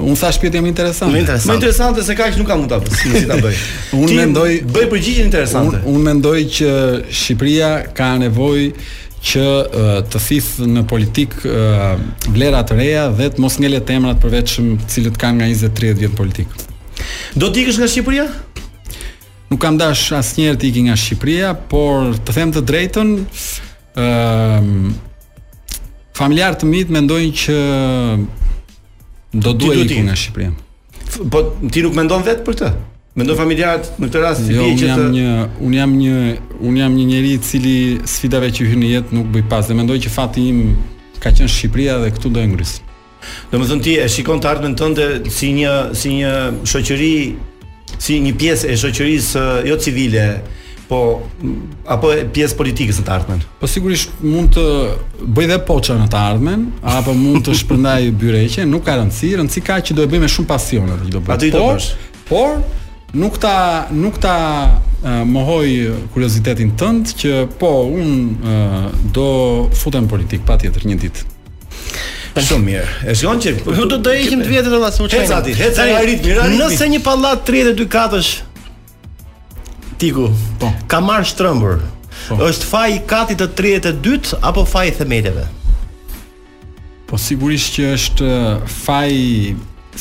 Un 0.00 0.14
sa 0.14 0.30
shpjet 0.32 0.54
jam 0.54 0.64
interesante. 0.66 1.12
Më 1.46 1.52
interesante 1.56 2.00
se 2.00 2.14
kaq 2.16 2.36
nuk 2.40 2.46
kam 2.48 2.62
mund 2.64 2.70
ta 2.72 2.78
bëj, 2.80 2.94
si 3.20 3.24
ta 3.28 3.36
bëj. 3.36 3.58
Un 4.00 4.08
mendoj 4.08 4.62
bëj 4.64 4.86
përgjigjen 4.88 5.26
interesante. 5.28 5.80
Unë, 5.82 5.92
Unë 5.92 6.04
mendoj 6.06 6.38
që 6.56 6.68
Shqipëria 7.12 7.68
ka 7.96 8.14
nevojë 8.22 8.70
që 9.32 9.42
uh, 9.44 9.92
të 10.10 10.22
thith 10.26 10.62
në 10.64 10.82
politik 10.90 11.36
uh, 11.44 11.92
vlera 12.34 12.62
të 12.66 12.78
reja 12.80 13.04
dhe 13.18 13.28
të 13.36 13.44
mos 13.44 13.58
ngelet 13.60 13.92
emrat 13.94 14.18
përveç 14.22 14.54
të 14.58 14.88
cilët 14.94 15.20
kanë 15.20 15.38
nga 15.44 15.50
20 15.52 15.76
30 15.78 16.00
vjet 16.02 16.16
politik. 16.18 16.56
Do 17.36 17.52
të 17.52 17.66
ikësh 17.66 17.82
nga 17.84 17.92
Shqipëria? 17.92 18.26
Nuk 19.52 19.60
kam 19.60 19.76
dash 19.76 20.08
asnjëherë 20.16 20.58
të 20.62 20.70
ikë 20.70 20.86
nga 20.88 20.96
Shqipëria, 21.04 21.52
por 21.68 22.16
të 22.24 22.38
them 22.40 22.56
të 22.56 22.64
drejtën, 22.72 23.12
ë 23.12 24.08
uh, 24.08 26.06
familjarët 26.16 26.64
e 26.64 26.70
mi 26.72 26.80
mendojnë 26.92 27.36
që 27.42 27.60
Do 29.34 29.52
duhet 29.56 29.88
të 29.88 29.94
ikun 29.98 30.08
nga 30.10 30.16
Shqipëria. 30.20 30.54
Po 31.32 31.40
ti 31.72 31.82
nuk 31.84 31.96
mendon 31.96 32.24
vet 32.26 32.42
për 32.44 32.56
këtë? 32.58 32.70
Mendon 33.20 33.36
familjarët 33.36 33.98
në 34.00 34.08
këtë 34.10 34.20
rast 34.22 34.46
jo, 34.48 34.64
si 34.64 34.80
që 34.80 34.86
të 34.86 34.94
jam 34.94 35.10
një 35.16 35.46
un 35.68 35.74
jam 35.76 35.92
një 35.98 36.14
un 36.68 36.78
jam 36.80 36.94
një 36.96 37.04
njerëz 37.10 37.32
i 37.32 37.50
cili 37.50 37.76
sfidave 38.08 38.48
që 38.56 38.70
hyn 38.70 38.80
në 38.80 38.90
jetë 38.94 39.16
nuk 39.18 39.28
bëj 39.34 39.42
pas 39.52 39.68
dhe 39.68 39.76
mendoj 39.76 39.98
që 40.06 40.12
fati 40.14 40.46
im 40.52 40.62
ka 41.20 41.32
qenë 41.36 41.50
Shqipëria 41.52 41.98
dhe 42.04 42.12
këtu 42.16 42.32
do 42.32 42.40
e 42.44 42.48
ngris. 42.52 42.78
Domethën 43.52 43.84
ti 43.84 43.96
e 44.00 44.08
shikon 44.12 44.40
të 44.42 44.48
ardhmen 44.52 44.72
tënde 44.80 45.06
si 45.32 45.52
një 45.58 45.74
si 45.96 46.14
një 46.20 46.32
shoqëri 46.68 47.12
si 48.02 48.16
një 48.24 48.32
pjesë 48.40 48.72
e 48.72 48.80
shoqërisë 48.82 49.44
jo 49.68 49.76
civile, 49.80 50.26
po 50.92 51.20
apo 51.88 52.08
pjesë 52.34 52.58
politikës 52.58 52.98
në 53.00 53.06
të 53.06 53.12
ardhmen. 53.16 53.40
Po 53.60 53.68
sigurisht 53.70 54.18
mund 54.24 54.52
të 54.56 54.66
bëj 55.34 55.48
dhe 55.54 55.58
poçë 55.68 55.96
në 56.02 56.08
të 56.12 56.18
ardhmen, 56.20 56.66
apo 56.98 57.14
mund 57.16 57.46
të 57.46 57.54
shpërndaj 57.62 58.12
byreqe, 58.20 58.66
nuk 58.68 58.84
ka 58.88 58.98
rëndësi, 59.00 59.30
rëndësi 59.40 59.62
ka 59.66 59.78
që 59.88 59.96
do 59.98 60.04
e 60.04 60.10
bëj 60.12 60.22
me 60.26 60.30
shumë 60.36 60.50
pasion 60.52 60.90
atë 60.94 61.08
që 61.08 61.14
do 61.14 61.22
bëj. 61.24 61.36
Atë 61.38 61.50
do 61.54 61.64
bësh. 61.70 61.90
Por 62.28 62.60
nuk 63.22 63.38
ta 63.40 63.54
nuk 64.02 64.20
ta 64.20 64.34
uh, 64.68 65.20
mohoj 65.32 65.64
kuriozitetin 66.14 66.74
tënd 66.80 67.14
që 67.24 67.34
po 67.60 67.72
un 67.88 68.12
uh, 68.36 68.88
do 69.16 69.26
futem 69.82 70.10
politik 70.12 70.44
patjetër 70.48 70.86
një 70.92 71.00
ditë. 71.06 71.28
Shumë 72.32 72.64
mirë. 72.64 72.92
E 73.08 73.16
shkon 73.16 73.40
që 73.44 73.56
do 73.76 73.88
të 73.92 73.98
dëgjim 74.06 74.44
të 74.44 74.54
vjetë 74.54 74.70
të 74.72 74.78
vllaç, 74.80 75.00
më 75.04 75.10
çfarë? 75.10 75.28
Ecati, 75.28 75.56
ecati 75.72 76.08
ritmi, 76.08 76.36
ritmi. 76.38 76.56
Nëse 76.62 76.86
një 76.96 77.02
pallat 77.04 77.42
32 77.48 77.84
katësh 77.92 78.30
Tiku, 80.02 80.32
po. 80.58 80.68
Ka 80.90 80.98
marrë 80.98 81.28
shtrëmbur. 81.30 81.76
Po. 82.26 82.34
Është 82.42 82.66
faji 82.66 82.94
i 82.96 83.00
katit 83.06 83.38
të 83.38 83.46
32 83.60 84.32
apo 84.48 84.64
faji 84.66 84.90
i 84.90 84.94
themeleve? 84.98 85.44
Po 87.06 87.20
sigurisht 87.22 87.76
që 87.76 87.84
është 87.94 88.26
uh, 88.26 88.48
faji 88.66 89.52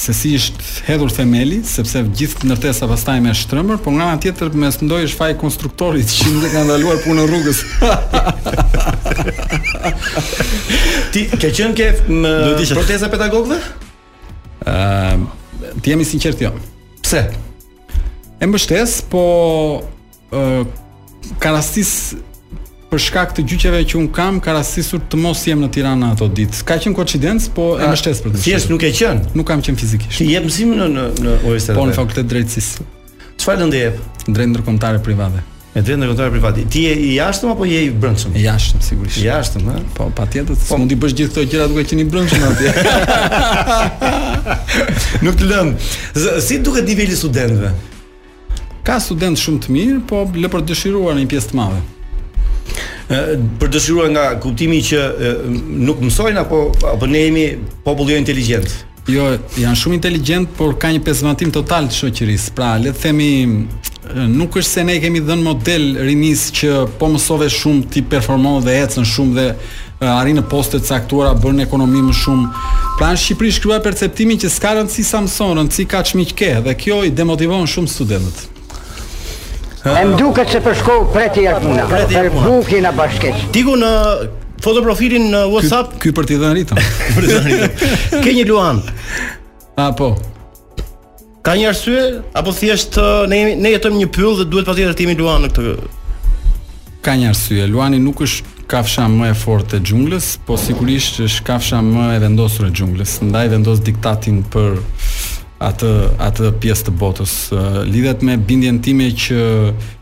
se 0.02 0.16
si 0.18 0.32
është 0.39 0.70
hedhur 0.88 1.14
themeli, 1.14 1.60
sepse 1.68 2.02
gjithë 2.18 2.49
ndërtesa 2.49 2.89
pastaj 2.89 3.20
me 3.22 3.36
shtrëmbur, 3.38 3.78
por 3.86 3.93
nga 3.99 4.08
ana 4.16 4.22
tjetër 4.24 4.49
më 4.58 4.72
sndoi 4.80 5.04
është 5.10 5.20
faji 5.22 5.38
konstruktorit 5.43 6.16
që 6.16 6.34
nuk 6.34 6.47
e 6.49 6.52
kanë 6.56 6.72
ndaluar 6.72 7.06
punën 7.06 7.30
rrugës. 7.30 7.62
Ti 11.14 11.28
ke 11.36 11.54
qenë 11.60 11.78
ke 11.78 11.91
në 12.10 12.34
proteza 12.74 13.12
pedagogëve? 13.14 13.62
Ëm, 14.66 15.30
uh, 15.30 15.78
ti 15.82 15.89
jam 15.93 16.02
i 16.04 16.06
sinqertë 16.10 16.43
jo. 16.45 16.49
Pse? 17.06 17.22
e 18.42 18.48
mbështes, 18.50 19.00
po 19.10 19.22
ë 20.34 20.64
ka 21.42 21.52
rastis 21.54 21.92
për 22.92 23.00
shkak 23.06 23.36
të 23.38 23.44
gjyqeve 23.52 23.84
që 23.94 24.00
un 24.02 24.08
kam, 24.12 24.39
ka 24.44 24.56
rastisur 24.58 25.00
të 25.12 25.20
mos 25.22 25.44
jem 25.48 25.62
në 25.62 25.70
Tiranë 25.78 26.08
ato 26.16 26.26
ditë. 26.36 26.64
Ka 26.68 26.80
qenë 26.82 26.98
koincidencë, 26.98 27.52
po 27.56 27.68
e 27.78 27.86
mbështes 27.92 28.24
për 28.26 28.34
këtë. 28.34 28.44
Thjesht 28.48 28.74
nuk 28.74 28.84
e 28.84 28.92
qen, 28.98 29.22
nuk 29.38 29.48
kam 29.48 29.62
qenë 29.64 29.80
fizikisht. 29.80 30.18
Ti 30.20 30.26
jep 30.34 30.48
mësim 30.50 30.74
në 30.76 30.89
në 30.92 31.06
në 31.24 31.36
Oresta. 31.52 31.78
Po 31.78 31.86
në 31.88 31.96
fakultet 32.00 32.28
drejtësisë. 32.34 32.88
Çfarë 33.44 33.64
do 33.64 33.70
të 33.72 33.82
jep? 33.86 34.02
Drejt 34.28 34.52
ndërkombëtare 34.56 35.00
private. 35.06 35.46
Me 35.78 35.86
drejt 35.88 36.02
ndërkombëtare 36.02 36.34
private. 36.36 36.66
Ti 36.74 36.84
je 36.89 36.98
i 37.06 37.14
jashtëm 37.20 37.54
apo 37.54 37.70
je 37.70 37.86
i 37.88 37.94
brendshëm? 38.04 38.36
I 38.36 38.44
jashtëm 38.50 38.84
sigurisht. 38.89 39.22
I 39.22 39.30
jashtëm, 39.30 39.70
ha? 39.72 39.78
Po 39.98 40.10
patjetër, 40.18 40.58
po, 40.58 40.74
s'mundi 40.74 40.98
bësh 41.00 41.16
gjithë 41.22 41.32
këto 41.32 41.48
gjëra 41.54 41.70
duke 41.72 41.86
qenë 41.88 42.04
i 42.04 42.10
brendshëm 42.12 42.44
atje. 42.50 42.76
Nuk 45.30 45.39
të 45.39 45.48
lëm. 45.54 45.72
Si 46.44 46.60
duket 46.68 46.92
niveli 46.92 47.16
studentëve? 47.18 47.72
Ka 48.86 48.98
student 49.00 49.38
shumë 49.38 49.60
të 49.62 49.74
mirë, 49.76 49.98
po 50.10 50.24
le 50.42 50.50
për 50.50 50.64
dëshiruar 50.72 51.14
në 51.18 51.24
një 51.24 51.30
pjesë 51.30 51.52
të 51.52 51.58
madhe. 51.58 51.82
Ë 53.12 53.18
për 53.62 53.70
dëshiruar 53.76 54.08
nga 54.10 54.24
kuptimi 54.42 54.80
që 54.86 55.02
e, 55.02 55.34
nuk 55.86 56.00
mësojnë 56.02 56.42
apo 56.42 56.64
apo 56.94 57.10
ne 57.12 57.22
jemi 57.28 57.44
popull 57.86 58.10
jo 58.10 58.18
inteligjent. 58.22 58.72
Jo, 59.10 59.28
janë 59.60 59.78
shumë 59.82 59.98
inteligjent, 60.00 60.50
por 60.58 60.74
ka 60.82 60.90
një 60.94 61.02
pesëmbëtim 61.06 61.54
total 61.56 61.90
të 61.92 62.00
shoqërisë. 62.00 62.56
Pra, 62.58 62.72
le 62.82 62.90
të 62.94 63.06
themi 63.06 63.30
nuk 64.40 64.58
është 64.58 64.70
se 64.80 64.86
ne 64.88 64.98
kemi 65.04 65.22
dhënë 65.28 65.46
model 65.46 65.86
rinis 66.08 66.48
që 66.58 66.74
po 66.98 67.10
mësove 67.14 67.52
shumë 67.54 67.92
ti 67.94 68.02
performon 68.12 68.64
dhe 68.66 68.76
ecën 68.86 69.06
shumë 69.06 69.38
dhe 69.38 69.48
arrin 70.16 70.40
në 70.42 70.48
poste 70.50 70.80
të 70.82 70.90
caktuara, 70.90 71.36
bën 71.38 71.62
ekonomi 71.68 72.02
më 72.08 72.16
shumë. 72.18 72.50
Pra 72.98 73.12
në 73.14 73.22
Shqipëri 73.22 73.54
shkruaj 73.60 73.78
perceptimin 73.86 74.42
që 74.42 74.50
s'ka 74.56 74.74
rëndësi 74.80 75.06
sa 75.06 75.22
mësonin, 75.26 75.70
si 75.74 75.86
ka 75.90 76.02
çmiqke 76.06 76.56
dhe 76.66 76.76
kjo 76.82 77.04
i 77.10 77.14
demotivon 77.18 77.68
shumë 77.70 77.94
studentët. 77.98 78.42
E 79.84 80.04
më 80.06 80.14
duket 80.20 80.52
se 80.54 80.60
për 80.62 80.78
të 80.86 80.96
preti 81.14 81.46
Jarkuna, 81.48 81.88
për 81.90 82.28
bukin 82.36 82.86
e 82.86 82.92
bashkëç. 82.98 83.48
Tiku 83.56 83.74
në 83.82 83.90
fotoprofilin 84.62 85.26
në 85.34 85.46
WhatsApp. 85.50 85.96
Ky 86.04 86.12
për 86.18 86.28
ti 86.30 86.38
dhënë 86.42 86.58
ritëm. 86.60 86.82
për 87.18 88.20
Ke 88.22 88.36
një 88.38 88.44
Luan. 88.50 88.84
A 89.82 89.88
po. 89.98 90.12
Ka 91.42 91.56
një 91.58 91.72
arsye 91.72 92.04
apo 92.38 92.54
thjesht 92.54 93.00
uh, 93.02 93.24
ne 93.26 93.42
jetëm 93.58 93.72
jetojmë 93.74 94.00
një 94.04 94.12
pyll 94.14 94.36
dhe 94.38 94.46
duhet 94.46 94.68
patjetër 94.70 94.94
të 95.00 95.08
jemi 95.08 95.18
Luan 95.18 95.42
në 95.48 95.50
këtë. 95.56 95.76
Ka 97.02 97.16
një 97.18 97.32
arsye. 97.32 97.66
Luani 97.66 97.98
nuk 98.04 98.22
është 98.22 98.60
kafsha 98.70 99.08
më 99.12 99.32
e 99.34 99.40
fortë 99.42 99.80
e 99.80 99.84
xhunglës, 99.90 100.28
po 100.46 100.60
sigurisht 100.62 101.18
është 101.26 101.48
kafsha 101.50 101.82
më 101.84 102.12
e 102.20 102.22
vendosur 102.22 102.70
e 102.70 102.74
xhunglës. 102.78 103.18
Ndaj 103.26 103.50
vendos 103.58 103.82
diktatin 103.90 104.44
për 104.54 104.78
atë 105.62 105.89
atë 106.30 106.49
pjesë 106.64 106.88
të 106.88 106.93
botës 106.97 107.34
lidhet 107.86 108.24
me 108.26 108.36
bindjen 108.49 108.80
time 108.84 109.07
që 109.24 109.38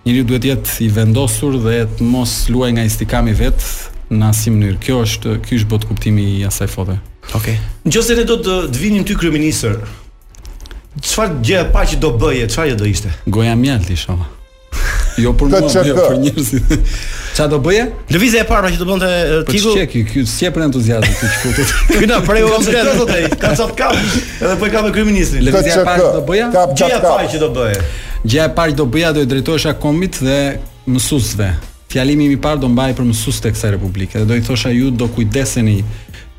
njeriu 0.06 0.26
duhet 0.30 0.44
të 0.46 0.52
jetë 0.54 0.76
i 0.86 0.90
vendosur 0.96 1.58
dhe 1.66 1.82
të 1.98 2.08
mos 2.08 2.36
luajë 2.54 2.78
nga 2.78 2.86
instikami 2.88 3.36
vet 3.42 3.60
në 4.10 4.32
asnjë 4.32 4.54
mënyrë. 4.56 4.80
Kjo 4.86 5.02
është 5.06 5.36
ky 5.46 5.58
është 5.60 5.72
bot 5.74 5.86
kuptimi 5.90 6.26
i 6.40 6.46
asaj 6.48 6.72
fote. 6.74 6.98
Okej. 7.36 7.60
Okay. 7.60 7.60
Në 7.86 7.94
qoftë 7.98 8.14
se 8.14 8.18
ne 8.22 8.26
do 8.32 8.40
të 8.46 8.60
vinim 8.80 9.06
ty 9.06 9.18
kryeministër. 9.20 9.78
Çfarë 11.04 11.42
gjë 11.46 11.68
që 11.92 12.02
do 12.04 12.16
bëje, 12.20 12.48
çfarë 12.50 12.80
do 12.80 12.88
ishte? 12.90 13.12
Goja 13.28 13.56
mjaltish, 13.56 14.10
ama 14.10 14.30
jo 15.18 15.32
për 15.38 15.48
mua, 15.50 15.60
jo 15.86 15.96
për 15.96 16.18
njerëzit. 16.24 16.74
Çfarë 17.38 17.52
do 17.54 17.60
bëje? 17.64 17.86
Lëvizja 18.12 18.42
e 18.44 18.48
parë 18.50 18.72
që 18.74 18.80
do 18.82 18.88
bënte 18.90 19.10
Tigu. 19.50 19.72
Çeki, 19.78 20.02
ky 20.10 20.26
s'e 20.28 20.52
pren 20.54 20.68
entuziazëm 20.70 21.18
ti 21.20 21.32
çfutut. 21.36 21.74
Ky 22.00 22.10
na 22.10 22.20
prej 22.26 22.44
u 22.46 22.52
ngjet 22.60 22.90
atë 22.94 23.08
tej. 23.12 23.28
Ka 23.42 23.54
sot 23.58 23.74
kap. 23.80 23.94
Edhe 24.42 24.56
po 24.60 24.68
e 24.68 24.74
ka 24.74 24.84
me 24.86 24.92
kryeministrin. 24.96 25.44
Lëvizja 25.48 25.82
e 25.82 25.88
parë 25.88 26.08
do 26.20 26.24
bëja? 26.28 26.50
Kap, 26.56 26.76
kap, 26.78 26.96
kap. 27.06 27.26
që 27.32 27.42
do 27.46 27.50
bëje. 27.56 27.82
Gjaja 28.26 28.48
e 28.50 28.54
parë 28.58 28.76
do 28.78 28.86
bëja 28.92 29.12
do 29.16 29.24
i 29.24 29.30
drejtohesha 29.30 29.74
kombit 29.80 30.20
dhe 30.26 30.40
mësuesve. 30.90 31.52
Fjalimi 31.94 32.28
i 32.36 32.40
parë 32.42 32.62
do 32.64 32.70
mbaj 32.74 32.94
për 33.00 33.08
mësues 33.12 33.40
të 33.44 33.54
kësaj 33.56 33.72
republike. 33.78 34.18
Dhe 34.20 34.28
do 34.30 34.36
i 34.38 34.44
thosha 34.46 34.70
ju 34.76 34.90
do 34.92 35.08
kujdeseni 35.14 35.78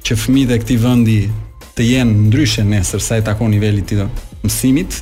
që 0.04 0.14
fëmijët 0.18 0.54
e 0.56 0.58
këtij 0.64 0.78
vendi 0.82 1.18
të 1.78 1.88
jenë 1.94 2.18
ndryshe 2.28 2.62
nesër 2.66 3.00
sa 3.02 3.16
i 3.18 3.24
takon 3.26 3.48
niveli 3.50 3.80
i 3.82 3.86
tyre 3.86 4.06
mësimit 4.44 5.00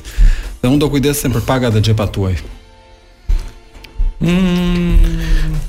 dhe 0.61 0.67
unë 0.69 0.79
do 0.81 0.89
kujdesem 0.91 1.31
për 1.37 1.43
pagat 1.47 1.75
dhe 1.77 1.83
xhepat 1.89 2.11
tuaj. 2.17 2.39
Mm. 4.19 4.99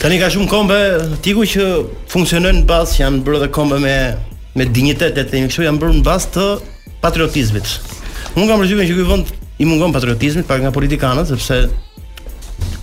Tani 0.03 0.17
ka 0.19 0.27
shumë 0.33 0.49
kombe 0.51 0.77
tiku 1.23 1.45
që 1.47 1.67
funksionojnë 2.11 2.65
në 2.65 2.67
bazë 2.67 3.03
janë 3.05 3.21
bërë 3.23 3.41
dhe 3.45 3.51
kombe 3.55 3.77
me 3.79 3.93
me 4.59 4.65
dinjitet 4.75 5.15
dhe 5.15 5.39
një 5.45 5.47
kështu 5.53 5.67
janë 5.69 5.79
bërë 5.79 5.99
në 5.99 6.03
bazë 6.09 6.33
të 6.35 6.47
patriotizmit. 7.05 7.69
Unë 8.35 8.49
kam 8.51 8.59
përgjithën 8.65 8.89
që 8.91 8.97
ky 8.99 9.05
vend 9.13 9.31
i 9.63 9.69
mungon 9.71 9.95
patriotizmit 9.95 10.49
pak 10.51 10.65
nga 10.65 10.73
politikanët 10.75 11.31
sepse 11.31 11.61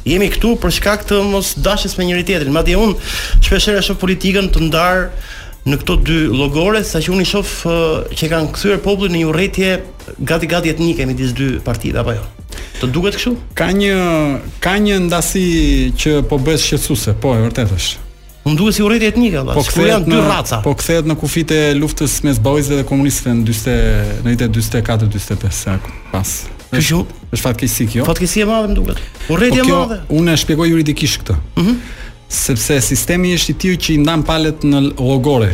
jemi 0.08 0.32
këtu 0.38 0.54
për 0.64 0.76
shkak 0.78 1.04
të 1.12 1.20
mos 1.34 1.52
dashjes 1.60 1.98
me 2.00 2.08
njëri 2.08 2.24
tjetrin. 2.32 2.56
Madje 2.56 2.80
unë 2.80 2.96
shpeshherë 3.44 3.84
shumë 3.90 4.02
politikën 4.06 4.48
të 4.56 4.64
ndar 4.70 5.10
në 5.68 5.82
këto 5.84 6.00
dy 6.08 6.22
llogore 6.32 6.80
saqë 6.88 7.12
unë 7.12 7.28
shoh 7.28 7.54
që 8.16 8.32
kanë 8.32 8.56
kthyer 8.56 8.80
popullin 8.88 9.18
në 9.18 9.26
një 9.26 9.30
urrëtie 9.34 9.76
gati 10.24 10.48
gati 10.56 10.72
etnike 10.72 11.10
midis 11.12 11.36
dy 11.36 11.58
partive 11.60 12.00
apo 12.06 12.16
jo. 12.22 12.24
Ja? 12.24 12.37
Të 12.80 12.88
duket 12.94 13.18
kështu? 13.18 13.34
Ka 13.58 13.68
një 13.74 13.96
ka 14.66 14.76
një 14.86 14.98
ndasi 15.08 15.44
që 16.00 16.18
po 16.30 16.38
bëhet 16.42 16.62
shqetësuese, 16.62 17.16
po 17.24 17.34
e 17.36 17.42
vërtetë 17.48 17.78
është. 17.80 18.04
Mund 18.48 18.60
duhet 18.62 18.78
si 18.78 18.84
urrëti 18.86 19.10
etnike 19.10 19.42
apo? 19.42 19.58
Po 19.58 19.64
kthehet 19.68 20.06
në 20.08 20.14
dy 20.14 20.20
raca. 20.24 20.60
Po 20.64 20.74
kthehet 20.80 21.10
në 21.10 21.18
kufit 21.20 21.52
e 21.52 21.62
luftës 21.78 22.20
mes 22.24 22.38
bojëve 22.46 22.78
dhe 22.82 22.86
komunistëve 22.88 23.34
në 23.36 23.58
40 23.64 24.28
në 24.28 24.36
vitet 24.36 24.60
44 24.60 25.10
45 25.10 25.58
sa 25.58 25.76
pas. 26.14 26.36
Kështu? 26.70 27.02
Është 27.32 27.44
fatkeqësi 27.44 27.88
kjo. 27.96 28.06
Fatkeqësi 28.08 28.44
e 28.44 28.48
madhe 28.48 28.70
më 28.72 28.78
duket. 28.78 29.02
Urrëti 29.34 29.64
po 29.64 29.68
e 29.68 29.80
madhe. 29.82 30.00
Unë 30.16 30.36
e 30.38 30.42
shpjegoj 30.44 30.70
juridikisht 30.74 31.24
këtë. 31.24 31.40
Mhm. 31.56 31.66
Mm 31.72 31.94
sepse 32.28 32.76
sistemi 32.84 33.30
është 33.38 33.54
i 33.54 33.54
tillë 33.64 33.78
që 33.86 33.90
i 33.94 34.00
ndan 34.02 34.20
palët 34.28 34.66
në 34.68 34.80
llogore, 35.00 35.54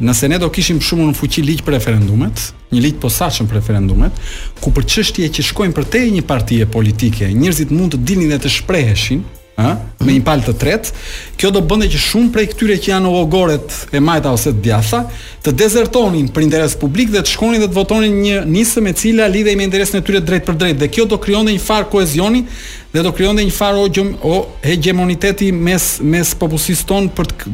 Nëse 0.00 0.26
ne 0.32 0.38
do 0.40 0.48
kishim 0.48 0.78
shumë 0.80 1.10
në 1.10 1.16
fuqi 1.18 1.42
ligj 1.44 1.60
për 1.66 1.74
referendumet, 1.76 2.44
një 2.72 2.84
ligj 2.86 3.00
posaçëm 3.02 3.50
për 3.50 3.58
referendumet, 3.60 4.22
ku 4.64 4.72
për 4.72 4.86
çështje 4.94 5.28
që 5.38 5.44
shkojnë 5.50 5.76
për 5.76 5.88
te 5.92 6.06
një 6.14 6.22
partie 6.28 6.64
politike, 6.72 7.28
njerëzit 7.36 7.74
mund 7.76 7.96
të 7.96 8.00
dilnin 8.08 8.32
dhe 8.32 8.38
të 8.40 8.52
shpreheshin, 8.54 9.20
ëh, 9.60 9.66
mhm. 9.66 10.08
me 10.08 10.14
një 10.16 10.22
palë 10.24 10.46
të 10.46 10.54
tretë, 10.62 10.94
kjo 11.36 11.50
do 11.52 11.60
bënte 11.68 11.90
që 11.92 12.00
shumë 12.06 12.32
prej 12.32 12.46
këtyre 12.54 12.78
që 12.80 12.94
janë 12.94 13.12
ogoret 13.20 13.76
e 13.92 14.00
majta 14.00 14.32
ose 14.32 14.54
të 14.56 14.64
djatha, 14.70 15.02
të 15.44 15.54
dezertonin 15.66 16.32
për 16.32 16.48
interes 16.48 16.78
publik 16.80 17.12
dhe 17.12 17.20
të 17.20 17.34
shkonin 17.34 17.60
dhe 17.60 17.68
të 17.68 17.76
votonin 17.76 18.16
një 18.24 18.40
nisë 18.56 18.80
me 18.86 18.96
cila 18.96 19.28
lidhej 19.32 19.56
me 19.60 19.68
interesin 19.68 20.00
e 20.00 20.04
tyre 20.06 20.24
drejt 20.24 20.48
për 20.48 20.58
drejt 20.62 20.80
dhe 20.80 20.88
kjo 20.96 21.04
do 21.12 21.20
krijonte 21.20 21.52
një 21.52 21.60
far 21.66 21.88
kohezioni 21.92 22.46
dhe 22.90 23.04
do 23.06 23.12
krijonte 23.14 23.44
një 23.46 23.52
far 23.54 23.76
o 23.78 24.34
hegemoniteti 24.64 25.48
mes 25.52 25.94
mes 26.12 26.32
popullsisë 26.40 26.88
tonë 26.90 27.12
për 27.16 27.28
të, 27.32 27.52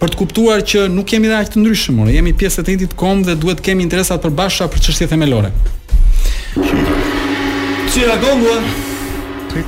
për 0.00 0.10
të 0.12 0.18
kuptuar 0.20 0.62
që 0.68 0.86
nuk 0.92 1.12
jemi 1.14 1.30
dhe 1.30 1.36
aq 1.38 1.50
të 1.52 1.60
ndryshëm, 1.62 2.02
ne 2.06 2.12
jemi 2.14 2.32
pjesë 2.36 2.64
të 2.66 2.72
njëjtit 2.74 2.96
kom 3.00 3.22
dhe 3.24 3.36
duhet 3.40 3.60
të 3.60 3.64
kemi 3.70 3.84
interesa 3.86 4.16
të 4.18 4.26
përbashkëta 4.28 4.68
për 4.72 4.82
çështje 4.84 5.08
themelore. 5.12 5.50
Si 7.92 8.02
la 8.04 8.18
gongua? 8.20 8.56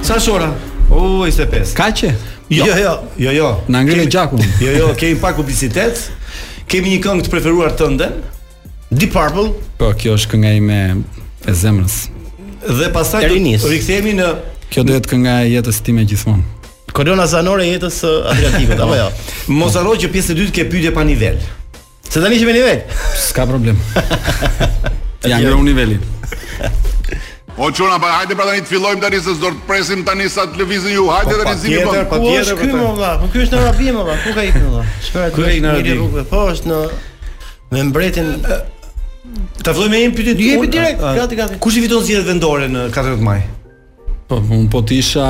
Sa 0.05 0.18
shora? 0.20 0.51
O, 0.93 1.24
ishte 1.29 1.47
pesë. 1.53 1.74
Kaqë? 1.79 2.11
Jo, 2.53 2.66
jo, 2.66 2.76
jo, 2.76 2.95
jo. 3.18 3.33
jo. 3.41 3.53
Na 3.72 3.83
gjakun. 3.85 4.41
Jo, 4.64 4.72
jo, 4.76 4.87
kemi 4.97 5.18
pak 5.20 5.37
publicitet. 5.37 6.01
Kemi 6.68 6.95
një 6.97 7.03
këngë 7.05 7.24
të 7.26 7.33
preferuar 7.33 7.72
tënde. 7.76 8.09
Deep 8.91 9.12
Purple. 9.12 9.51
Po, 9.81 9.91
kjo 9.97 10.16
është 10.18 10.33
kënga 10.35 10.53
ime 10.57 10.79
e 11.49 11.55
zemrës. 11.57 11.99
Dhe 12.68 12.89
pastaj 12.93 13.29
rikthehemi 13.35 14.16
në 14.18 14.31
Kjo 14.68 14.83
duhet 14.85 15.07
kënga 15.09 15.39
e 15.47 15.53
jetës 15.55 15.79
time 15.81 16.03
gjithmonë. 16.05 16.58
Korona 16.93 17.26
zanore 17.26 17.64
e 17.66 17.72
jetës 17.74 18.01
Adriatikut 18.32 18.80
apo 18.84 18.97
jo. 18.97 19.09
Mos 19.59 19.76
harro 19.76 19.97
që 20.01 20.11
pjesë 20.12 20.34
e 20.34 20.39
dytë 20.43 20.55
ke 20.59 20.68
pyetje 20.72 20.93
pa 20.97 21.05
nivel. 21.07 21.39
Se 22.09 22.22
tani 22.22 22.39
që 22.41 22.47
me 22.49 22.55
nivel. 22.57 22.84
S'ka 23.28 23.45
problem. 23.49 23.76
Ja 25.28 25.41
janë 25.43 25.57
në 25.57 25.66
nivelin. 25.66 26.07
O 27.59 27.72
çuna, 27.74 27.97
pa 27.99 28.12
hajde 28.20 28.36
pra 28.39 28.45
tani 28.47 28.62
të 28.62 28.70
fillojmë 28.70 29.03
tani 29.03 29.18
se 29.20 29.34
do 29.43 29.51
të 29.51 29.64
presim 29.68 30.05
tani 30.07 30.28
sa 30.30 30.45
të 30.47 30.61
lëvizin 30.62 30.93
ju. 30.95 31.09
Hajde 31.11 31.34
po, 31.34 31.45
tani 31.45 31.61
zimi 31.64 31.84
po. 31.84 31.95
Po 32.14 32.22
ky 32.28 32.32
është 32.39 32.57
ky 32.62 32.68
po 32.70 32.78
më 32.78 32.86
valla, 32.93 33.12
po 33.24 33.30
ky 33.34 33.43
është 33.45 33.57
në 33.57 33.62
Arabim 33.66 33.95
më 33.97 34.01
valla. 34.01 34.18
Ku 34.24 34.34
ka 34.36 34.47
ikën 34.49 34.66
valla? 34.66 34.82
Shpërat. 35.05 35.32
Ku 35.34 35.45
ikën 35.49 35.66
në 35.66 35.72
Arabim? 35.74 36.18
Po 36.32 36.43
është 36.55 36.72
në 36.72 36.82
me 37.74 37.86
mbretin 37.91 38.34
Ta 39.61 39.74
vloj 39.76 39.91
me 39.93 39.99
një 40.01 40.12
pyetje 40.16 40.32
të 40.39 40.45
jepi 40.47 40.68
direkt, 40.72 41.03
gati 41.18 41.36
gati. 41.36 41.57
Kush 41.61 41.76
i 41.76 41.82
fiton 41.84 42.01
zgjedhjet 42.01 42.30
vendore 42.30 42.68
në 42.72 42.86
14 42.95 43.20
maj? 43.20 43.43
Po, 44.30 44.39
un 44.41 44.70
po 44.72 44.80
të 44.89 44.97
isha 45.03 45.26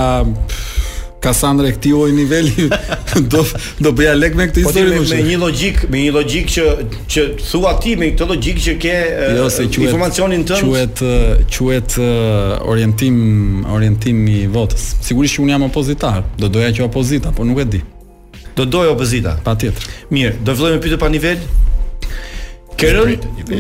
Kasandra 1.19 1.67
e 1.67 1.73
këti 1.75 1.93
oj 1.99 2.13
niveli 2.15 2.69
do 3.33 3.43
do 3.83 3.91
bëja 3.97 4.15
lek 4.17 4.37
me 4.39 4.45
këtë 4.49 4.63
histori 4.63 4.93
po 4.93 5.03
më 5.03 5.09
shumë. 5.09 5.17
Me 5.25 5.31
një 5.33 5.41
logjik, 5.43 5.81
me 5.91 6.03
një 6.05 6.13
logjik 6.15 6.53
që 6.55 6.67
që 7.15 7.25
thua 7.43 7.73
ti 7.83 7.95
me 7.99 8.13
këtë 8.13 8.29
logjik 8.31 8.61
që 8.67 8.75
ke 8.85 8.95
jo, 8.95 9.49
eh, 9.49 9.53
se 9.57 9.67
quet, 9.67 9.81
informacionin 9.89 10.45
tënd. 10.49 10.69
Quhet 10.69 11.03
eh, 11.03 11.43
quhet 11.59 11.97
uh, 12.03 12.55
orientim 12.71 13.19
orientim 13.67 14.23
i 14.31 14.39
votës. 14.55 14.87
Sigurisht 15.09 15.39
që 15.41 15.45
unë 15.47 15.57
jam 15.57 15.67
opozitar, 15.67 16.21
do 16.39 16.53
doja 16.55 16.71
që 16.79 16.87
opozita, 16.87 17.35
por 17.35 17.49
nuk 17.51 17.65
e 17.67 17.69
di. 17.77 17.83
Do 18.59 18.67
doja 18.69 18.95
opozita. 18.95 19.35
Patjetër. 19.45 19.91
Mirë, 20.15 20.39
do 20.47 20.55
filloj 20.55 20.77
me 20.79 20.85
pyte 20.87 21.03
pa 21.03 21.11
nivel. 21.11 21.43
Kërën, 22.79 23.15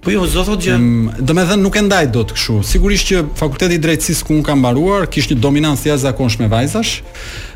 Po 0.04 0.12
jo, 0.12 0.26
zot 0.28 0.50
do 0.50 0.56
të 0.60 0.66
jam. 0.68 0.86
Domethënë 1.24 1.62
nuk 1.64 1.78
e 1.80 1.80
ndaj 1.86 2.10
dot 2.12 2.34
kështu. 2.36 2.58
Sigurisht 2.68 3.06
që 3.08 3.22
fakulteti 3.40 3.78
i 3.78 3.80
drejtësisë 3.80 4.26
ku 4.28 4.34
un 4.36 4.42
kam 4.44 4.60
mbaruar 4.60 5.06
kishte 5.08 5.32
një 5.32 5.40
dominancë 5.40 5.88
jashtëzakonshme 5.88 6.48
vajzash 6.52 6.98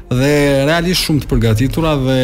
dhe 0.09 0.31
realisht 0.65 1.05
shumë 1.05 1.27
të 1.27 1.29
përgatitura 1.29 1.93
dhe 2.01 2.17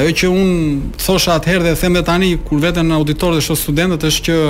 ajo 0.00 0.10
që 0.18 0.30
un 0.34 0.50
thosha 0.98 1.36
atëherë 1.38 1.68
dhe 1.68 1.76
them 1.78 2.00
edhe 2.00 2.06
tani 2.10 2.32
kur 2.48 2.58
veten 2.64 2.90
në 2.90 2.96
auditor 2.98 3.36
dhe 3.36 3.44
shoq 3.46 3.60
studentët 3.62 4.08
është 4.10 4.24
që 4.26 4.40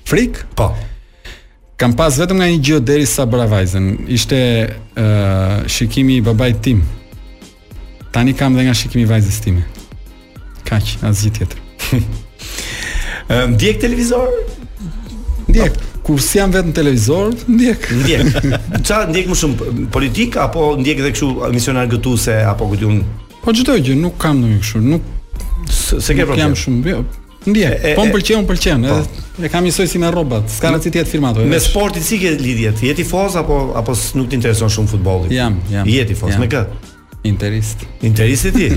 Frik? 0.07 0.39
Po. 0.55 0.69
Kam 1.79 1.97
pas 1.99 2.15
vetëm 2.23 2.39
nga 2.39 2.47
një 2.53 2.63
gjë 2.69 2.79
deri 2.87 3.03
sa 3.07 3.27
bëra 3.27 3.49
vajzën. 3.51 3.91
Ishte 4.15 4.41
uh, 4.95 5.67
shikimi 5.67 6.21
i 6.23 6.23
babait 6.29 6.63
tim. 6.63 6.85
Tani 8.11 8.33
kam 8.35 8.55
dhe 8.57 8.63
nga 8.65 8.73
shikimi 8.73 9.05
vajzës 9.09 9.41
time. 9.43 9.61
Kaq, 10.69 10.95
asgjë 11.05 11.31
tjetër. 11.37 11.83
Ëm 13.37 13.53
ndjek 13.53 13.79
televizor? 13.83 14.31
Ndjek. 15.49 15.77
Kur 16.07 16.17
si 16.23 16.39
jam 16.39 16.49
vetëm 16.53 16.73
televizor, 16.73 17.35
ndjek. 17.51 17.85
Ndjek. 18.01 18.35
Ça 18.85 19.03
ndjek 19.09 19.29
më 19.29 19.37
shumë 19.37 19.89
politik 19.93 20.39
apo 20.41 20.73
ndjek 20.81 21.03
edhe 21.03 21.11
kështu 21.13 21.29
emision 21.51 21.77
argëtuese 21.83 22.39
apo 22.49 22.71
gjithun? 22.73 23.03
Po 23.43 23.53
çdo 23.55 23.77
gjë, 23.77 23.97
nuk 24.01 24.17
kam 24.21 24.41
ndonjë 24.41 24.61
kështu, 24.65 24.83
nuk 24.89 25.15
se, 25.69 26.01
se 26.01 26.17
ke 26.17 26.25
problem. 26.25 26.47
Jam 26.49 26.57
shumë 26.65 26.83
bio. 26.89 26.99
Jo, 27.05 27.53
ndjek. 27.53 27.77
E, 27.85 27.93
po 27.95 28.07
më 28.07 28.17
pëlqen, 28.17 28.41
më 28.41 28.45
po. 28.45 28.53
pëlqen, 28.53 29.25
E 29.39 29.47
kam 29.47 29.63
njësoj 29.63 29.85
si 29.87 29.99
me 30.01 30.09
rrobat. 30.11 30.49
S'ka 30.51 30.67
rëndësi 30.73 30.91
ti 30.91 30.99
atë 30.99 31.07
firmator. 31.13 31.45
Me 31.47 31.61
sportit, 31.63 32.03
si 32.03 32.17
ke 32.19 32.33
lidhje? 32.41 32.73
Je 32.89 32.95
tifoz 32.97 33.37
apo 33.39 33.69
apo 33.79 33.93
nuk 34.19 34.27
të 34.33 34.41
intereson 34.41 34.73
shumë 34.73 34.91
futbolli? 34.97 35.29
Jam, 35.37 35.61
jam. 35.71 35.87
Je 35.87 36.03
tifoz 36.09 36.33
me 36.41 36.49
këtë? 36.51 36.88
Interist. 37.23 37.77
Interist 38.01 38.45
i 38.45 38.51
ti. 38.51 38.69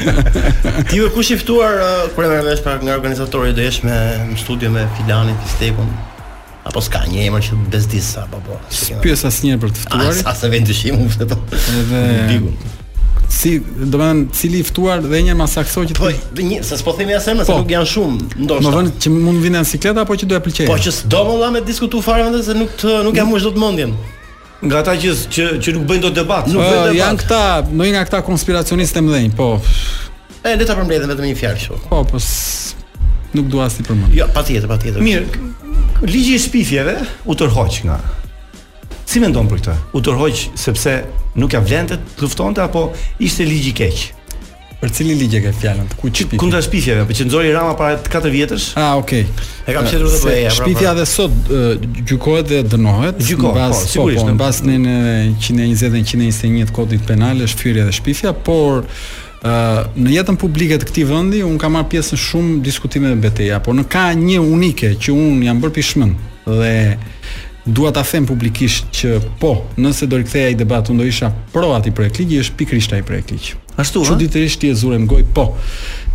ti 0.90 1.00
me 1.00 1.08
kush 1.08 1.30
i 1.30 1.38
ftuar 1.38 1.74
uh, 1.74 2.14
kur 2.14 2.24
uh, 2.24 2.32
e 2.38 2.42
vesh 2.44 2.60
pak 2.64 2.82
nga 2.84 2.92
organizatori 2.92 3.52
do 3.56 3.62
jesh 3.62 3.82
me 3.82 3.92
në 4.32 4.36
studio 4.44 4.70
me 4.70 4.88
Filanin, 4.96 5.36
Fistekun? 5.46 5.88
apo 6.64 6.78
s'ka 6.80 7.00
një 7.10 7.24
emër 7.26 7.40
që 7.42 7.56
të 7.58 7.64
bezdis 7.72 8.08
sa 8.12 8.22
apo 8.28 8.38
po. 8.46 8.56
Pyes 9.02 9.24
asnjë 9.26 9.56
për 9.58 9.72
të 9.74 9.86
ftuar. 9.86 10.12
Sa 10.20 10.34
se 10.38 10.50
vend 10.52 10.68
dyshim 10.68 11.00
u 11.02 11.08
fteto. 11.10 11.34
Edhe 11.58 12.02
Bigun. 12.28 12.52
Si, 13.32 13.56
do 13.58 13.96
të 13.96 13.98
thënë, 14.02 14.26
cili 14.38 14.60
i 14.62 14.66
ftuar 14.68 15.00
dhe 15.02 15.22
një 15.26 15.34
më 15.40 15.46
saktësoj 15.56 15.86
që 15.90 15.96
po, 15.98 16.10
të... 16.36 16.44
një, 16.50 16.60
se 16.68 16.76
s'po 16.78 16.92
themi 16.98 17.16
asem, 17.16 17.40
po, 17.48 17.56
nuk 17.64 17.70
janë 17.72 17.88
shumë 17.96 18.42
ndoshta. 18.44 18.64
Më 18.68 18.74
vonë 18.76 18.92
që 19.02 19.12
mund 19.16 19.40
vinë 19.42 19.58
në 19.64 19.68
sikletë 19.72 20.04
apo 20.04 20.18
që 20.20 20.28
do 20.30 20.36
e 20.38 20.42
pëlqej. 20.44 20.68
Po 20.70 20.76
që 20.84 20.94
s'do 21.00 21.24
më 21.30 21.36
dha 21.42 21.50
me 21.56 21.64
diskutu 21.72 22.04
fare 22.04 22.28
vetë 22.28 22.44
se 22.50 22.54
nuk 22.60 22.76
të, 22.78 22.98
nuk 23.08 23.18
jam 23.18 23.32
mësh 23.32 23.48
dot 23.48 23.60
mendjen 23.64 23.96
nga 24.62 24.78
ata 24.82 24.94
që 24.96 25.10
që, 25.32 25.42
që 25.58 25.74
nuk 25.76 25.86
bëjnë 25.90 26.04
dot 26.06 26.14
debat. 26.22 26.46
Nuk 26.46 26.60
bëjnë 26.60 26.86
debat. 26.86 26.98
Janë 26.98 27.20
këta, 27.24 27.40
ndonjë 27.70 27.92
nga 27.96 28.02
këta 28.08 28.20
konspiracionistë 28.28 29.02
më 29.02 29.22
po. 29.38 29.48
E 30.42 30.54
le 30.58 30.66
ta 30.66 30.76
përmbledhem 30.78 31.10
vetëm 31.10 31.28
një 31.32 31.36
fjalë 31.38 31.60
këtu. 31.62 31.80
Po, 31.90 32.02
po. 32.12 32.22
Nuk 33.32 33.48
dua 33.50 33.66
as 33.66 33.78
të 33.78 33.86
përmend. 33.88 34.14
Jo, 34.14 34.26
patjetër, 34.34 34.68
patjetër. 34.70 35.02
Mirë. 35.02 36.06
Ligji 36.06 36.36
i 36.38 36.42
spifjeve 36.42 36.96
u 37.26 37.36
tërhoq 37.38 37.78
nga. 37.88 37.98
Si 39.08 39.20
mendon 39.22 39.48
për 39.50 39.60
këtë? 39.62 39.76
U 39.98 40.02
tërhoq 40.04 40.44
sepse 40.58 40.94
nuk 41.38 41.54
ja 41.56 41.62
vlen 41.62 41.90
të 41.90 41.98
luftonte 42.22 42.62
apo 42.62 42.86
ishte 43.22 43.46
ligj 43.48 43.70
i 43.72 43.76
keq? 43.82 44.04
Për 44.82 44.90
cilin 44.98 45.18
ligj 45.20 45.36
e 45.36 45.40
ke 45.44 45.50
fjalën? 45.54 45.90
Ku 46.00 46.08
çit? 46.10 46.32
Kundra 46.42 46.58
shpifjeve, 46.62 47.04
apo 47.04 47.14
që 47.14 47.26
nxori 47.28 47.52
Rama 47.54 47.76
para 47.78 48.00
katër 48.02 48.32
vjetësh? 48.34 48.64
Ah, 48.74 48.96
okay. 48.98 49.22
E 49.62 49.70
kam 49.76 49.86
qenë 49.86 50.00
edhe 50.00 50.18
po. 50.24 50.32
Shpifja 50.56 50.90
edhe 50.96 51.04
sot 51.06 51.52
gjykohet 52.08 52.48
dhe 52.50 52.58
dënohet. 52.72 53.20
Gjykohet, 53.22 53.76
po, 53.78 53.78
po, 53.78 54.08
po, 54.10 54.10
në 54.32 54.34
bazë 54.34 54.34
në 54.34 54.34
bazë 54.40 54.96
në 55.38 55.38
120 55.46 55.92
dhe 55.94 56.02
121 56.02 56.66
të 56.72 56.74
kodit 56.80 57.06
penal 57.06 57.44
është 57.46 57.62
fyrë 57.64 57.86
dhe 57.92 57.96
shpifja, 58.02 58.34
por 58.48 58.86
Uh, 59.42 59.88
në 59.98 60.12
jetën 60.14 60.36
publike 60.38 60.76
të 60.78 60.86
këtij 60.86 61.06
vendi 61.08 61.40
un 61.42 61.56
kam 61.58 61.72
marr 61.74 61.88
pjesë 61.90 62.14
në 62.14 62.18
shumë 62.28 62.58
diskutime 62.62 63.10
dhe 63.10 63.16
betejë, 63.24 63.56
por 63.66 63.74
në 63.74 63.82
ka 63.90 64.04
një 64.14 64.36
unike 64.38 64.92
që 65.02 65.10
un 65.18 65.40
jam 65.42 65.58
bërë 65.64 65.74
pishmend 65.80 66.46
dhe 66.60 66.70
dua 67.66 67.90
ta 67.96 68.04
them 68.06 68.28
publikisht 68.30 68.94
që 69.00 69.16
po, 69.42 69.50
nëse 69.82 70.06
do 70.06 70.20
riktheja 70.22 70.52
ai 70.52 70.60
debati, 70.62 70.94
un 70.94 71.02
do 71.02 71.08
isha 71.10 71.32
pro 71.50 71.72
atij 71.74 71.90
projekti, 71.90 72.28
që 72.30 72.40
është 72.44 72.58
pikërisht 72.62 72.94
ai 72.94 73.02
projekti. 73.02 73.42
Ashtu 73.76 74.02
ëh. 74.02 74.06
Ço 74.06 74.16
ditë 74.20 74.42
është 74.48 74.60
ti 74.66 74.70
e 74.72 74.76
zure 74.76 74.98
me 75.00 75.06
gojë? 75.08 75.24
Po. 75.34 75.44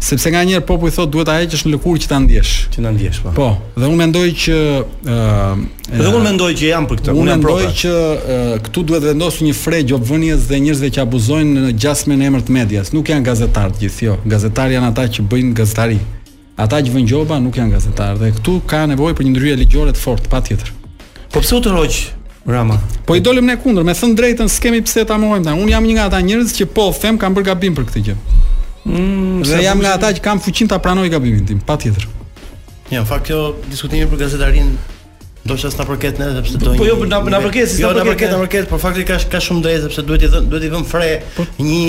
Sepse 0.03 0.29
nga 0.29 0.43
njëherë 0.45 0.63
populli 0.69 0.93
thotë 0.93 1.09
duhet 1.09 1.29
ajë 1.33 1.47
që 1.49 1.55
është 1.57 1.69
në 1.69 1.73
lëkurë 1.73 2.01
që 2.03 2.09
ta 2.11 2.17
ndjesh. 2.21 2.51
Që 2.73 2.83
ta 2.85 2.91
ndjesh, 2.93 3.21
po. 3.25 3.31
Po. 3.37 3.47
Dhe 3.81 3.87
unë 3.89 3.97
mendoj 4.03 4.25
që 4.43 4.57
ëh, 4.77 5.07
uh, 5.09 6.03
unë 6.11 6.21
mendoj 6.27 6.49
që 6.59 6.67
jam 6.69 6.85
për 6.89 6.99
këtë. 6.99 7.15
Unë 7.17 7.31
mendoj 7.33 7.63
që, 7.63 7.73
që 7.79 7.93
uh, 7.93 8.51
këtu 8.67 8.83
duhet 8.91 9.07
vendosur 9.09 9.47
një 9.47 9.55
fregjë 9.57 9.97
opvënies 9.97 10.45
dhe 10.51 10.59
njerëzve 10.67 10.91
që 10.93 11.01
abuzojnë 11.07 11.65
në 11.65 11.73
gjasme 11.81 12.17
në 12.21 12.29
emër 12.29 12.43
të 12.45 12.57
medias. 12.59 12.91
Nuk 12.93 13.09
janë 13.09 13.25
gazetarë 13.31 13.73
të 13.79 13.83
gjithë, 13.87 14.05
jo. 14.11 14.17
Gazetarë 14.37 14.77
janë 14.77 14.91
ata 14.93 15.07
që 15.17 15.25
bëjnë 15.33 15.57
gazetari. 15.57 15.97
Ata 16.61 16.79
që 16.85 16.93
vënë 16.93 17.09
gjoba 17.09 17.41
nuk 17.41 17.57
janë 17.57 17.73
gazetarë 17.79 18.21
dhe 18.21 18.29
këtu 18.37 18.59
ka 18.69 18.85
nevojë 18.93 19.17
për 19.19 19.27
një 19.27 19.33
ndryshim 19.33 19.59
ligjore 19.65 19.93
të 19.97 20.01
fortë, 20.03 20.29
patjetër. 20.31 20.71
Po 21.33 21.41
pse 21.43 21.57
u 21.57 21.59
tërhoq 21.61 21.97
Rama. 22.47 22.77
Po 23.05 23.15
i 23.15 23.21
dolim 23.21 23.45
ne 23.47 23.57
kundër, 23.59 23.83
me 23.83 23.91
thënë 23.97 24.15
drejtën, 24.19 24.49
s'kemi 24.51 24.79
pse 24.85 25.03
ta 25.07 25.17
mohojmë 25.19 25.49
ta. 25.49 25.53
Un 25.55 25.67
jam 25.69 25.83
një 25.83 25.95
nga 25.97 26.05
ata 26.07 26.19
njerëz 26.23 26.53
që 26.55 26.67
po 26.71 26.89
them 26.95 27.17
kam 27.19 27.35
bër 27.35 27.49
gabim 27.49 27.75
për 27.75 27.87
këtë 27.89 28.03
gjë. 28.07 28.15
Mm, 28.87 29.41
dhe 29.43 29.59
jam 29.65 29.81
nga 29.83 29.95
ata 29.99 30.13
që 30.15 30.23
kam 30.23 30.39
fuqin 30.43 30.69
ta 30.71 30.79
pranoj 30.83 31.09
gabimin 31.11 31.43
tim, 31.49 31.59
patjetër. 31.59 32.07
Ja, 32.91 33.01
në 33.01 33.07
fakt 33.09 33.27
kjo 33.27 33.41
diskutimi 33.67 34.07
për 34.07 34.21
gazetarin 34.23 34.71
ndoshta 35.43 35.73
na 35.75 35.87
përket 35.89 36.21
ne 36.23 36.29
sepse 36.37 36.61
do. 36.63 36.71
Po 36.79 36.87
jo, 36.87 36.95
na 37.03 37.41
përket, 37.49 37.75
jo, 37.81 37.91
na 37.97 38.05
përket, 38.07 38.31
na 38.31 38.39
përket, 38.45 38.69
por 38.71 38.79
fakti 38.79 39.03
ka 39.07 39.19
ka 39.31 39.43
shumë 39.43 39.65
drejtë 39.65 39.89
sepse 39.89 40.05
duhet 40.07 40.23
i 40.23 40.31
dhën, 40.31 40.47
duhet 40.51 40.69
i 40.69 40.71
vëm 40.77 40.87
fre 40.87 41.11
po- 41.35 41.47
një 41.59 41.83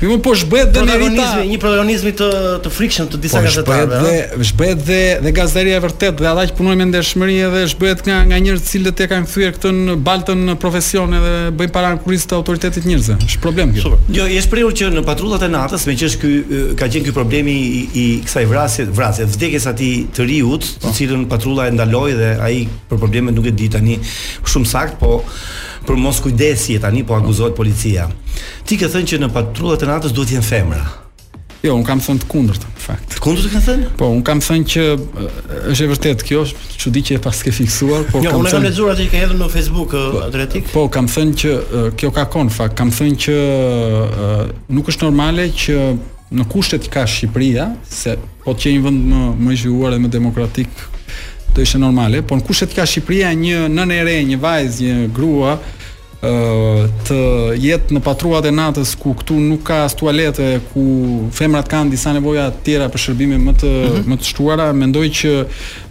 Mi 0.00 0.08
më 0.10 0.18
po 0.24 0.32
shbet 0.34 0.72
dhe 0.74 0.82
një 0.88 0.94
rita 0.98 1.24
Një 1.46 1.58
protagonizmi 1.62 2.10
të, 2.18 2.28
të 2.64 2.70
frikshëm 2.74 3.08
të 3.12 3.20
disa 3.22 3.42
po 3.42 3.44
Po 3.44 3.54
shbet 3.56 3.90
dhe, 3.90 4.00
dhe, 4.38 4.44
shbet 4.48 4.80
dhe, 4.88 4.98
dhe 5.22 5.32
gazetaria 5.36 5.76
e 5.78 5.82
vërtet 5.84 6.18
Dhe 6.22 6.26
ata 6.30 6.46
që 6.50 6.56
punoj 6.58 6.74
me 6.80 6.86
ndeshëmëri, 6.90 7.36
edhe 7.48 7.62
shbet 7.70 8.02
nga, 8.08 8.16
nga 8.28 8.40
njërë 8.46 8.62
cilët 8.70 9.02
e 9.04 9.08
kanë 9.12 9.30
thyrë 9.30 9.52
këtë 9.58 9.72
në 9.78 9.96
baltën 10.08 10.42
në 10.48 10.56
profesion 10.62 11.14
dhe 11.14 11.34
bëjnë 11.60 11.74
para 11.76 11.92
në 11.94 12.02
kuris 12.02 12.26
të 12.30 12.36
autoritetit 12.40 12.88
njërëzë 12.88 13.18
Shë 13.34 13.42
problem 13.44 13.74
kjo 13.76 13.84
Super. 13.86 14.04
Jo, 14.16 14.26
jesh 14.34 14.50
prejur 14.52 14.74
që 14.80 14.90
në 14.98 15.06
patrullat 15.06 15.46
e 15.46 15.50
natës 15.54 15.86
Me 15.86 15.96
që 16.00 16.10
është 16.10 16.76
ka 16.82 16.90
gjenë 16.94 17.08
kjo 17.10 17.14
problemi 17.20 17.54
i, 17.54 17.82
i 18.02 18.06
kësaj 18.26 18.46
vrasje 18.50 18.88
Vrasje, 18.92 19.28
vdekes 19.36 19.68
ati 19.70 19.92
të 20.14 20.26
riut 20.32 20.66
Në 20.82 20.88
po. 20.88 20.94
cilën 20.98 21.28
patrullat 21.30 21.70
e 21.70 21.76
ndaloj 21.76 22.08
dhe 22.18 22.32
aji 22.42 22.66
për 22.90 23.02
probleme 23.04 23.32
nuk 23.34 23.46
e 23.50 23.54
di 23.58 23.68
tani 23.72 23.98
shumë 24.02 24.68
sakt, 24.72 24.96
po 25.00 25.20
për 25.86 25.96
mos 25.98 26.20
kujdesje 26.24 26.80
tani 26.82 27.02
po 27.06 27.14
akuzohet 27.18 27.56
policia. 27.56 28.08
Ti 28.66 28.78
ke 28.78 28.88
thënë 28.90 29.08
që 29.12 29.20
në 29.24 29.30
patrullat 29.34 29.82
e 29.82 29.88
natës 29.90 30.14
duhet 30.16 30.30
të 30.32 30.38
jenë 30.38 30.48
femra. 30.48 30.82
Jo, 31.62 31.76
un 31.78 31.84
kam 31.86 32.00
thënë 32.02 32.24
të 32.24 32.28
kundërt, 32.30 32.64
në 32.66 32.80
fakt. 32.86 33.04
Të 33.14 33.20
kundërt 33.22 33.44
të 33.46 33.52
ke 33.52 33.60
thënë? 33.66 33.88
Po, 34.00 34.08
un 34.10 34.22
kam 34.26 34.40
thënë 34.42 34.66
që 34.72 34.86
është 35.70 35.84
e 35.84 35.90
vërtetë 35.92 36.26
kjo, 36.26 36.40
çudi 36.84 37.02
që 37.06 37.18
e 37.18 37.22
pas 37.22 37.38
ke 37.46 37.52
fiksuar, 37.54 38.08
po 38.08 38.18
jo, 38.18 38.32
kam 38.32 38.38
thënë. 38.38 38.38
Jo, 38.38 38.38
un 38.38 38.48
e 38.48 38.54
kam 38.54 38.64
lexuar 38.66 38.90
atë 38.96 39.04
që 39.04 39.12
ke 39.12 39.20
hedhur 39.22 39.38
në 39.44 39.48
Facebook 39.54 39.94
po, 39.94 40.22
atletik. 40.26 40.72
Po, 40.74 40.86
kam 40.90 41.06
thënë 41.12 41.36
që 41.42 41.54
kjo 42.02 42.10
ka 42.18 42.24
kon, 42.34 42.48
në 42.50 42.56
fakt, 42.56 42.74
kam 42.80 42.90
thënë 42.98 43.20
që 43.26 43.36
nuk 44.74 44.90
është 44.90 45.06
normale 45.06 45.46
që 45.62 45.78
në 46.34 46.48
kushtet 46.50 46.88
që 46.88 46.92
ka 46.96 47.06
Shqipëria, 47.14 47.68
se 47.86 48.16
po 48.42 48.56
të 48.56 48.64
qenë 48.66 48.82
vend 48.88 49.06
më 49.12 49.22
më 49.44 49.54
i 49.54 49.62
zhvuar 49.62 49.94
dhe 49.94 50.02
më 50.02 50.10
demokratik 50.18 50.86
do 51.54 51.60
ishte 51.62 51.78
normale, 51.78 52.22
por 52.24 52.40
në 52.40 52.46
kushtet 52.46 52.74
ka 52.76 52.86
Shqipëria 52.88 53.32
një 53.36 53.66
nën 53.72 53.94
e 53.98 54.02
re, 54.08 54.18
një 54.30 54.40
vajzë, 54.42 54.82
një 55.02 55.10
grua 55.14 55.56
të 56.22 57.16
jetë 57.58 57.96
në 57.96 58.00
patruat 58.06 58.46
e 58.46 58.52
natës 58.54 58.92
ku 59.00 59.10
këtu 59.18 59.40
nuk 59.42 59.64
ka 59.66 59.80
as 59.88 59.96
tualete, 59.98 60.44
ku 60.70 60.84
femrat 61.34 61.66
kanë 61.68 61.90
disa 61.90 62.12
nevoja 62.14 62.44
të 62.54 62.60
tjera 62.68 62.86
për 62.94 63.02
shërbime 63.04 63.40
më 63.42 63.54
të 63.58 63.70
mm 63.70 63.88
-hmm. 63.88 64.06
më 64.12 64.18
të 64.20 64.28
shtuara, 64.28 64.68
mendoj 64.84 65.02
që 65.18 65.32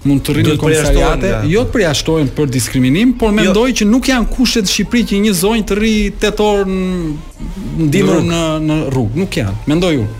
mund 0.05 0.22
të 0.24 0.38
rrinë 0.38 0.55
komisariate, 0.57 1.34
jo 1.51 1.62
të 1.68 1.74
përjashtojnë 1.76 2.32
për 2.38 2.47
diskriminim, 2.55 3.14
por 3.20 3.30
jo. 3.30 3.36
mendoj 3.36 3.70
jo. 3.70 3.76
që 3.80 3.86
nuk 3.91 4.07
janë 4.07 4.30
kushtet 4.38 4.66
në 4.66 4.72
Shqipëri 4.72 5.03
që 5.09 5.16
një 5.28 5.34
zonjë 5.43 5.68
të 5.68 5.76
rri 5.80 5.95
8 6.22 6.45
orë 6.47 6.66
në 6.72 7.86
ndihmë 7.88 8.20
në 8.32 8.41
në 8.68 8.76
rrugë, 8.95 9.16
nuk 9.20 9.32
janë. 9.38 9.53
Mendoj 9.68 9.95
unë 9.99 10.12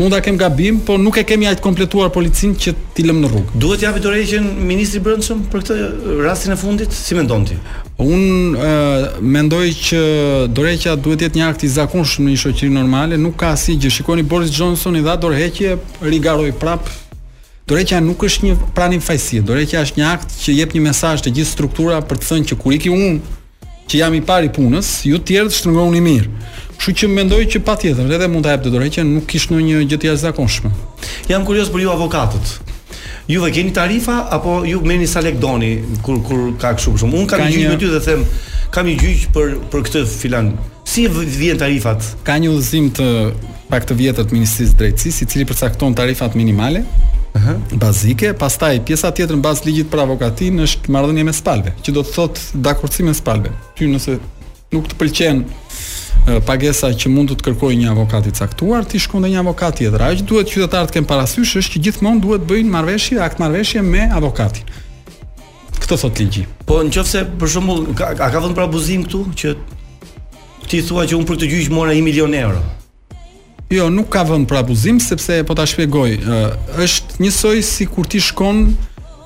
mund 0.00 0.12
ta 0.12 0.20
kem 0.20 0.36
gabim, 0.36 0.78
po 0.84 0.96
nuk 0.96 1.16
e 1.16 1.22
kemi 1.22 1.46
ajt 1.46 1.60
kompletuar 1.60 2.08
policin 2.10 2.54
që 2.56 2.72
ti 2.96 3.04
lëm 3.04 3.18
në 3.20 3.28
rrugë. 3.28 3.58
Duhet 3.60 3.82
t'i 3.82 3.86
japë 3.86 4.00
Ministri 4.00 4.66
ministrit 4.70 5.02
Brendshëm 5.04 5.42
për 5.52 5.64
këtë 5.64 6.22
rastin 6.24 6.54
e 6.54 6.56
fundit, 6.56 6.92
si 6.96 7.14
mendon 7.18 7.44
ti? 7.48 7.58
Un 8.00 8.22
e, 8.56 8.70
mendoj 9.20 9.66
që 9.86 10.00
dorëgja 10.56 10.94
duhet 10.96 11.20
të 11.20 11.26
jetë 11.26 11.38
një 11.42 11.48
akt 11.50 11.66
i 11.68 11.70
zakonshëm 11.74 12.24
në 12.26 12.32
një 12.32 12.40
shoqëri 12.46 12.72
normale, 12.72 13.18
nuk 13.20 13.36
ka 13.42 13.52
asnjë 13.56 13.76
gjë. 13.82 13.92
Shikoni 13.98 14.24
Boris 14.32 14.54
Johnson 14.56 14.96
i 14.96 15.04
dha 15.04 15.18
dorëgje, 15.20 15.76
rigaroi 16.08 16.54
prap. 16.62 16.88
Dorëgja 17.70 18.00
nuk 18.02 18.24
është 18.26 18.46
një 18.48 18.56
pranim 18.74 19.04
fajsi, 19.04 19.42
dorëgja 19.46 19.84
është 19.84 20.00
një 20.00 20.08
akt 20.14 20.32
që 20.46 20.56
jep 20.62 20.72
një 20.74 20.84
mesazh 20.88 21.26
të 21.26 21.34
gjithë 21.36 21.50
struktura 21.58 22.00
për 22.02 22.22
të 22.22 22.30
thënë 22.32 22.50
që 22.52 22.60
kur 22.64 22.72
iki 22.78 22.90
un, 22.96 23.20
që 23.90 24.00
jam 24.00 24.16
i 24.16 24.24
pari 24.26 24.48
punës, 24.54 25.02
ju 25.06 25.20
të 25.20 25.28
tjerë 25.34 25.58
shtrëngoni 25.60 26.00
mirë. 26.08 26.32
Kështu 26.80 26.94
që 26.96 27.08
mendoj 27.12 27.42
që 27.52 27.60
patjetër 27.66 28.12
edhe 28.16 28.26
mund 28.32 28.46
ta 28.46 28.54
jap 28.54 28.62
të 28.64 28.70
që 28.94 29.02
nuk 29.04 29.26
kish 29.28 29.48
ndonjë 29.50 29.80
gjë 29.90 29.96
të 30.00 30.06
jashtëzakonshme. 30.08 30.70
Jam 31.28 31.44
kurioz 31.44 31.68
për 31.74 31.82
ju 31.82 31.90
avokatët. 31.92 32.54
Ju 33.28 33.42
vë 33.44 33.50
keni 33.52 33.70
tarifa 33.76 34.22
apo 34.32 34.62
ju 34.64 34.80
merrni 34.88 35.06
sa 35.06 35.20
lek 35.20 35.36
doni 35.42 35.74
kur 36.02 36.22
kur 36.24 36.56
ka 36.58 36.72
kështu 36.78 36.94
për 36.94 37.02
shkak. 37.02 37.18
Un 37.20 37.28
kam 37.28 37.44
gjyq 37.44 37.68
me 37.68 37.76
ty 37.82 37.90
dhe 37.92 38.00
them 38.06 38.24
kam 38.72 38.88
një 38.88 38.96
gjyq 39.02 39.26
për 39.36 39.54
për 39.70 39.84
këtë 39.90 40.06
filan. 40.08 40.50
Si 40.88 41.04
vjen 41.12 41.60
tarifat? 41.60 42.00
Ka 42.26 42.38
një 42.40 42.54
udhëzim 42.54 42.88
të 42.96 43.10
pak 43.70 43.84
të 43.86 43.98
vjetër 44.00 44.30
të 44.30 44.38
Ministrisë 44.38 44.72
së 44.72 44.78
Drejtësisë 44.80 45.22
i 45.22 45.30
cili 45.34 45.46
përcakton 45.52 45.92
tarifat 46.00 46.34
minimale, 46.34 46.80
ëh, 47.36 47.76
bazike, 47.78 48.32
pastaj 48.40 48.78
pjesa 48.88 49.12
tjetër 49.14 49.36
bazë 49.44 49.68
ligjit 49.68 49.92
për 49.92 50.06
avokatin 50.08 50.64
është 50.64 50.96
marrëdhënie 50.96 51.28
me 51.28 51.36
spalve, 51.36 51.76
që 51.84 51.94
do 51.98 52.02
të 52.08 52.16
thotë 52.16 52.64
dakordsim 52.66 53.12
me 53.12 53.14
spalve. 53.14 53.52
Ty 53.78 53.92
nëse 53.92 54.16
nuk 54.70 54.86
të 54.90 54.96
pëlqen 55.00 55.40
pagesa 56.46 56.90
që 56.94 57.10
mund 57.10 57.32
të 57.32 57.38
të 57.40 57.46
kërkojë 57.48 57.78
një 57.80 57.88
avokat 57.94 58.26
i 58.30 58.34
caktuar, 58.38 58.84
ti 58.86 59.00
shkon 59.02 59.24
te 59.24 59.30
një 59.32 59.40
avokat 59.42 59.78
tjetër. 59.80 60.02
Ajo 60.06 60.18
që 60.20 60.26
duhet 60.28 60.50
qytetarët 60.52 60.90
të 60.92 60.96
kenë 60.98 61.08
parasysh 61.10 61.54
është 61.58 61.74
që 61.74 61.82
gjithmonë 61.86 62.20
duhet 62.22 62.44
bëjnë 62.46 62.70
marrëveshje, 62.74 63.16
akt 63.24 63.40
marrëveshje 63.42 63.82
me 63.86 64.04
avokatin. 64.14 64.68
Kto 65.80 65.96
thot 65.98 66.20
ligji. 66.22 66.44
Po 66.68 66.78
nëse 66.86 67.24
për 67.40 67.50
shembull 67.54 67.88
ka, 67.98 68.12
ka 68.20 68.28
ka 68.34 68.42
vënë 68.44 68.56
për 68.58 68.66
abuzim 68.68 69.02
këtu 69.08 69.22
që 69.42 69.54
ti 70.70 70.82
thua 70.86 71.06
që 71.08 71.18
un 71.18 71.26
për 71.26 71.40
të 71.40 71.50
gjyq 71.50 71.72
mora 71.74 71.96
1 71.96 72.04
milion 72.06 72.36
euro. 72.42 72.62
Jo, 73.70 73.88
nuk 73.90 74.06
ka 74.14 74.22
vënë 74.28 74.46
për 74.50 74.60
abuzim 74.64 74.98
sepse 75.02 75.40
po 75.48 75.54
ta 75.58 75.64
shpjegoj, 75.70 76.10
është 76.84 77.18
njësoj 77.24 77.62
si 77.66 77.86
kur 77.90 78.06
ti 78.10 78.18
shkon 78.22 78.66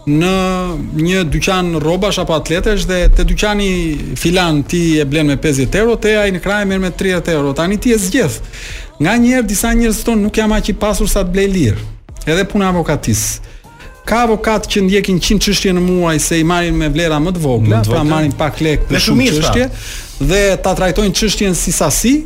në 0.07 0.33
një 1.05 1.21
dyqan 1.33 1.71
rrobash 1.81 2.19
apo 2.21 2.35
atletesh 2.37 2.85
dhe 2.89 2.99
te 3.09 3.25
dyqani 3.25 4.17
filan 4.21 4.63
ti 4.69 4.99
e 5.01 5.05
blen 5.09 5.27
me 5.27 5.37
50 5.41 5.79
euro, 5.81 5.97
te 5.97 6.17
ai 6.21 6.31
në 6.35 6.43
krah 6.45 6.65
merr 6.69 6.79
me 6.83 6.91
30 6.93 7.33
euro. 7.33 7.55
Tani 7.57 7.79
ti 7.81 7.93
e 7.95 7.99
zgjedh. 7.99 8.37
Nga 9.01 9.15
një 9.23 9.33
herë 9.37 9.49
disa 9.49 9.73
njerëz 9.75 10.03
tonë 10.07 10.23
nuk 10.27 10.37
jam 10.37 10.53
aq 10.53 10.69
i 10.71 10.77
pasur 10.77 11.09
sa 11.11 11.25
të 11.25 11.33
blej 11.35 11.49
lirë. 11.55 11.87
Edhe 12.29 12.45
puna 12.49 12.69
avokatis. 12.69 13.41
Ka 14.05 14.27
avokat 14.29 14.67
që 14.69 14.83
ndjekin 14.85 15.17
100 15.21 15.41
çështje 15.47 15.73
në 15.73 15.81
muaj 15.87 16.19
se 16.21 16.39
i 16.39 16.45
marrin 16.45 16.77
me 16.77 16.91
vlera 16.93 17.17
më 17.25 17.33
të 17.35 17.41
vogla, 17.41 17.81
pra 17.89 18.03
marrin 18.05 18.33
pak 18.37 18.61
lekë 18.61 18.89
për 18.91 19.01
shumë 19.01 19.31
çështje 19.39 19.69
dhe 20.29 20.41
ta 20.63 20.75
trajtojnë 20.77 21.17
çështjen 21.17 21.57
si 21.57 21.73
sasi, 21.73 22.17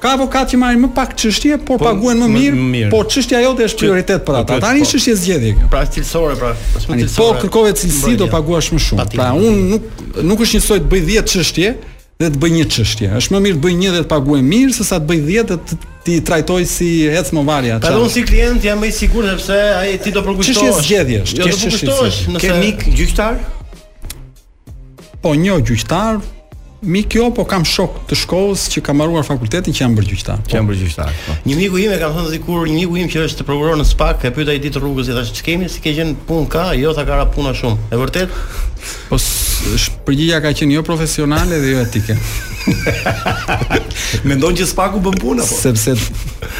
Ka 0.00 0.12
avokat 0.12 0.50
që 0.52 0.58
marrin 0.60 0.80
më 0.84 0.88
pak 0.96 1.14
çështje, 1.16 1.56
por 1.64 1.78
po, 1.80 1.88
paguhen 1.88 2.18
më 2.20 2.26
mirë, 2.28 2.88
por 2.92 3.06
çështja 3.10 3.38
jote 3.46 3.64
është 3.64 3.80
prioritet 3.80 4.24
për 4.28 4.38
ata. 4.42 4.58
Tani 4.60 4.82
është 4.84 4.84
po. 4.84 4.92
çështje 4.92 5.14
zgjedhje. 5.22 5.52
Pra 5.72 5.82
cilësore, 5.88 6.34
pra, 6.40 6.50
është 6.76 6.90
më 6.90 6.92
po, 6.92 7.02
cilësore. 7.02 7.24
Po 7.24 7.44
kërkove 7.46 7.72
cilësi 7.80 8.16
do 8.20 8.28
paguash 8.32 8.70
më 8.74 8.80
shumë. 8.86 9.06
Pra 9.14 9.30
un 9.40 9.62
nuk 9.70 10.02
nuk 10.30 10.44
është 10.44 10.58
njësoj 10.60 10.78
të 10.84 10.90
bëj 10.92 11.08
10 11.14 11.32
çështje 11.34 11.72
dhe 12.20 12.30
të 12.36 12.40
bëj 12.44 12.52
një 12.58 12.66
çështje. 12.76 13.10
Është 13.22 13.36
më 13.36 13.40
mirë 13.46 13.56
të 13.60 13.64
bëj 13.64 13.76
një 13.80 13.94
dhe 13.96 14.02
të 14.04 14.10
paguaj 14.12 14.42
mirë 14.52 14.76
sesa 14.76 15.00
të 15.00 15.08
bëj 15.08 15.24
10 15.32 15.48
dhe 15.50 15.58
të 15.64 15.80
ti 16.04 16.20
trajtoj 16.28 16.62
si 16.74 16.90
ec 17.20 17.32
më 17.36 17.46
varja. 17.48 17.80
Pra 17.84 17.96
unë 17.96 18.12
si 18.12 18.26
klient 18.28 18.68
jam 18.68 18.84
më 18.84 18.92
i 18.92 18.96
sigurt 19.00 19.32
sepse 19.32 19.58
ai 19.80 19.96
ti 20.04 20.12
do 20.14 20.20
përkushtosh. 20.28 20.60
Çështje 20.60 20.84
zgjedhje, 20.84 21.22
ti 21.32 21.40
jo, 21.40 21.42
do 21.42 21.60
përkushtosh 21.64 22.22
nëse 22.36 22.94
gjyqtar. 23.00 23.40
Po 25.24 25.32
një 25.34 25.56
gjyqtar, 25.66 26.20
mi 26.86 27.02
kjo 27.02 27.30
po 27.34 27.42
kam 27.46 27.64
shok 27.66 27.96
të 28.10 28.16
shkollës 28.22 28.66
që 28.70 28.80
kam 28.86 29.00
marruar 29.02 29.24
fakultetin 29.26 29.74
që 29.74 29.82
jam 29.82 29.94
bërë 29.96 30.10
gjyqtar. 30.12 30.42
Që 30.46 30.56
jam 30.60 30.68
bërë 30.68 30.78
gjyqtar. 30.84 31.10
Po. 31.26 31.34
Një 31.48 31.56
miku 31.58 31.80
im 31.82 31.94
e 31.96 31.96
kam 31.98 32.14
thënë 32.14 32.30
sikur 32.36 32.68
një 32.70 32.76
miku 32.78 33.00
im 33.00 33.10
që 33.10 33.24
është 33.26 33.46
prokuror 33.48 33.80
në 33.80 33.86
Spak, 33.90 34.22
e 34.22 34.30
pyeta 34.36 34.54
ai 34.54 34.60
ditë 34.62 34.82
rrugës 34.84 35.10
i 35.10 35.16
thash 35.16 35.32
ç'kemi, 35.40 35.66
si 35.70 35.82
ke 35.82 35.90
gjën 35.96 36.14
punë 36.28 36.46
ka, 36.54 36.68
jo 36.78 36.94
tha 36.94 37.02
ka 37.08 37.18
ra 37.18 37.26
puna 37.34 37.52
shumë. 37.58 37.88
E 37.90 37.98
vërtet? 37.98 38.38
Po 39.08 39.18
shpërgjigja 39.18 40.38
ka 40.44 40.54
qenë 40.60 40.76
jo 40.78 40.84
profesionale 40.86 41.58
dhe 41.58 41.74
jo 41.74 41.80
etike. 41.88 42.18
Mendon 44.28 44.54
që 44.58 44.70
Spaku 44.70 45.02
bën 45.02 45.18
punë 45.22 45.42
apo? 45.42 45.58
Sepse 45.58 45.96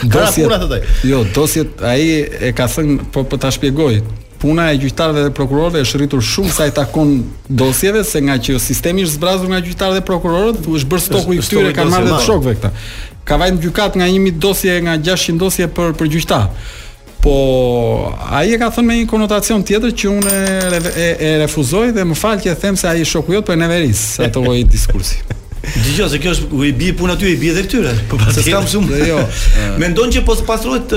dosjet. 0.02 1.02
Jo, 1.06 1.22
dosjet 1.38 1.84
ai 1.86 2.08
e 2.50 2.54
ka 2.56 2.66
thënë 2.74 3.10
po 3.14 3.22
po 3.30 3.38
ta 3.38 3.52
shpjegoj 3.54 4.00
puna 4.46 4.70
e 4.72 4.78
gjyqtarëve 4.78 5.22
dhe 5.26 5.32
prokurorëve 5.34 5.80
është 5.82 5.98
rritur 6.04 6.22
shumë 6.22 6.52
sa 6.54 6.66
i 6.70 6.72
takon 6.74 7.08
dosjeve, 7.48 8.04
se 8.06 8.20
nga 8.22 8.36
që 8.38 8.60
sistemi 8.62 9.02
është 9.02 9.18
zbrazur 9.18 9.50
nga 9.50 9.58
gjyqtarë 9.66 9.96
dhe 9.98 10.04
prokurorët, 10.06 10.60
është 10.70 10.90
bërë 10.92 11.04
stoku 11.08 11.34
i 11.34 11.40
këtyre 11.42 11.72
kanë 11.74 11.92
marrë 11.96 12.12
të 12.12 12.20
shokëve 12.28 12.52
këta. 12.60 12.70
Ka 13.26 13.40
vënë 13.42 13.62
gjykat 13.64 13.98
nga 13.98 14.06
1000 14.12 14.38
dosje 14.46 14.76
nga 14.86 14.94
600 15.02 15.40
dosje 15.42 15.68
për 15.76 15.96
për 15.98 16.12
gjyqtar. 16.14 16.46
Po 17.24 17.34
ai 18.38 18.52
e 18.54 18.60
ka 18.60 18.70
thënë 18.70 18.86
me 18.86 19.00
një 19.00 19.10
konotacion 19.10 19.64
tjetër 19.66 19.96
që 19.98 20.14
unë 20.14 20.36
e, 20.36 20.84
e, 21.06 21.08
e 21.28 21.32
refuzoj 21.46 21.90
dhe 21.96 22.06
më 22.12 22.18
fal 22.22 22.38
që 22.38 22.54
them 22.62 22.78
se 22.78 22.86
ai 22.92 23.02
shokujot 23.02 23.48
po 23.48 23.56
e 23.56 23.58
neveris 23.58 24.06
ato 24.28 24.46
lloj 24.46 24.62
diskursi. 24.76 25.24
Dgjoj 25.74 26.08
se 26.10 26.18
kjo 26.22 26.30
është 26.34 26.46
u 26.54 26.64
i 26.64 26.72
bi 26.72 26.92
puna 26.96 27.14
aty, 27.16 27.32
i 27.32 27.36
bi 27.40 27.48
edhe 27.50 27.62
këtyre. 27.66 27.92
Po 28.10 28.16
pastaj 28.20 28.44
s'kam 28.46 28.66
shumë. 28.70 29.00
Jo. 29.08 29.22
Ah. 29.56 29.72
Mendon 29.80 30.10
që 30.12 30.20
po 30.26 30.34
pastrohet 30.46 30.90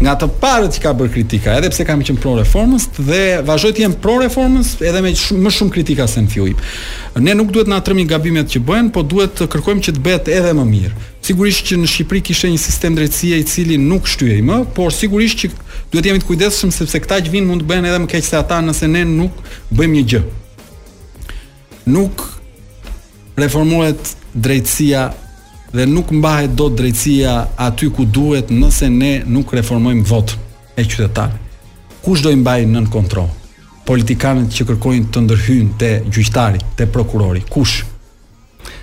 Nga 0.03 0.15
të 0.21 0.29
parët 0.43 0.77
që 0.77 0.83
ka 0.85 0.93
bër 0.99 1.13
kritika, 1.15 1.57
edhe 1.59 1.73
pse 1.73 1.87
kam 1.89 2.03
qenë 2.05 2.21
pro 2.23 2.37
reformës 2.43 2.89
dhe 2.99 3.23
vazhdoj 3.49 3.73
të 3.79 3.87
jem 3.87 3.95
pro 4.05 4.19
reformës 4.23 4.75
edhe 4.85 5.01
me 5.07 5.15
më 5.17 5.53
shumë 5.59 5.75
kritika 5.79 6.09
se 6.11 6.23
në 6.27 6.35
fillim. 6.35 6.67
Ne 7.17 7.35
nuk 7.39 7.53
duhet 7.55 7.71
na 7.73 7.81
tërmi 7.81 8.05
gabimet 8.11 8.53
që 8.53 8.63
bëhen, 8.69 8.93
po 8.93 9.03
duhet 9.03 9.39
të 9.41 9.49
kërkojmë 9.57 9.89
që 9.89 9.97
të 9.97 10.05
bëhet 10.07 10.31
edhe 10.39 10.53
më 10.61 10.69
mirë. 10.75 11.12
Sigurisht 11.23 11.63
që 11.71 11.77
në 11.79 11.87
Shqipëri 11.91 12.21
kishte 12.27 12.49
një 12.51 12.59
sistem 12.59 12.97
drejtësie 12.99 13.37
i 13.39 13.45
cili 13.47 13.77
nuk 13.79 14.09
shtyhej 14.11 14.41
më, 14.43 14.57
por 14.75 14.91
sigurisht 14.91 15.39
që 15.45 15.51
duhet 15.93 16.09
jemi 16.09 16.19
të 16.23 16.27
kujdesshëm 16.27 16.73
sepse 16.75 16.99
këta 17.05 17.21
që 17.23 17.31
vinë 17.31 17.47
mund 17.47 17.63
të 17.63 17.69
bëjnë 17.71 17.91
edhe 17.93 18.01
më 18.03 18.11
keq 18.11 18.25
se 18.27 18.39
ata 18.41 18.59
nëse 18.65 18.89
ne 18.91 19.05
nuk 19.07 19.37
bëjmë 19.71 19.95
një 19.95 20.03
gjë. 20.13 20.23
Nuk 21.95 22.25
reformohet 23.39 24.11
drejtësia 24.35 25.05
dhe 25.73 25.87
nuk 25.93 26.11
mbahet 26.19 26.59
dot 26.59 26.75
drejtësia 26.81 27.37
aty 27.69 27.93
ku 27.95 28.03
duhet 28.19 28.51
nëse 28.51 28.91
ne 28.91 29.13
nuk 29.31 29.55
reformojmë 29.55 30.03
vot 30.11 30.35
e 30.75 30.83
qytetarëve. 30.83 31.39
Kush 32.03 32.27
do 32.27 32.35
i 32.35 32.41
mbajë 32.43 32.67
nën 32.75 32.91
kontroll? 32.91 33.31
Politikanët 33.87 34.51
që 34.59 34.67
kërkojnë 34.73 35.13
të 35.15 35.23
ndërhyjnë 35.29 35.79
te 35.79 35.93
gjyqtari, 36.09 36.59
te 36.79 36.91
prokurori. 36.91 37.47
Kush? 37.47 37.85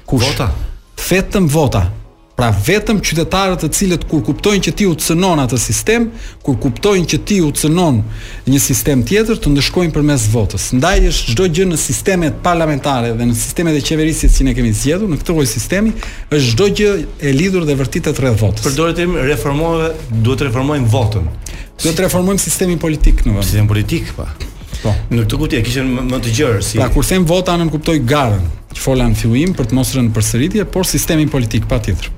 Kush? 0.07 0.23
Vota. 0.23 0.53
Vetëm 1.09 1.47
vota. 1.51 1.89
Pra 2.39 2.53
vetëm 2.63 3.01
qytetarët 3.03 3.65
të 3.65 3.67
cilët 3.75 4.03
kur 4.07 4.21
kuptojnë 4.23 4.61
që 4.63 4.71
ti 4.79 4.85
u 4.87 4.93
cënon 4.95 5.41
atë 5.43 5.57
sistem, 5.59 6.05
kur 6.39 6.55
kuptojnë 6.63 7.07
që 7.11 7.17
ti 7.27 7.39
u 7.43 7.49
cënon 7.51 7.97
një 8.47 8.59
sistem 8.63 9.01
tjetër, 9.03 9.41
të 9.43 9.51
ndëshkojnë 9.51 9.91
përmes 9.97 10.23
votës. 10.31 10.69
Ndaj 10.77 11.09
është 11.09 11.33
çdo 11.33 11.47
gjë 11.57 11.65
në 11.73 11.79
sistemet 11.83 12.37
parlamentare 12.45 13.11
dhe 13.19 13.25
në 13.27 13.35
sistemet 13.35 13.75
e 13.75 13.81
qeverisjes 13.83 14.37
që 14.37 14.47
ne 14.47 14.53
kemi 14.55 14.71
zgjedhur, 14.71 15.11
në 15.11 15.19
këtë 15.19 15.35
lloj 15.35 15.49
sistemi 15.51 15.91
është 15.97 16.53
çdo 16.53 16.67
gjë 16.79 16.93
e 17.27 17.33
lidhur 17.35 17.65
dhe 17.67 17.75
vërtitet 17.81 18.21
rreth 18.23 18.39
votës. 18.39 18.63
Përdoret 18.69 19.01
im 19.03 19.17
reformove, 19.19 19.89
duhet 20.23 20.39
të 20.39 20.47
reformojmë 20.47 20.87
votën. 20.95 21.27
Duhet 21.83 21.99
të 21.99 22.05
reformojmë 22.05 22.39
sistemin 22.45 22.79
politik 22.79 23.25
në 23.27 23.33
vend. 23.33 23.43
Sistemi 23.43 23.67
politik, 23.73 24.13
pa. 24.15 24.29
Po. 24.79 24.93
Në 25.11 25.25
këtë 25.25 25.41
kuptim 25.41 25.59
e 25.59 25.67
kishën 25.67 25.91
më 26.13 26.21
të 26.23 26.37
gjerë 26.39 26.63
si. 26.63 26.79
Pra 26.79 26.87
kur 26.95 27.03
them 27.03 27.27
vota 27.27 27.57
nën 27.59 27.67
kuptoj 27.75 27.97
garën, 28.07 28.47
që 28.77 28.85
fola 28.87 29.09
në 29.11 29.19
fillim 29.25 29.51
për 29.59 29.73
të 29.73 29.75
mos 29.81 29.91
rënë 29.99 30.15
përsëritje, 30.15 30.67
por 30.71 30.87
sistemin 30.87 31.27
politik 31.35 31.67
patjetër 31.67 32.13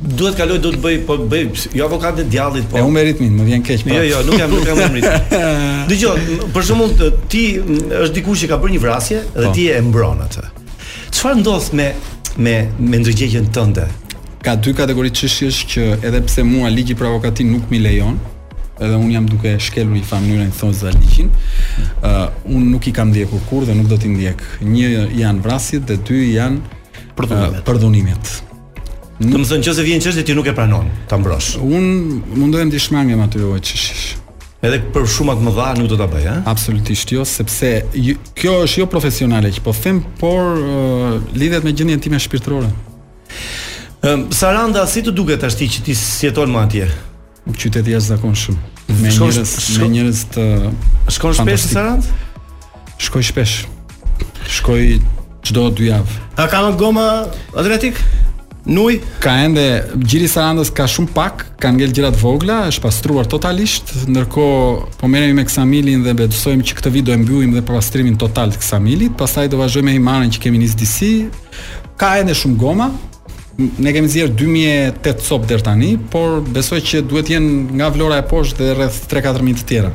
duhet 0.00 0.36
kaloj 0.40 0.58
do 0.64 0.70
të 0.72 0.78
bëj 0.80 0.94
po 1.04 1.16
bëj 1.28 1.42
jo 1.76 1.84
avokat 1.84 2.18
e 2.18 2.24
djallit 2.32 2.68
po 2.70 2.78
e 2.80 2.84
humbë 2.84 3.02
ritmin 3.10 3.34
më 3.36 3.44
vjen 3.48 3.64
keq 3.66 3.82
po 3.84 3.98
jo 3.98 4.06
jo 4.08 4.20
nuk 4.24 4.38
jam 4.40 4.54
nuk 4.54 4.64
jam 4.68 4.78
humbë 4.80 5.02
ritmin 5.02 5.44
dëgjoj 5.90 6.44
për 6.54 6.64
shembull 6.66 7.18
ti 7.28 7.42
është 7.74 8.14
dikush 8.16 8.40
që 8.46 8.48
ka 8.54 8.58
bërë 8.62 8.78
një 8.78 8.80
vrasje 8.86 9.18
dhe 9.36 9.44
po. 9.50 9.52
ti 9.58 9.66
e 9.68 9.76
mbron 9.84 10.22
atë 10.24 10.46
çfarë 11.18 11.42
ndodh 11.42 11.68
me 11.76 11.90
me 12.40 12.54
me 12.80 13.02
ndërgjegjen 13.04 13.50
tënde 13.52 13.84
ka 14.40 14.54
dy 14.56 14.72
kategori 14.80 15.12
çështjesh 15.20 15.60
që 15.76 15.84
edhe 16.00 16.22
pse 16.32 16.46
mua 16.48 16.72
ligji 16.72 16.96
për 16.96 17.10
avokatin 17.12 17.52
nuk 17.52 17.68
më 17.68 17.82
lejon 17.90 18.16
edhe 18.80 18.96
un 18.96 19.08
jam 19.12 19.28
duke 19.28 19.52
shkelur 19.60 20.00
i 20.00 20.06
famnyrën 20.10 20.48
e 20.48 20.56
thonë 20.62 20.80
za 20.82 20.96
ligjin 20.96 21.28
uh, 22.00 22.30
un 22.48 22.70
nuk 22.72 22.88
i 22.88 22.92
kam 22.96 23.12
ndjekur 23.12 23.44
kurrë 23.50 23.68
dhe 23.72 23.76
nuk 23.82 23.92
do 23.92 24.00
t'i 24.00 24.08
ndjek 24.16 24.40
një 24.64 25.10
janë 25.24 25.40
vrasjet 25.44 25.84
dhe 25.92 26.00
dy 26.08 26.24
janë 26.40 26.64
përdhunimet, 27.20 27.60
uh, 27.60 27.64
përdhunimet. 27.68 28.38
Do 29.20 29.36
të 29.36 29.46
thonë 29.50 29.64
nëse 29.66 29.82
vjen 29.84 30.00
çështë 30.00 30.22
ti 30.30 30.34
nuk 30.36 30.46
e 30.48 30.54
pranon 30.56 30.86
ta 31.10 31.18
mbrosh. 31.20 31.58
Un 31.60 32.22
mundohem 32.40 32.70
të 32.72 32.78
shmangem 32.80 33.20
aty 33.20 33.42
oj 33.44 33.58
çish. 33.60 33.92
Edhe 34.64 34.78
për 34.94 35.04
shumë 35.12 35.34
të 35.40 35.44
mëdha 35.44 35.66
nuk 35.76 35.90
do 35.92 35.98
ta 36.00 36.06
bëj, 36.08 36.28
a? 36.32 36.36
Absolutisht 36.48 37.12
jo, 37.12 37.24
sepse 37.28 37.72
kjo 38.36 38.54
është 38.64 38.80
jo 38.80 38.86
profesionale 38.92 39.50
që 39.52 39.62
po 39.64 39.74
them, 39.76 40.00
por 40.20 40.56
uh, 40.56 41.18
lidhet 41.36 41.64
me 41.64 41.72
gjendjen 41.76 42.00
time 42.06 42.20
shpirtërore. 42.20 42.70
Ëm 44.00 44.14
um, 44.14 44.22
Saranda 44.32 44.86
si 44.88 45.02
të 45.04 45.12
duket 45.12 45.42
tash 45.44 45.58
ti 45.60 45.68
që 45.68 45.82
ti 45.90 45.96
sjeton 45.96 46.48
më 46.54 46.62
atje? 46.64 46.88
Në 47.44 47.58
qytet 47.60 47.88
i 47.92 47.96
jashtëzakonshëm. 47.98 48.56
Me 49.02 49.12
njerëz, 49.12 49.54
me 49.82 49.90
njerëz 49.98 50.22
të 50.32 50.46
shkon 51.18 51.36
shpesh 51.42 51.68
në 51.68 51.74
Sarand? 51.74 52.08
Shkoj 53.00 53.24
shpesh. 53.32 53.58
Shkoj 54.60 54.82
çdo 55.48 55.68
dy 55.76 55.92
javë. 55.92 56.18
A 56.40 56.48
ka 56.52 56.64
goma 56.80 57.06
atletik? 57.52 58.00
Nuj 58.68 58.98
ka 59.24 59.32
ende 59.40 59.62
Gjiri 60.04 60.26
Sarandës 60.28 60.68
ka 60.76 60.84
shumë 60.90 61.12
pak, 61.16 61.44
ka 61.62 61.70
ngel 61.72 61.94
gjërat 61.96 62.18
vogla, 62.20 62.58
është 62.68 62.82
pastruar 62.84 63.24
totalisht, 63.30 63.94
ndërkohë 64.10 64.98
po 65.00 65.08
merremi 65.08 65.38
me 65.40 65.44
Ksamilin 65.48 66.02
dhe 66.04 66.12
besojmë 66.18 66.66
që 66.68 66.76
këtë 66.78 66.92
vit 66.96 67.06
do 67.08 67.14
e 67.16 67.20
mbyjmë 67.22 67.56
dhe 67.56 67.64
pastrimin 67.70 68.18
total 68.20 68.52
të 68.52 68.60
Ksamilit, 68.60 69.14
pastaj 69.18 69.48
do 69.52 69.62
vazhdojmë 69.62 69.88
me 69.88 69.94
himanën 69.96 70.34
që 70.36 70.44
kemi 70.44 70.60
nis 70.60 70.76
DC. 70.76 71.08
Ka 72.00 72.18
ende 72.20 72.36
shumë 72.36 72.60
goma, 72.60 72.90
ne 73.58 73.96
kemi 73.96 74.12
zier 74.12 74.28
2008 74.28 75.24
cop 75.30 75.48
deri 75.48 75.64
tani, 75.64 75.94
por 76.12 76.42
besoj 76.52 76.82
që 76.92 77.02
duhet 77.08 77.32
jenë 77.32 77.80
nga 77.80 77.88
Vlora 77.96 78.20
e 78.20 78.28
poshtë 78.28 78.60
dhe 78.68 78.76
rreth 78.76 79.02
3-4000 79.08 79.64
të 79.64 79.68
tjera. 79.72 79.92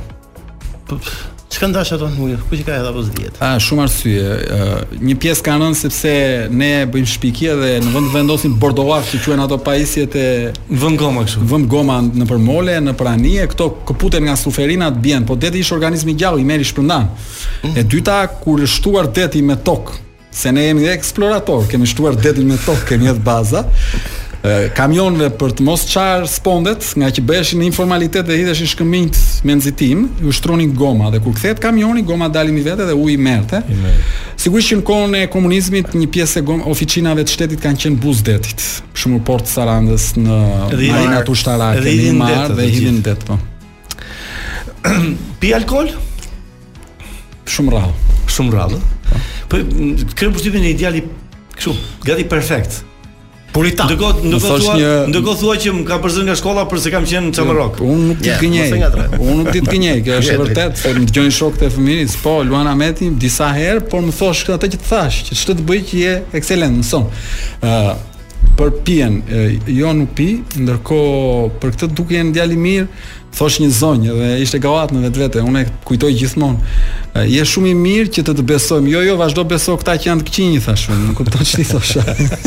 Çka 1.56 1.68
ndash 1.72 1.94
ato 1.96 2.10
në 2.12 2.18
ujë? 2.26 2.36
Ku 2.50 2.58
që 2.60 2.64
ka 2.68 2.74
edhe 2.82 2.90
apo 2.92 3.02
zdiet? 3.06 3.38
Ah, 3.40 3.54
shumë 3.64 3.84
arsye. 3.86 4.24
Uh, 4.28 4.96
një 5.00 5.14
pjesë 5.24 5.44
kanë 5.46 5.64
rënë 5.64 5.78
sepse 5.80 6.10
ne 6.52 6.68
bëjmë 6.92 7.12
shpikje 7.14 7.54
dhe 7.62 7.70
në 7.86 7.94
vend 7.94 8.10
të 8.10 8.12
vendosin 8.18 8.58
bordollaf 8.60 9.08
që 9.14 9.22
quhen 9.24 9.44
ato 9.46 9.56
pajisjet 9.64 10.18
e 10.20 10.26
vëm 10.82 10.98
goma 11.00 11.24
kështu. 11.24 11.46
Vëm 11.54 11.70
goma 11.72 12.02
në 12.10 12.28
përmole, 12.28 12.76
në 12.90 12.96
pranie, 13.00 13.48
këto 13.54 13.70
këputen 13.88 14.28
nga 14.28 14.36
suferinat 14.42 15.00
bien, 15.00 15.24
po 15.30 15.38
deti 15.40 15.64
është 15.64 15.78
organizmi 15.80 16.12
i 16.12 16.20
gjallë 16.26 16.44
i 16.44 16.50
merr 16.52 16.66
i 16.66 16.68
shpërndan. 16.68 17.08
Mm. 17.64 17.76
E 17.80 17.86
dyta 17.96 18.18
kur 18.42 18.66
është 18.66 18.76
shtuar 18.82 19.14
deti 19.16 19.44
me 19.48 19.56
tokë 19.64 20.02
Se 20.36 20.52
ne 20.52 20.66
jemi 20.66 20.82
dhe 20.84 20.90
eksplorator, 20.92 21.62
kemi 21.72 21.86
shtuar 21.88 22.18
detin 22.20 22.44
me 22.50 22.58
tokë, 22.60 22.82
kemi 22.90 23.08
edhe 23.08 23.22
baza 23.24 23.62
kamionëve 24.76 25.32
për 25.40 25.54
të 25.58 25.66
mos 25.66 25.86
çarë 25.90 26.28
spondet, 26.30 26.86
nga 27.00 27.10
që 27.14 27.24
bëheshin 27.26 27.64
informalitet 27.66 28.26
dhe 28.28 28.36
hidheshin 28.42 28.68
shkëmbinj 28.74 29.16
me 29.48 29.56
nxitim, 29.60 30.04
u 30.28 30.34
shtronin 30.36 30.74
goma 30.78 31.10
dhe 31.14 31.22
kur 31.24 31.34
kthehet 31.38 31.60
kamioni, 31.64 32.04
goma 32.06 32.28
dalin 32.32 32.58
i 32.58 32.64
vete 32.66 32.86
dhe 32.86 32.94
uji 32.98 33.18
merrte. 33.22 33.62
Sigurisht 34.42 34.72
që 34.74 34.80
në 34.80 34.84
kohën 34.88 35.18
e 35.22 35.26
komunizmit 35.34 35.94
një 35.98 36.10
pjesë 36.14 36.44
e 36.44 36.58
oficinave 36.72 37.26
të 37.26 37.34
shtetit 37.36 37.64
kanë 37.64 37.82
qenë 37.86 38.00
buzdetit 38.02 38.52
detit, 38.52 38.64
për 38.94 39.00
shembull 39.04 39.24
Port 39.26 39.48
Sarandës 39.50 40.12
në 40.20 40.40
Marina 40.72 41.24
Tushtarake, 41.26 41.96
në 41.96 42.16
Mar 42.20 42.54
dhe 42.58 42.70
hidhin 42.70 43.00
det 43.06 43.18
po. 43.26 43.38
Pi 45.42 45.54
alkol? 45.58 45.92
Shumë 47.50 47.74
rrallë. 47.74 48.26
Shumë 48.36 48.54
rrallë. 48.56 48.80
Po 49.50 49.62
kjo 49.62 50.28
po, 50.28 50.34
përshtypjen 50.36 50.66
e 50.66 50.74
ideali 50.74 51.04
kështu, 51.56 51.76
gati 52.06 52.26
perfekt 52.30 52.82
puritan. 53.56 53.88
Ndërkohë, 53.90 54.30
ndërkohë 54.30 54.44
thua, 54.44 54.76
ndërkohë 54.76 54.80
një... 54.80 54.94
ndërko 55.12 55.56
që 55.64 55.74
më 55.78 55.86
ka 55.88 56.00
përzën 56.04 56.28
nga 56.30 56.36
shkolla 56.40 56.64
për 56.72 56.82
se 56.86 56.94
kam 56.94 57.08
qenë 57.10 57.32
çamorok. 57.38 57.80
Unë 57.86 58.08
nuk 58.10 58.22
ti 58.26 58.34
gënjej. 58.44 58.68
Unë 59.20 59.38
nuk 59.40 59.50
ti 59.56 59.64
të 59.64 59.74
gënjej, 59.74 59.98
kjo 60.08 60.20
është 60.24 60.38
vërtet. 60.44 60.86
Më 61.00 61.06
dëgjojnë 61.12 61.36
shokët 61.40 61.68
e 61.70 61.72
fëmijës, 61.78 62.18
po 62.24 62.36
Luana 62.48 62.76
Meti 62.80 63.10
disa 63.26 63.50
herë, 63.56 63.86
por 63.92 64.04
më 64.10 64.16
thosh 64.20 64.46
këtë 64.48 64.60
atë 64.60 64.72
që 64.76 64.82
të 64.82 64.90
thash, 64.92 65.22
që 65.30 65.40
ç'të 65.42 65.60
bëj 65.70 65.82
që 65.92 66.02
je 66.04 66.16
excellent, 66.42 66.80
mëson. 66.82 67.10
ë 67.62 67.76
uh, 67.92 67.94
për 68.56 68.72
pijen, 68.88 69.20
jo 69.68 69.92
nuk 70.02 70.12
pi, 70.16 70.30
ndërkohë 70.56 71.54
për 71.64 71.76
këtë 71.76 71.92
dukje 71.98 72.24
në 72.30 72.36
djali 72.38 72.58
mirë, 72.62 72.92
thosh 73.36 73.60
një 73.62 73.70
zonjë 73.76 74.14
dhe 74.16 74.30
ishte 74.46 74.60
gavat 74.64 74.94
në 74.96 75.02
vetvete, 75.10 75.42
unë 75.46 75.62
e 75.66 75.70
kujtoj 75.88 76.12
gjithmonë. 76.16 77.26
Je 77.30 77.44
shumë 77.48 77.72
i 77.72 77.74
mirë 77.80 78.12
që 78.18 78.24
të 78.28 78.36
të 78.40 78.46
besojmë. 78.52 78.92
Jo, 78.92 79.02
jo, 79.06 79.16
vazhdo 79.20 79.44
beso 79.48 79.76
këta 79.80 79.98
që 80.04 80.10
janë 80.10 80.26
të 80.28 80.34
qinj 80.38 80.58
i 80.58 80.62
thash 80.66 80.88
unë. 80.92 81.10
Nuk 81.10 81.20
kupton 81.20 81.48
ç'i 81.48 81.66
thosh. 81.70 81.96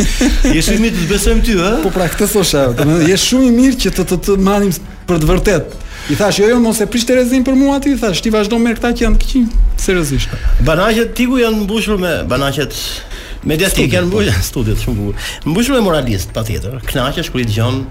Je 0.55 0.62
shumë 0.64 0.78
i 0.78 0.80
mirë 0.84 0.95
të 0.95 1.03
të 1.03 1.11
besojmë 1.12 1.45
ty, 1.47 1.57
ha? 1.61 1.70
Po 1.84 1.93
pra, 1.95 2.09
këtë 2.12 2.28
thosh. 2.32 2.55
Do 2.80 2.99
je 3.09 3.20
shumë 3.24 3.49
i 3.51 3.55
mirë 3.59 3.80
që 3.84 3.93
të 3.99 4.07
të 4.12 4.20
të 4.28 4.36
marrim 4.49 4.72
për 5.09 5.22
të 5.22 5.30
vërtet. 5.32 5.76
I 6.09 6.16
thash, 6.20 6.41
jo, 6.41 6.49
jo, 6.49 6.59
mos 6.64 6.78
e 6.80 6.86
prish 6.89 7.05
të 7.09 7.18
rezin 7.18 7.43
për 7.45 7.57
mua 7.59 7.78
ti, 7.84 7.93
thash, 8.01 8.22
ti 8.24 8.30
vazhdo 8.32 8.57
merr 8.64 8.78
këta 8.80 8.93
që 8.97 9.05
janë 9.09 9.18
të 9.22 9.26
qinj. 9.28 9.49
Seriozisht. 9.89 10.32
Banaqet 10.64 11.11
tiku 11.18 11.36
janë 11.43 11.64
mbushur 11.66 12.01
me 12.01 12.14
banaqet 12.30 12.72
mediatike 13.51 13.93
janë 13.97 14.09
mbushur 14.09 14.41
studiot 14.53 14.80
shumë. 14.86 15.11
Mbushur 15.51 15.76
me 15.76 15.84
moralist 15.89 16.32
patjetër. 16.36 16.80
Knaqesh 16.95 17.28
kur 17.34 17.45
i 17.45 17.49
dëgjon 17.51 17.82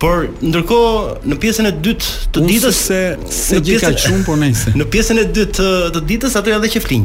Por 0.00 0.24
ndërkohë 0.40 1.28
në 1.28 1.36
pjesën 1.42 1.66
e 1.68 1.70
dytë 1.84 2.12
të 2.32 2.42
ditës 2.46 2.76
se 2.86 3.00
se 3.36 3.58
gjithë 3.60 3.82
ka 3.90 4.04
qenë 4.06 4.22
por 4.24 4.38
nejse. 4.40 4.72
Në 4.80 4.86
pjesën 4.94 5.20
e 5.20 5.24
dytë 5.36 5.52
të, 5.58 5.66
të 5.94 6.00
ditës 6.12 6.36
ato 6.40 6.48
janë 6.54 6.62
dhe 6.64 6.70
qeflinj. 6.74 7.04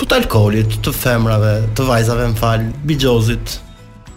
Po 0.00 0.08
të 0.10 0.16
alkoolit, 0.24 0.74
të 0.82 0.94
femrave, 0.96 1.52
të 1.78 1.86
vajzave 1.86 2.26
më 2.32 2.40
fal, 2.40 2.64
bigjozit. 2.90 3.60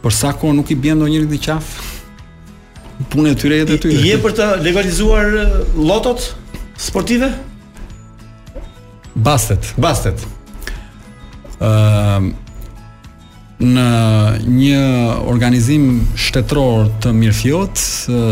Por 0.01 0.15
sa 0.15 0.31
kohë 0.33 0.57
nuk 0.57 0.73
i 0.73 0.79
bën 0.81 0.97
ndonjëri 0.97 1.29
di 1.35 1.39
qaf? 1.45 1.69
Punë 3.13 3.35
e 3.35 3.37
tyre 3.43 3.59
edhe 3.67 3.77
ty. 3.83 3.93
Je 4.07 4.17
për 4.23 4.33
të 4.39 4.49
legalizuar 4.65 5.29
lotot 5.77 6.31
sportive? 6.81 7.29
Bastet, 9.27 9.69
bastet. 9.77 10.25
Ëm 11.61 12.33
uh, 12.33 12.35
në 13.61 13.85
një 14.45 14.81
organizim 15.33 16.03
shtetror 16.13 16.91
të 17.01 17.13
mirëfjot, 17.17 17.81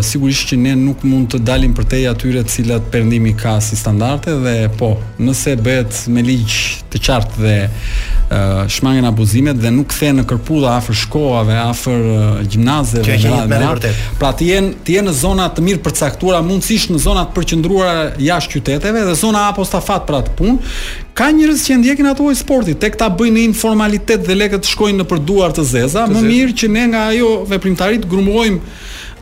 sigurisht 0.06 0.52
që 0.52 0.60
ne 0.62 0.76
nuk 0.78 1.02
mund 1.06 1.32
të 1.34 1.40
dalim 1.48 1.74
për 1.78 1.88
teja 1.96 2.12
atyre 2.14 2.44
të 2.46 2.56
cilat 2.60 2.92
përndimi 2.94 3.34
ka 3.42 3.56
si 3.66 3.78
standarde 3.80 4.36
dhe 4.46 4.56
po, 4.78 4.94
nëse 5.18 5.58
bëhet 5.66 6.06
me 6.14 6.22
ligj 6.28 6.60
të 6.96 7.04
qartë 7.08 7.44
dhe 7.44 7.56
uh, 7.66 8.36
shmangen 8.72 9.08
abuzimet 9.10 9.60
dhe 9.62 9.72
nuk 9.76 9.90
kthehen 9.92 10.20
në 10.22 10.26
kërpulla 10.30 10.76
afër 10.80 10.98
shkollave, 11.04 11.56
afër 11.66 12.08
uh, 12.12 12.24
gjimnazeve 12.44 13.18
dhe 13.22 13.34
ato. 13.36 13.56
Pra, 13.56 13.92
pra 14.22 14.32
të 14.40 14.50
jenë 14.52 14.74
të 14.88 14.96
jenë 14.98 15.10
në 15.12 15.16
zona 15.20 15.50
të 15.56 15.66
mirë 15.68 15.84
përcaktuara, 15.86 16.42
mundësisht 16.46 16.94
në 16.96 17.02
zona 17.06 17.26
të 17.30 17.36
përqendruara 17.38 18.08
jashtë 18.26 18.54
qyteteve 18.56 19.06
dhe 19.10 19.18
zona 19.22 19.46
apostafat 19.52 20.08
për 20.10 20.20
atë 20.22 20.36
punë. 20.40 20.76
Ka 21.16 21.30
njerëz 21.32 21.64
që 21.70 21.78
ndjekin 21.80 22.10
ato 22.12 22.26
lloj 22.28 22.36
sporti, 22.42 22.76
tek 22.76 22.98
ta 23.00 23.08
bëjnë 23.08 23.46
informalitet 23.50 24.26
dhe 24.28 24.36
lekë 24.36 24.60
të 24.66 24.72
shkojnë 24.74 25.00
nëpër 25.04 25.22
duar 25.30 25.54
të 25.56 25.64
zeza, 25.70 26.04
të 26.04 26.12
më 26.12 26.20
zezë. 26.24 26.32
mirë 26.34 26.58
që 26.60 26.72
ne 26.76 26.84
nga 26.92 27.06
ajo 27.14 27.30
veprimtarit 27.48 28.08
grumbullojmë 28.10 28.60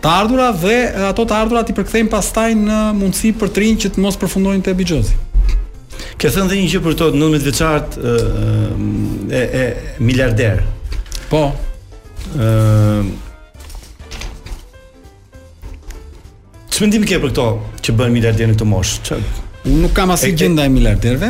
të 0.04 0.10
ardhurat 0.10 0.58
dhe 0.60 0.78
ato 1.12 1.22
të 1.24 1.36
ardhurat 1.38 1.70
i 1.72 1.76
përkthejmë 1.78 2.10
pastaj 2.12 2.50
në 2.60 2.80
mundësi 2.98 3.30
për 3.40 3.54
të 3.56 3.62
rinj 3.64 3.78
që 3.86 3.94
të 3.96 4.02
mos 4.04 4.18
përfundojnë 4.20 4.66
te 4.66 4.74
bigjozi. 4.82 5.14
Ke 6.20 6.30
thënë 6.32 6.52
dhe 6.52 6.58
një 6.62 6.70
gjë 6.74 6.82
për 6.88 6.96
të 7.00 7.08
19 7.16 7.46
vjeçart 7.48 7.98
ë 8.00 8.16
e, 9.40 9.44
e 9.44 9.64
miliarder. 10.10 10.62
Po. 11.32 11.46
ë 12.38 13.06
Çfarë 16.74 16.88
mendimi 16.90 17.06
ke 17.06 17.20
për 17.22 17.30
këto 17.36 17.44
që 17.86 17.94
bën 18.00 18.12
miliarder 18.16 18.50
në 18.50 18.56
këtë 18.58 18.66
moshë? 18.66 19.02
Çfarë? 19.06 19.42
Unë 19.70 19.82
nuk 19.86 19.92
kam 19.96 20.10
asnjë 20.12 20.32
gjë 20.42 20.48
Për 20.58 20.70
miliarderëve. 20.74 21.30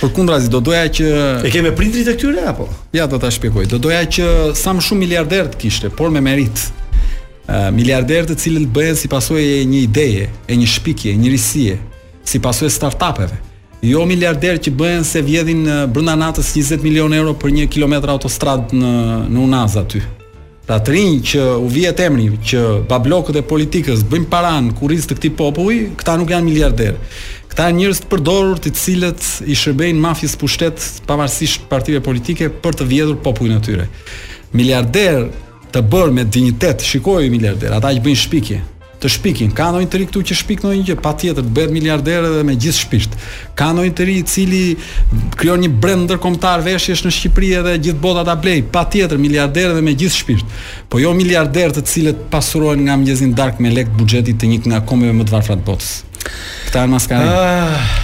Përkundrazi, 0.00 0.48
do 0.50 0.62
doja 0.64 0.86
që 0.96 1.10
E 1.44 1.50
kemë 1.52 1.74
prindrit 1.76 2.08
e 2.08 2.14
këtyre 2.16 2.46
apo? 2.54 2.64
Ja, 2.96 3.04
do 3.12 3.20
ta 3.22 3.28
shpjegoj. 3.30 3.66
Do 3.70 3.78
doja 3.84 4.00
që 4.16 4.30
sa 4.58 4.72
më 4.74 4.82
shumë 4.86 5.04
miliarder 5.04 5.52
të 5.52 5.60
kishte, 5.60 5.90
por 5.94 6.08
me 6.14 6.22
merit. 6.24 6.64
Ë 7.44 7.68
uh, 7.68 7.68
miliarder 7.76 8.26
të 8.32 8.38
cilët 8.40 8.72
bëhen 8.74 8.98
si 8.98 9.12
pasojë 9.12 9.52
e 9.60 9.62
një 9.68 9.84
ideje, 9.90 10.24
e 10.48 10.56
një 10.58 10.72
shpikje, 10.72 11.12
e 11.12 11.20
një 11.20 11.34
risie, 11.36 11.76
si 12.32 12.40
pasojë 12.42 12.72
startupeve 12.80 13.38
jo 13.82 14.04
miliarder 14.06 14.58
që 14.62 14.70
bëhen 14.78 15.02
se 15.06 15.20
vjedhin 15.26 15.64
brenda 15.90 16.14
natës 16.20 16.52
20 16.54 16.84
milionë 16.86 17.18
euro 17.18 17.34
për 17.34 17.50
1 17.66 17.70
kilometër 17.74 18.12
autostradë 18.14 18.78
në 18.78 18.92
në 19.32 19.42
Unaz 19.42 19.74
aty. 19.80 20.00
Pra 20.62 20.78
të 20.78 20.94
rinjë 20.94 21.22
që 21.32 21.46
u 21.58 21.66
vjet 21.70 22.00
emri 22.04 22.28
që 22.50 22.62
bablokët 22.90 23.40
e 23.40 23.44
politikës 23.52 24.04
bëjnë 24.08 24.30
paran 24.30 24.70
kurriz 24.78 25.08
të 25.10 25.16
këtij 25.18 25.32
populli, 25.38 25.80
këta 25.98 26.14
nuk 26.20 26.30
janë 26.30 26.46
miliarder. 26.46 26.94
Këta 27.50 27.66
janë 27.68 27.80
njerëz 27.82 28.00
të 28.04 28.10
përdorur 28.12 28.60
të 28.62 28.72
cilët 28.78 29.26
i 29.52 29.58
shërbejnë 29.58 30.00
mafisë 30.06 30.38
pushtet 30.40 30.86
pavarësisht 31.10 31.66
partive 31.68 32.00
politike 32.06 32.52
për 32.62 32.78
të 32.78 32.86
vjedhur 32.94 33.18
popullin 33.26 33.58
e 33.58 33.66
tyre. 33.66 33.88
Miliarder 34.54 35.24
të 35.74 35.82
bërë 35.82 36.14
me 36.20 36.24
dignitet, 36.24 36.84
shikojë 36.86 37.32
miliarder, 37.34 37.74
ata 37.76 37.90
që 37.96 38.04
bëjnë 38.06 38.22
shpikje, 38.22 38.60
të 39.02 39.10
shpikin. 39.16 39.50
Ka 39.58 39.70
ndonjë 39.72 39.88
të 39.92 40.00
këtu 40.06 40.20
që 40.30 40.36
shpik 40.40 40.62
ndonjë 40.62 40.84
gjë, 40.88 40.96
patjetër 41.02 41.44
të 41.46 41.52
bëhet 41.56 41.72
miliarder 41.74 42.26
edhe 42.28 42.44
me 42.46 42.54
gjithë 42.54 42.78
shpisht. 42.84 43.16
Ka 43.58 43.70
ndonjë 43.74 43.94
të 43.98 44.06
i 44.12 44.20
cili 44.32 44.62
krijon 45.38 45.64
një 45.66 45.70
brend 45.82 46.06
ndërkombëtar 46.06 46.62
veshjesh 46.66 47.02
në 47.08 47.12
Shqipëri 47.12 47.50
edhe 47.58 47.74
gjithë 47.88 48.02
bota 48.02 48.22
ta 48.28 48.36
blej, 48.38 48.60
patjetër 48.72 49.18
miliarder 49.18 49.72
edhe 49.74 49.82
me 49.86 49.96
gjithë 49.98 50.18
shpisht. 50.18 50.56
Po 50.90 51.02
jo 51.02 51.12
miliarder 51.18 51.74
të 51.76 51.84
cilët 51.90 52.22
pasurohen 52.32 52.84
nga 52.86 52.96
mëngjesin 53.00 53.34
dark 53.38 53.58
me 53.60 53.74
lekë 53.74 53.98
buxhetit 53.98 54.38
të 54.40 54.50
një 54.52 54.62
nga 54.70 54.80
kombeve 54.86 55.16
më 55.18 55.26
të 55.28 55.34
varfra 55.36 55.58
të 55.60 55.66
botës. 55.66 55.92
Këta 56.68 56.84
janë 56.86 56.94
maskarë. 56.96 57.36
Ah, 57.36 57.94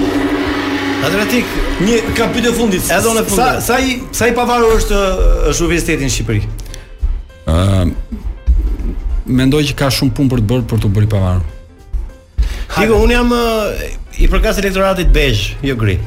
Adratik, 1.07 1.47
një 1.87 2.01
kapitull 2.19 2.57
fundit. 2.59 2.83
Edhe 2.91 3.07
unë 3.07 3.23
fundit. 3.31 3.39
Sa 3.63 3.77
sa 3.77 3.77
i 3.87 4.01
sa 4.11 4.27
i 4.27 4.33
pavarur 4.35 4.81
është 4.81 4.99
eh, 5.47 5.51
është 5.55 6.01
në 6.03 6.11
Shqipëri? 6.17 6.43
Ah, 7.49 7.85
mendoj 9.29 9.63
që 9.71 9.75
ka 9.79 9.89
shumë 9.93 10.15
punë 10.17 10.31
për 10.35 10.41
të 10.41 10.49
bërë 10.51 10.67
për 10.73 10.83
të 10.85 10.91
bërë 10.97 11.09
pavarur. 11.13 11.57
Tiko, 12.75 12.99
unë 13.05 13.15
jam 13.15 13.33
i 14.25 14.29
përkas 14.31 14.61
elektoratit 14.63 15.11
bezh, 15.15 15.45
jo 15.65 15.77
gri. 15.79 15.99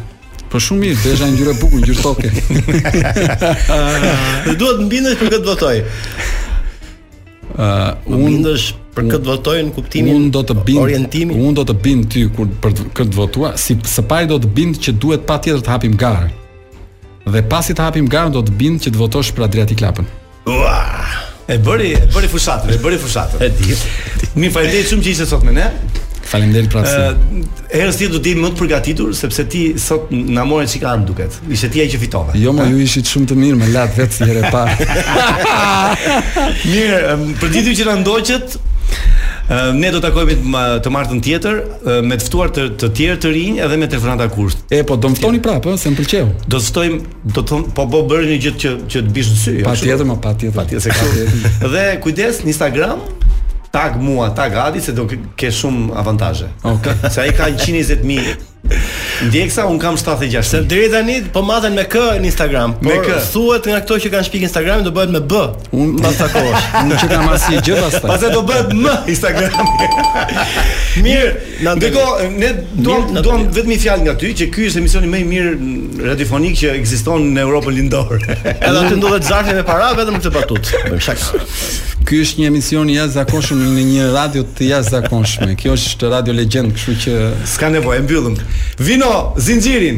Po 0.51 0.59
shumë 0.61 0.85
mirë, 0.85 0.99
bezha 1.05 1.27
një 1.29 1.39
gjyre 1.39 1.55
bukur, 1.61 1.81
gjyre 1.85 2.03
toke. 2.03 2.29
Dhe 4.47 4.57
duhet 4.59 4.81
në 4.83 4.89
bindësh 4.91 5.17
për 5.21 5.29
këtë 5.35 5.47
votoj. 5.47 5.73
Uh, 7.51 7.87
unë 8.07 8.19
bindesh 8.25 8.67
për 8.95 9.07
këtë 9.13 9.27
votoj 9.29 9.57
në 9.69 9.73
kuptimin 9.75 10.13
unë 10.19 10.29
do 10.35 10.41
të 10.51 10.55
bind, 10.67 10.81
orientimin. 10.85 11.41
Unë 11.47 11.55
do 11.61 11.65
të 11.71 11.77
bind 11.85 12.07
ty 12.11 12.25
kur, 12.35 12.47
për 12.63 12.77
këtë 12.99 13.11
votua, 13.15 13.53
si 13.59 13.77
së 13.87 14.05
pari 14.11 14.27
do 14.31 14.39
të 14.43 14.51
bind 14.55 14.79
që 14.83 14.95
duhet 14.99 15.27
pa 15.27 15.39
tjetër 15.43 15.65
të 15.67 15.73
hapim 15.75 15.95
garë. 15.99 16.31
Dhe 17.31 17.43
pasi 17.51 17.75
të 17.77 17.85
hapim 17.85 18.07
garë, 18.11 18.33
do 18.37 18.41
të 18.47 18.55
bind 18.59 18.83
që 18.87 18.95
të 18.95 19.03
votosh 19.03 19.33
për 19.37 19.47
Adriatic 19.47 19.83
Lapën. 19.85 20.07
Uaaah! 20.51 21.29
E 21.47 21.57
bëri, 21.61 21.91
e 21.97 22.07
bëri 22.13 22.27
fushatën, 22.29 22.69
e 22.75 22.81
bëri 22.81 22.97
fushatën. 23.01 23.41
E 23.45 23.49
di. 23.55 23.75
Mi 24.39 24.51
falënderit 24.53 24.91
shumë 24.91 25.05
që 25.05 25.13
ishe 25.15 25.25
sot 25.27 25.43
me 25.47 25.53
ne. 25.55 25.65
Faleminderit 26.31 26.69
pra. 26.71 26.83
atë. 26.85 26.99
Ëh, 27.01 27.61
herës 27.73 27.97
tjetër 27.99 28.13
do 28.13 28.21
të 28.23 28.31
jemi 28.31 28.43
më 28.45 28.51
të 28.53 28.59
përgatitur 28.61 29.15
sepse 29.17 29.43
ti 29.51 29.63
sot 29.83 30.11
na 30.13 30.45
morën 30.47 30.69
çka 30.71 30.91
an 30.93 31.03
duket. 31.09 31.39
Ishte 31.51 31.71
ti 31.73 31.81
ai 31.83 31.89
që 31.91 31.99
fitove. 32.05 32.35
Jo, 32.39 32.53
më 32.55 32.69
ju 32.71 32.79
ishit 32.85 33.09
shumë 33.09 33.31
të 33.33 33.39
mirë, 33.41 33.59
më 33.63 33.71
la 33.73 33.87
vetë 33.97 34.21
një 34.21 34.29
herë 34.31 34.53
pa. 34.53 34.63
Mirë, 36.73 37.17
për 37.41 37.55
ditën 37.57 37.75
që 37.81 37.89
na 37.89 37.97
ndoqët, 38.03 38.55
Ne 39.75 39.91
do 39.91 39.99
të 39.99 40.11
të 40.85 40.91
martën 40.93 41.19
tjetër 41.23 41.57
me 42.07 42.15
të 42.15 42.27
ftuar 42.29 42.51
të, 42.55 42.65
të 42.79 42.89
tjerë 42.97 43.17
të 43.25 43.31
rinj 43.35 43.57
edhe 43.65 43.79
me 43.81 43.89
telefonata 43.91 44.29
kurs. 44.31 44.55
E 44.71 44.79
po 44.87 44.95
do 44.95 45.11
mftoni 45.11 45.41
prapë, 45.43 45.73
se 45.81 45.91
më 45.91 45.99
pëlqeu. 45.99 46.29
Do 46.47 46.59
të 46.61 46.65
ftojmë, 46.69 46.99
do 47.35 47.43
të 47.49 47.59
po 47.75 47.83
bë 47.83 47.99
po, 47.99 48.03
bëri 48.13 48.29
një 48.31 48.37
gjë 48.45 48.53
që 48.63 48.71
që 48.93 49.01
të 49.09 49.13
bish 49.17 49.33
sy. 49.43 49.55
Jo? 49.61 49.65
Patjetër, 49.67 50.07
më 50.07 50.15
patjetër. 50.23 50.55
Patjetër 50.55 50.85
se 50.85 50.95
ka. 51.59 51.67
Dhe 51.75 51.83
kujdes 52.05 52.39
në 52.45 52.53
Instagram 52.53 53.03
tag 53.71 53.99
mua 54.03 54.29
tag 54.35 54.55
Adi 54.67 54.81
se 54.83 54.95
do 54.95 55.03
ke 55.39 55.51
shumë 55.55 55.91
avantazhe. 55.99 56.47
Okej. 56.63 56.95
Okay. 56.95 57.15
Se 57.17 57.27
ai 57.27 57.35
ka 57.35 57.51
120000 57.51 58.50
Ndjeksa 59.27 59.65
un 59.65 59.79
kam 59.79 59.97
76. 59.97 60.49
Se 60.49 60.61
deri 60.61 60.91
tani 60.91 61.21
po 61.33 61.41
madhen 61.41 61.73
me 61.75 61.83
k 61.89 61.97
në 62.21 62.25
Instagram. 62.31 62.75
Me 62.81 62.95
k. 63.03 63.17
Thuhet 63.33 63.67
nga 63.67 63.79
këto 63.83 63.97
që 64.05 64.09
kanë 64.13 64.27
shpik 64.27 64.45
Instagram 64.47 64.83
do 64.85 64.91
bëhet 64.95 65.11
me 65.13 65.19
b. 65.29 65.41
Un 65.75 65.91
mbas 65.97 66.17
ta 66.17 66.27
kohë. 66.33 66.61
Unë 66.83 66.99
që 67.03 67.09
kam 67.11 67.27
asnjë 67.35 67.61
gjë 67.67 67.75
pastaj. 67.83 68.07
Pasi 68.09 68.31
do 68.33 68.41
bëhet 68.47 68.73
m 68.77 68.85
Instagram. 69.13 69.59
Mirë, 71.05 71.29
na 71.65 71.75
dëgo, 71.77 72.05
ne 72.39 72.49
do 72.75 72.97
do 73.23 73.35
vetëm 73.53 73.69
një 73.75 73.79
fjalë 73.85 74.07
nga 74.07 74.15
ty 74.23 74.33
që 74.41 74.49
ky 74.55 74.65
është 74.71 74.81
emisioni 74.81 75.11
më 75.13 75.21
i 75.23 75.29
mirë 75.35 75.53
radiofonik 76.09 76.57
që 76.63 76.73
ekziston 76.79 77.29
në 77.35 77.45
Europën 77.45 77.75
Lindore. 77.77 78.21
Edhe 78.55 78.73
aty 78.73 78.97
ndodhet 78.99 79.27
zakje 79.29 79.55
me 79.59 79.65
para 79.67 79.91
vetëm 79.99 80.17
këtë 80.19 80.33
patut. 80.37 80.73
Ky 82.07 82.23
është 82.25 82.41
një 82.41 82.49
emision 82.49 82.89
i 82.89 82.95
jashtëzakonshëm 82.97 83.61
në 83.77 83.85
një 83.91 84.09
radio 84.15 84.43
të 84.57 84.71
jashtëzakonshme. 84.71 85.53
Kjo 85.61 85.75
është 85.77 86.09
radio 86.11 86.33
legend, 86.33 86.73
kështu 86.75 86.97
që 87.05 87.17
s'ka 87.53 87.69
nevojë 87.77 88.01
mbyllëm. 88.07 88.39
Vino 88.79 89.33
zinxhirin 89.37 89.97